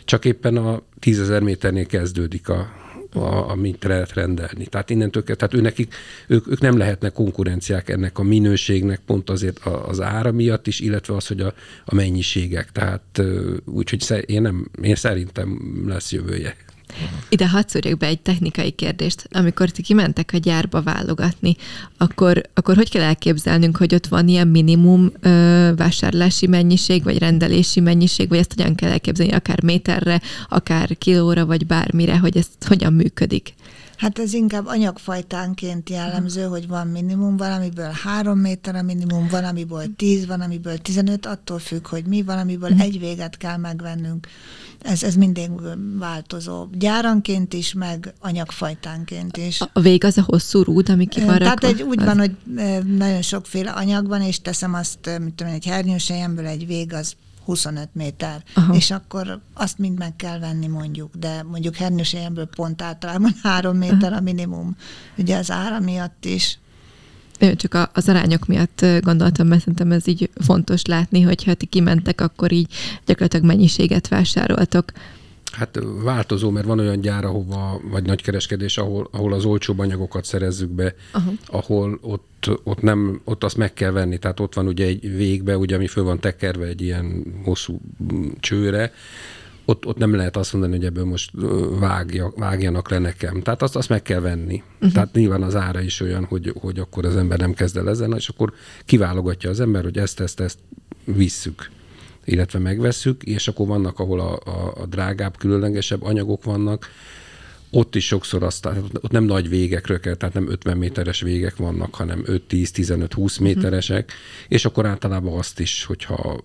Csak 0.04 0.24
éppen 0.24 0.56
a 0.56 0.82
tízezer 0.98 1.42
méternél 1.42 1.86
kezdődik 1.86 2.48
a, 2.48 2.72
a, 3.12 3.50
amit 3.50 3.84
lehet 3.84 4.12
rendelni. 4.12 4.66
Tehát 4.66 4.90
innentől, 4.90 5.22
tehát 5.22 5.54
őnekik, 5.54 5.94
ők, 6.26 6.50
ők 6.50 6.60
nem 6.60 6.76
lehetnek 6.76 7.12
konkurenciák 7.12 7.88
ennek 7.88 8.18
a 8.18 8.22
minőségnek, 8.22 9.00
pont 9.06 9.30
azért 9.30 9.58
az 9.66 10.00
ára 10.00 10.32
miatt 10.32 10.66
is, 10.66 10.80
illetve 10.80 11.14
az, 11.14 11.26
hogy 11.26 11.40
a, 11.40 11.54
a 11.84 11.94
mennyiségek. 11.94 12.72
Tehát 12.72 13.22
úgyhogy 13.64 14.24
én, 14.26 14.42
nem, 14.42 14.70
én 14.82 14.94
szerintem 14.94 15.82
lesz 15.86 16.12
jövője. 16.12 16.56
Ide 17.28 17.48
hadd 17.48 17.62
szúrjak 17.66 17.98
be 17.98 18.06
egy 18.06 18.20
technikai 18.20 18.70
kérdést. 18.70 19.28
Amikor 19.30 19.70
ti 19.70 19.82
kimentek 19.82 20.30
a 20.32 20.36
gyárba 20.36 20.82
válogatni, 20.82 21.56
akkor, 21.96 22.42
akkor 22.54 22.76
hogy 22.76 22.90
kell 22.90 23.02
elképzelnünk, 23.02 23.76
hogy 23.76 23.94
ott 23.94 24.06
van 24.06 24.28
ilyen 24.28 24.48
minimum 24.48 25.12
ö, 25.20 25.70
vásárlási 25.76 26.46
mennyiség, 26.46 27.02
vagy 27.02 27.18
rendelési 27.18 27.80
mennyiség, 27.80 28.28
vagy 28.28 28.38
ezt 28.38 28.54
hogyan 28.56 28.74
kell 28.74 28.90
elképzelni, 28.90 29.32
akár 29.32 29.62
méterre, 29.62 30.20
akár 30.48 30.98
kilóra, 30.98 31.46
vagy 31.46 31.66
bármire, 31.66 32.18
hogy 32.18 32.36
ez 32.36 32.46
hogyan 32.66 32.92
működik? 32.92 33.54
Hát 34.02 34.18
ez 34.18 34.32
inkább 34.32 34.66
anyagfajtánként 34.66 35.90
jellemző, 35.90 36.44
hogy 36.44 36.68
van 36.68 36.86
minimum, 36.86 37.36
valamiből 37.36 37.90
három 38.02 38.38
méter 38.38 38.74
a 38.74 38.82
minimum, 38.82 39.28
valamiből 39.28 39.96
tíz, 39.96 40.26
valamiből 40.26 40.78
tizenöt, 40.78 41.26
attól 41.26 41.58
függ, 41.58 41.88
hogy 41.88 42.04
mi, 42.04 42.22
valamiből 42.22 42.74
mm. 42.74 42.78
egy 42.78 42.98
véget 42.98 43.36
kell 43.36 43.56
megvennünk. 43.56 44.26
Ez, 44.80 45.02
ez 45.02 45.14
mindig 45.14 45.50
változó. 45.98 46.66
Gyáranként 46.72 47.52
is, 47.52 47.72
meg 47.72 48.12
anyagfajtánként 48.20 49.36
is. 49.36 49.60
A 49.72 49.80
vég 49.80 50.04
az 50.04 50.18
a 50.18 50.22
hosszú 50.26 50.62
rúd, 50.62 50.88
ami 50.88 51.06
ki 51.06 51.24
van 51.24 51.38
Tehát 51.38 51.64
egy, 51.64 51.82
úgy 51.82 52.00
az... 52.00 52.04
van, 52.04 52.18
hogy 52.18 52.36
nagyon 52.96 53.22
sokféle 53.22 53.70
anyag 53.70 54.08
van, 54.08 54.22
és 54.22 54.40
teszem 54.40 54.74
azt, 54.74 55.18
mit 55.20 55.34
tudom, 55.34 55.52
egy 55.52 55.64
hernyősejemből 55.64 56.46
egy 56.46 56.66
vég 56.66 56.92
az 56.92 57.14
25 57.44 57.88
méter, 57.92 58.42
Aha. 58.54 58.74
és 58.74 58.90
akkor 58.90 59.40
azt 59.54 59.78
mind 59.78 59.98
meg 59.98 60.16
kell 60.16 60.38
venni 60.38 60.66
mondjuk, 60.66 61.14
de 61.16 61.42
mondjuk 61.42 61.76
hernyősejemből 61.76 62.46
pont 62.46 62.82
általában 62.82 63.34
3 63.42 63.76
méter 63.76 64.12
a 64.12 64.20
minimum, 64.20 64.76
ugye 65.16 65.36
az 65.36 65.50
ára 65.50 65.80
miatt 65.80 66.24
is. 66.24 66.58
Csak 67.56 67.90
az 67.92 68.08
arányok 68.08 68.46
miatt 68.46 68.84
gondoltam, 69.00 69.46
mert 69.46 69.60
szerintem 69.60 69.92
ez 69.92 70.06
így 70.06 70.30
fontos 70.34 70.84
látni, 70.84 71.20
hogy 71.20 71.44
ha 71.44 71.54
ti 71.54 71.66
kimentek, 71.66 72.20
akkor 72.20 72.52
így 72.52 72.72
gyakorlatilag 73.06 73.46
mennyiséget 73.46 74.08
vásároltok. 74.08 74.92
Hát 75.52 75.78
változó, 76.02 76.50
mert 76.50 76.66
van 76.66 76.78
olyan 76.78 77.00
gyár, 77.00 77.24
ahova, 77.24 77.80
vagy 77.90 78.04
nagykereskedés, 78.04 78.78
ahol, 78.78 79.08
ahol 79.10 79.32
az 79.32 79.44
olcsóbb 79.44 79.78
anyagokat 79.78 80.24
szerezzük 80.24 80.70
be, 80.70 80.94
Aha. 81.12 81.30
ahol 81.46 81.98
ott, 82.02 82.50
ott, 82.64 82.80
nem, 82.80 83.20
ott 83.24 83.44
azt 83.44 83.56
meg 83.56 83.72
kell 83.72 83.90
venni. 83.90 84.18
Tehát 84.18 84.40
ott 84.40 84.54
van 84.54 84.66
ugye 84.66 84.86
egy 84.86 85.16
végbe, 85.16 85.56
ugye, 85.58 85.74
ami 85.74 85.86
föl 85.86 86.04
van 86.04 86.20
tekerve 86.20 86.66
egy 86.66 86.80
ilyen 86.80 87.24
hosszú 87.44 87.80
csőre, 88.40 88.92
ott, 89.64 89.86
ott 89.86 89.96
nem 89.96 90.14
lehet 90.14 90.36
azt 90.36 90.52
mondani, 90.52 90.76
hogy 90.76 90.84
ebből 90.84 91.04
most 91.04 91.30
vágja, 91.78 92.32
vágjanak 92.36 92.90
le 92.90 92.98
nekem. 92.98 93.42
Tehát 93.42 93.62
azt, 93.62 93.76
azt 93.76 93.88
meg 93.88 94.02
kell 94.02 94.20
venni. 94.20 94.62
Uh-huh. 94.74 94.92
Tehát 94.92 95.12
nyilván 95.12 95.42
az 95.42 95.56
ára 95.56 95.80
is 95.80 96.00
olyan, 96.00 96.24
hogy, 96.24 96.52
hogy 96.60 96.78
akkor 96.78 97.04
az 97.04 97.16
ember 97.16 97.38
nem 97.38 97.52
kezd 97.52 97.76
el 97.76 97.88
ezen, 97.88 98.12
és 98.12 98.28
akkor 98.28 98.52
kiválogatja 98.84 99.50
az 99.50 99.60
ember, 99.60 99.82
hogy 99.82 99.98
ezt, 99.98 100.20
ezt, 100.20 100.40
ezt 100.40 100.58
visszük 101.04 101.70
illetve 102.24 102.58
megvesszük, 102.58 103.22
és 103.22 103.48
akkor 103.48 103.66
vannak, 103.66 103.98
ahol 103.98 104.20
a, 104.20 104.40
a, 104.44 104.72
a 104.80 104.86
drágább, 104.86 105.36
különlegesebb 105.36 106.02
anyagok 106.02 106.44
vannak, 106.44 106.88
ott 107.74 107.94
is 107.94 108.06
sokszor 108.06 108.42
azt, 108.42 108.66
ott 109.00 109.10
nem 109.10 109.24
nagy 109.24 109.48
végekről 109.48 110.00
kell, 110.00 110.14
tehát 110.14 110.34
nem 110.34 110.48
50 110.50 110.76
méteres 110.76 111.20
végek 111.20 111.56
vannak, 111.56 111.94
hanem 111.94 112.22
5, 112.24 112.42
10, 112.42 112.70
15, 112.70 113.12
20 113.12 113.36
méteresek, 113.36 114.04
uh-huh. 114.04 114.44
és 114.48 114.64
akkor 114.64 114.86
általában 114.86 115.38
azt 115.38 115.60
is, 115.60 115.84
hogyha 115.84 116.40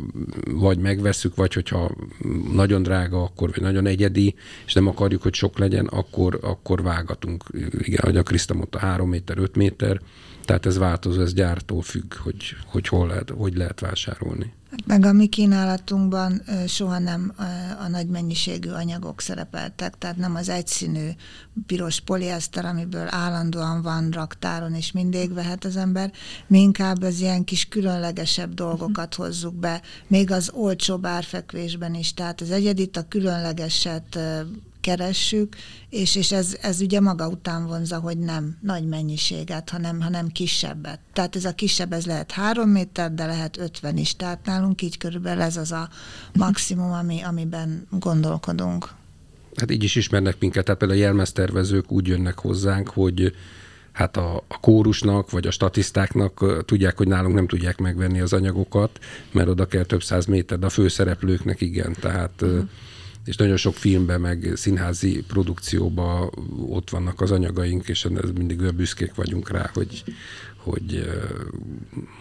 vagy 0.51 0.77
megveszük, 0.77 1.35
vagy 1.35 1.53
hogyha 1.53 1.91
nagyon 2.53 2.83
drága, 2.83 3.23
akkor 3.23 3.49
vagy 3.49 3.61
nagyon 3.61 3.85
egyedi, 3.85 4.35
és 4.65 4.73
nem 4.73 4.87
akarjuk, 4.87 5.21
hogy 5.21 5.33
sok 5.33 5.57
legyen, 5.57 5.85
akkor, 5.85 6.39
akkor 6.41 6.81
vágatunk. 6.83 7.43
Igen, 7.79 7.99
ahogy 8.01 8.17
a 8.17 8.23
Kriszta 8.23 8.53
mondta, 8.53 8.79
3 8.79 9.09
méter, 9.09 9.37
5 9.37 9.55
méter, 9.55 10.01
tehát 10.45 10.65
ez 10.65 10.77
változó, 10.77 11.21
ez 11.21 11.33
gyártól 11.33 11.81
függ, 11.81 12.13
hogy, 12.13 12.55
hogy 12.65 12.87
hol 12.87 13.07
lehet, 13.07 13.29
hogy 13.29 13.55
lehet 13.55 13.79
vásárolni. 13.79 14.53
Meg 14.85 15.05
a 15.05 15.13
mi 15.13 15.27
kínálatunkban 15.27 16.41
soha 16.67 16.99
nem 16.99 17.33
a 17.79 17.87
nagy 17.87 18.07
mennyiségű 18.07 18.69
anyagok 18.69 19.21
szerepeltek, 19.21 19.97
tehát 19.97 20.17
nem 20.17 20.35
az 20.35 20.49
egyszínű 20.49 21.09
piros 21.65 21.99
polieszter, 21.99 22.65
amiből 22.65 23.07
állandóan 23.09 23.81
van 23.81 24.09
raktáron, 24.09 24.73
és 24.73 24.91
mindig 24.91 25.33
vehet 25.33 25.65
az 25.65 25.77
ember. 25.77 26.11
Mi 26.47 26.59
inkább 26.59 27.01
az 27.01 27.19
ilyen 27.19 27.43
kis 27.43 27.65
különlegesebb 27.65 28.53
dolgokat 28.53 29.15
hozzuk 29.15 29.55
be, 29.55 29.81
még 30.07 30.31
az 30.31 30.51
olcsóbb 30.53 31.05
árfekvésben 31.05 31.93
is. 31.95 32.13
Tehát 32.13 32.41
az 32.41 32.51
egyedit, 32.51 32.97
a 32.97 33.07
különlegeset 33.07 34.19
keressük, 34.87 35.55
és, 35.89 36.15
és 36.15 36.31
ez, 36.31 36.57
ez 36.61 36.81
ugye 36.81 36.99
maga 36.99 37.27
után 37.27 37.65
vonza, 37.65 37.99
hogy 37.99 38.17
nem 38.17 38.57
nagy 38.61 38.87
mennyiséget, 38.87 39.69
hanem, 39.69 40.01
hanem 40.01 40.27
kisebbet. 40.27 40.99
Tehát 41.13 41.35
ez 41.35 41.45
a 41.45 41.53
kisebb, 41.53 41.93
ez 41.93 42.05
lehet 42.05 42.31
három 42.31 42.69
méter, 42.69 43.13
de 43.13 43.25
lehet 43.25 43.57
ötven 43.57 43.97
is. 43.97 44.15
Tehát 44.15 44.45
nálunk 44.45 44.81
így 44.81 44.97
körülbelül 44.97 45.41
ez 45.41 45.57
az 45.57 45.71
a 45.71 45.89
maximum, 46.33 46.91
ami, 46.91 47.21
amiben 47.21 47.87
gondolkodunk. 47.89 48.89
Hát 49.55 49.71
így 49.71 49.83
is 49.83 49.95
ismernek 49.95 50.35
minket, 50.39 50.65
tehát 50.65 50.79
például 50.79 50.99
a 50.99 51.03
jelmeztervezők 51.03 51.91
úgy 51.91 52.07
jönnek 52.07 52.39
hozzánk, 52.39 52.89
hogy 52.89 53.35
hát 53.91 54.17
a, 54.17 54.43
a 54.47 54.59
kórusnak, 54.59 55.31
vagy 55.31 55.47
a 55.47 55.51
statisztáknak 55.51 56.63
tudják, 56.65 56.97
hogy 56.97 57.07
nálunk 57.07 57.35
nem 57.35 57.47
tudják 57.47 57.77
megvenni 57.77 58.19
az 58.19 58.33
anyagokat, 58.33 58.99
mert 59.31 59.47
oda 59.47 59.65
kell 59.65 59.83
több 59.83 60.03
száz 60.03 60.25
méter, 60.25 60.59
de 60.59 60.65
a 60.65 60.69
főszereplőknek 60.69 61.61
igen. 61.61 61.95
Tehát 61.99 62.41
uh-huh 62.41 62.69
és 63.27 63.35
nagyon 63.35 63.57
sok 63.57 63.75
filmben, 63.75 64.21
meg 64.21 64.51
színházi 64.55 65.23
produkcióban 65.27 66.31
ott 66.69 66.89
vannak 66.89 67.21
az 67.21 67.31
anyagaink, 67.31 67.87
és 67.87 68.05
ez 68.05 68.29
mindig 68.35 68.61
olyan 68.61 68.75
büszkék 68.75 69.15
vagyunk 69.15 69.49
rá, 69.49 69.69
hogy, 69.73 70.03
hogy, 70.55 71.09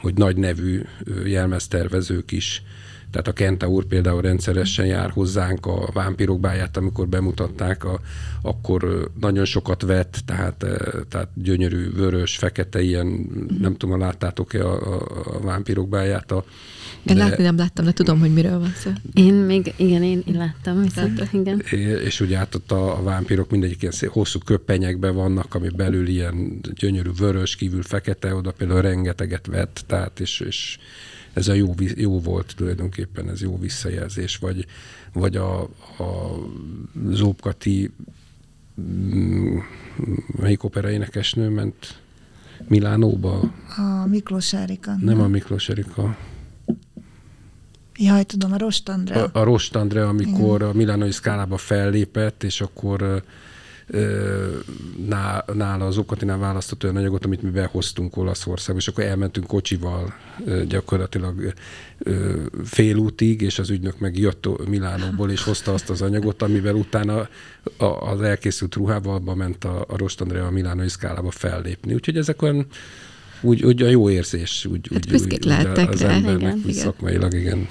hogy 0.00 0.14
nagy 0.14 0.36
nevű 0.36 0.82
jelmeztervezők 1.24 2.32
is 2.32 2.62
tehát 3.16 3.30
a 3.30 3.44
Kenta 3.44 3.68
úr 3.68 3.84
például 3.84 4.20
rendszeresen 4.20 4.86
jár 4.86 5.10
hozzánk 5.10 5.66
a 5.66 5.90
vámpirok 5.92 6.40
báját, 6.40 6.76
amikor 6.76 7.08
bemutatták, 7.08 7.84
a, 7.84 8.00
akkor 8.42 9.10
nagyon 9.20 9.44
sokat 9.44 9.82
vett, 9.82 10.18
tehát, 10.24 10.64
tehát 11.08 11.28
gyönyörű, 11.34 11.92
vörös, 11.92 12.36
fekete, 12.36 12.82
ilyen, 12.82 13.06
nem 13.60 13.76
tudom, 13.76 13.98
láttátok-e 13.98 14.66
a, 14.66 14.94
a, 14.94 15.02
a 15.24 15.40
vámpirok 15.40 15.88
báját, 15.88 16.32
a, 16.32 16.44
én 17.04 17.16
látni 17.16 17.42
nem 17.42 17.56
láttam, 17.56 17.84
de 17.84 17.92
tudom, 17.92 18.20
hogy 18.20 18.32
miről 18.32 18.58
van 18.58 18.72
szó. 18.76 18.90
Én 19.14 19.34
még, 19.34 19.74
igen, 19.76 20.02
én, 20.02 20.22
én 20.26 20.36
láttam, 20.36 20.82
viszont, 20.82 21.28
igen. 21.32 21.62
És 22.04 22.20
ugye 22.20 22.36
hát 22.36 22.54
ott 22.54 22.72
a, 22.72 22.98
a 22.98 23.02
vámpirok 23.02 23.50
mindegyik 23.50 23.82
ilyen 23.82 23.94
szép, 23.94 24.10
hosszú 24.10 24.38
köpenyekben 24.38 25.14
vannak, 25.14 25.54
ami 25.54 25.68
belül 25.68 26.06
ilyen 26.06 26.60
gyönyörű 26.74 27.10
vörös, 27.18 27.56
kívül 27.56 27.82
fekete, 27.82 28.34
oda 28.34 28.52
például 28.52 28.80
rengeteget 28.80 29.46
vett, 29.46 29.84
tehát 29.86 30.20
és, 30.20 30.40
és 30.40 30.78
ez 31.36 31.48
a 31.48 31.52
jó, 31.52 31.74
jó 31.96 32.20
volt 32.20 32.54
tulajdonképpen, 32.56 33.28
ez 33.28 33.42
jó 33.42 33.58
visszajelzés, 33.58 34.36
vagy, 34.36 34.66
vagy 35.12 35.36
a, 35.36 35.62
a 35.62 35.68
Zóbkati 37.10 37.90
mm, 38.80 39.58
melyik 40.40 40.64
opera 40.64 40.90
énekesnő 40.90 41.48
ment 41.48 42.00
Milánóba? 42.68 43.40
A 43.76 44.06
Miklós 44.06 44.52
Erika. 44.52 44.94
Nem 45.00 45.20
a 45.20 45.26
Miklós 45.26 45.68
Erika. 45.68 46.16
Jaj, 47.96 48.24
tudom, 48.24 48.52
a 48.52 48.58
Rost 48.58 48.88
Andrea. 48.88 49.24
A, 49.24 49.40
a 49.40 49.42
Rost 49.42 49.76
Andrea, 49.76 50.08
amikor 50.08 50.60
Igen. 50.60 50.68
a 50.68 50.72
Milánoi 50.72 51.10
szkálába 51.10 51.56
fellépett, 51.56 52.42
és 52.42 52.60
akkor 52.60 53.22
nála 55.54 55.86
az 55.86 55.98
Okatinál 55.98 56.38
választott 56.38 56.84
olyan 56.84 56.96
anyagot, 56.96 57.24
amit 57.24 57.42
mi 57.42 57.50
behoztunk 57.50 58.16
Olaszországba, 58.16 58.80
és 58.80 58.88
akkor 58.88 59.04
elmentünk 59.04 59.46
kocsival 59.46 60.14
gyakorlatilag 60.68 61.52
félútig, 62.64 63.40
és 63.40 63.58
az 63.58 63.70
ügynök 63.70 63.98
meg 63.98 64.18
jött 64.18 64.68
Milánóból, 64.68 65.30
és 65.30 65.42
hozta 65.42 65.72
azt 65.72 65.90
az 65.90 66.02
anyagot, 66.02 66.42
amivel 66.42 66.74
utána 66.74 67.28
az 68.00 68.20
elkészült 68.20 68.74
ruhával 68.74 69.34
ment 69.34 69.64
a, 69.64 69.84
a 69.88 69.96
Rostandrea 69.96 70.46
a 70.46 70.50
Milánói 70.50 70.88
szkálába 70.88 71.30
fellépni. 71.30 71.94
Úgyhogy 71.94 72.16
ezek 72.16 72.42
olyan 72.42 72.66
úgy, 73.40 73.64
úgy 73.64 73.82
a 73.82 73.88
jó 73.88 74.10
érzés, 74.10 74.66
úgy, 74.70 74.88
hát 74.92 75.12
úgy, 75.12 75.22
úgy, 75.22 75.44
lehettek 75.44 75.90
az 75.90 76.00
rá, 76.00 76.10
embernek 76.10 76.40
igen, 76.40 76.58
igen. 76.58 76.82
szakmailag, 76.82 77.34
igen. 77.34 77.66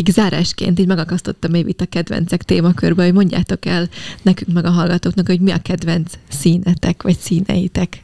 Így 0.00 0.10
zárásként 0.10 0.78
így 0.78 0.86
megakasztottam 0.86 1.54
itt 1.54 1.80
a 1.80 1.86
kedvencek 1.86 2.42
témakörbe, 2.42 3.04
hogy 3.04 3.12
mondjátok 3.12 3.66
el 3.66 3.88
nekünk 4.22 4.52
meg 4.52 4.64
a 4.64 4.70
hallgatóknak, 4.70 5.26
hogy 5.26 5.40
mi 5.40 5.50
a 5.50 5.62
kedvenc 5.62 6.12
színetek, 6.28 7.02
vagy 7.02 7.18
színeitek. 7.18 8.02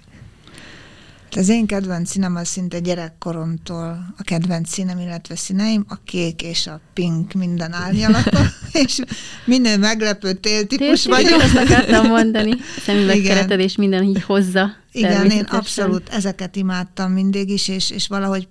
Az 1.36 1.48
én 1.48 1.66
kedvenc 1.66 2.10
színem 2.10 2.36
az 2.36 2.48
szinte 2.48 2.78
gyerekkoromtól 2.78 4.14
a 4.18 4.22
kedvenc 4.22 4.68
színem, 4.68 4.98
illetve 4.98 5.36
színeim, 5.36 5.84
a 5.88 5.96
kék 6.04 6.42
és 6.42 6.66
a 6.66 6.80
pink 6.92 7.32
minden 7.32 7.72
árnyalata, 7.72 8.40
és 8.84 9.00
minden 9.44 9.80
meglepő 9.80 10.32
téltípus 10.32 11.06
vagyok. 11.06 11.40
Azt 11.40 11.56
akartam 11.56 12.06
mondani, 12.06 12.54
szemüvegkereted 12.86 13.60
és 13.60 13.76
minden 13.76 14.02
így 14.02 14.22
hozza. 14.22 14.70
Igen, 14.92 15.30
én 15.30 15.44
abszolút 15.44 16.08
ezeket 16.08 16.56
imádtam 16.56 17.12
mindig 17.12 17.50
is, 17.50 17.68
és, 17.68 17.90
és 17.90 18.06
valahogy 18.06 18.48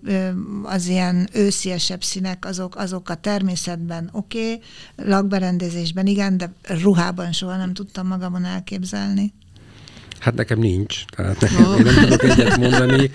az 0.64 0.88
ilyen 0.88 1.30
ősziesebb 1.34 2.04
színek, 2.04 2.46
azok, 2.46 2.76
azok 2.76 3.10
a 3.10 3.16
természetben 3.16 4.10
oké, 4.12 4.54
okay, 4.54 4.62
lakberendezésben 4.96 6.06
igen, 6.06 6.38
de 6.38 6.54
ruhában 6.82 7.32
soha 7.32 7.58
nem 7.58 7.74
tudtam 7.74 8.08
magamon 8.08 8.46
elképzelni. 8.46 9.34
Hát 10.24 10.36
nekem 10.36 10.60
nincs, 10.60 11.06
tehát 11.06 11.40
nekem, 11.40 11.66
oh. 11.66 11.78
én 11.80 11.84
nem 11.84 11.96
tudok 11.96 12.24
egyet 12.24 12.58
mondani, 12.58 13.12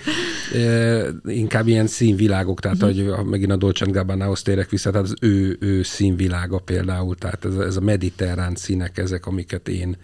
e, 0.53 1.05
inkább 1.25 1.67
ilyen 1.67 1.87
színvilágok, 1.87 2.59
tehát 2.59 2.83
uh-huh. 2.83 3.15
hogy 3.15 3.25
megint 3.25 3.51
a 3.51 3.55
Dolce 3.55 3.85
Gabbanához 3.85 4.41
térek 4.41 4.69
vissza, 4.69 4.91
tehát 4.91 5.05
az 5.05 5.13
ő, 5.21 5.57
ő 5.59 5.83
színvilága 5.83 6.57
például, 6.57 7.15
tehát 7.15 7.45
ez, 7.45 7.55
ez 7.55 7.75
a 7.75 7.81
mediterrán 7.81 8.55
színek, 8.55 8.97
ezek, 8.97 9.25
amiket 9.25 9.67
én 9.67 9.97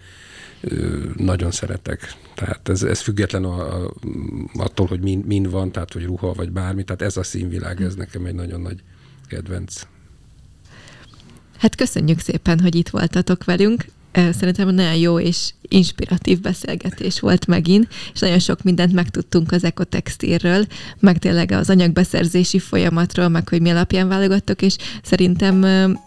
nagyon 1.16 1.50
szeretek. 1.50 2.14
Tehát 2.34 2.68
ez, 2.68 2.82
ez 2.82 3.00
független 3.00 3.44
a, 3.44 3.84
a, 3.84 3.92
attól, 4.54 4.86
hogy 4.86 5.00
mind, 5.00 5.26
mind 5.26 5.50
van, 5.50 5.72
tehát 5.72 5.92
hogy 5.92 6.04
ruha 6.04 6.32
vagy 6.32 6.50
bármi, 6.50 6.84
tehát 6.84 7.02
ez 7.02 7.16
a 7.16 7.22
színvilág, 7.22 7.82
ez 7.82 7.94
nekem 7.94 8.24
egy 8.24 8.34
nagyon 8.34 8.60
nagy 8.60 8.82
kedvenc. 9.28 9.82
Hát 11.58 11.74
köszönjük 11.74 12.18
szépen, 12.18 12.60
hogy 12.60 12.74
itt 12.74 12.88
voltatok 12.88 13.44
velünk. 13.44 13.84
Szerintem 14.12 14.68
nagyon 14.68 14.96
jó 14.96 15.20
és 15.20 15.50
inspiratív 15.68 16.40
beszélgetés 16.40 17.20
volt 17.20 17.46
megint, 17.46 17.88
és 18.12 18.20
nagyon 18.20 18.38
sok 18.38 18.62
mindent 18.62 18.92
megtudtunk 18.92 19.52
az 19.52 19.64
ekotextilről, 19.64 20.66
meg 20.98 21.18
tényleg 21.18 21.52
az 21.52 21.70
anyagbeszerzési 21.70 22.58
folyamatról, 22.58 23.28
meg 23.28 23.48
hogy 23.48 23.60
mi 23.60 23.70
alapján 23.70 24.08
válogattok, 24.08 24.62
és 24.62 24.76
szerintem 25.02 25.58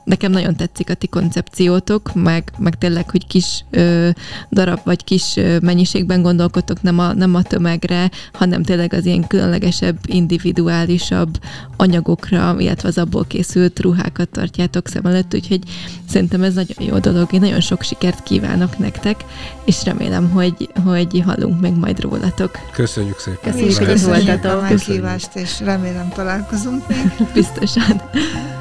nekem 0.05 0.31
nagyon 0.31 0.55
tetszik 0.55 0.89
a 0.89 0.93
ti 0.93 1.07
koncepciótok, 1.07 2.13
meg, 2.13 2.51
meg 2.57 2.77
tényleg, 2.77 3.09
hogy 3.09 3.27
kis 3.27 3.65
ö, 3.69 4.09
darab 4.51 4.79
vagy 4.83 5.03
kis 5.03 5.35
ö, 5.35 5.57
mennyiségben 5.59 6.21
gondolkodtok, 6.21 6.81
nem 6.81 6.99
a, 6.99 7.13
nem 7.13 7.35
a 7.35 7.43
tömegre, 7.43 8.09
hanem 8.33 8.63
tényleg 8.63 8.93
az 8.93 9.05
ilyen 9.05 9.27
különlegesebb, 9.27 9.97
individuálisabb 10.05 11.39
anyagokra, 11.77 12.55
illetve 12.57 12.87
az 12.87 12.97
abból 12.97 13.25
készült 13.27 13.79
ruhákat 13.79 14.29
tartjátok 14.29 14.87
szem 14.87 15.05
előtt, 15.05 15.33
úgyhogy 15.33 15.59
szerintem 16.07 16.43
ez 16.43 16.53
nagyon 16.53 16.87
jó 16.87 16.99
dolog. 16.99 17.33
Én 17.33 17.39
nagyon 17.39 17.61
sok 17.61 17.81
sikert 17.81 18.23
kívánok 18.23 18.77
nektek, 18.77 19.25
és 19.65 19.83
remélem, 19.83 20.29
hogy, 20.29 20.69
hogy 20.85 21.23
hallunk 21.25 21.61
meg 21.61 21.77
majd 21.77 21.99
rólatok. 22.01 22.51
Köszönjük 22.71 23.19
szépen. 23.19 23.51
Köszönjük, 23.51 23.77
hogy 23.77 23.89
itt 23.89 24.03
voltatok. 24.05 24.51
a 24.51 24.61
meghívást, 24.61 25.35
és 25.35 25.59
remélem 25.59 26.09
találkozunk 26.09 26.87
még. 26.87 27.27
Biztosan. 27.33 28.01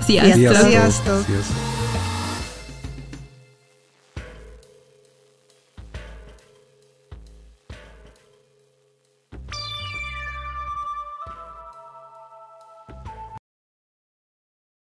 Sziasztok! 0.03 0.35
Sziasztok! 0.35 0.69
Sziasztok. 0.69 1.25
Sziasztok. 1.27 1.68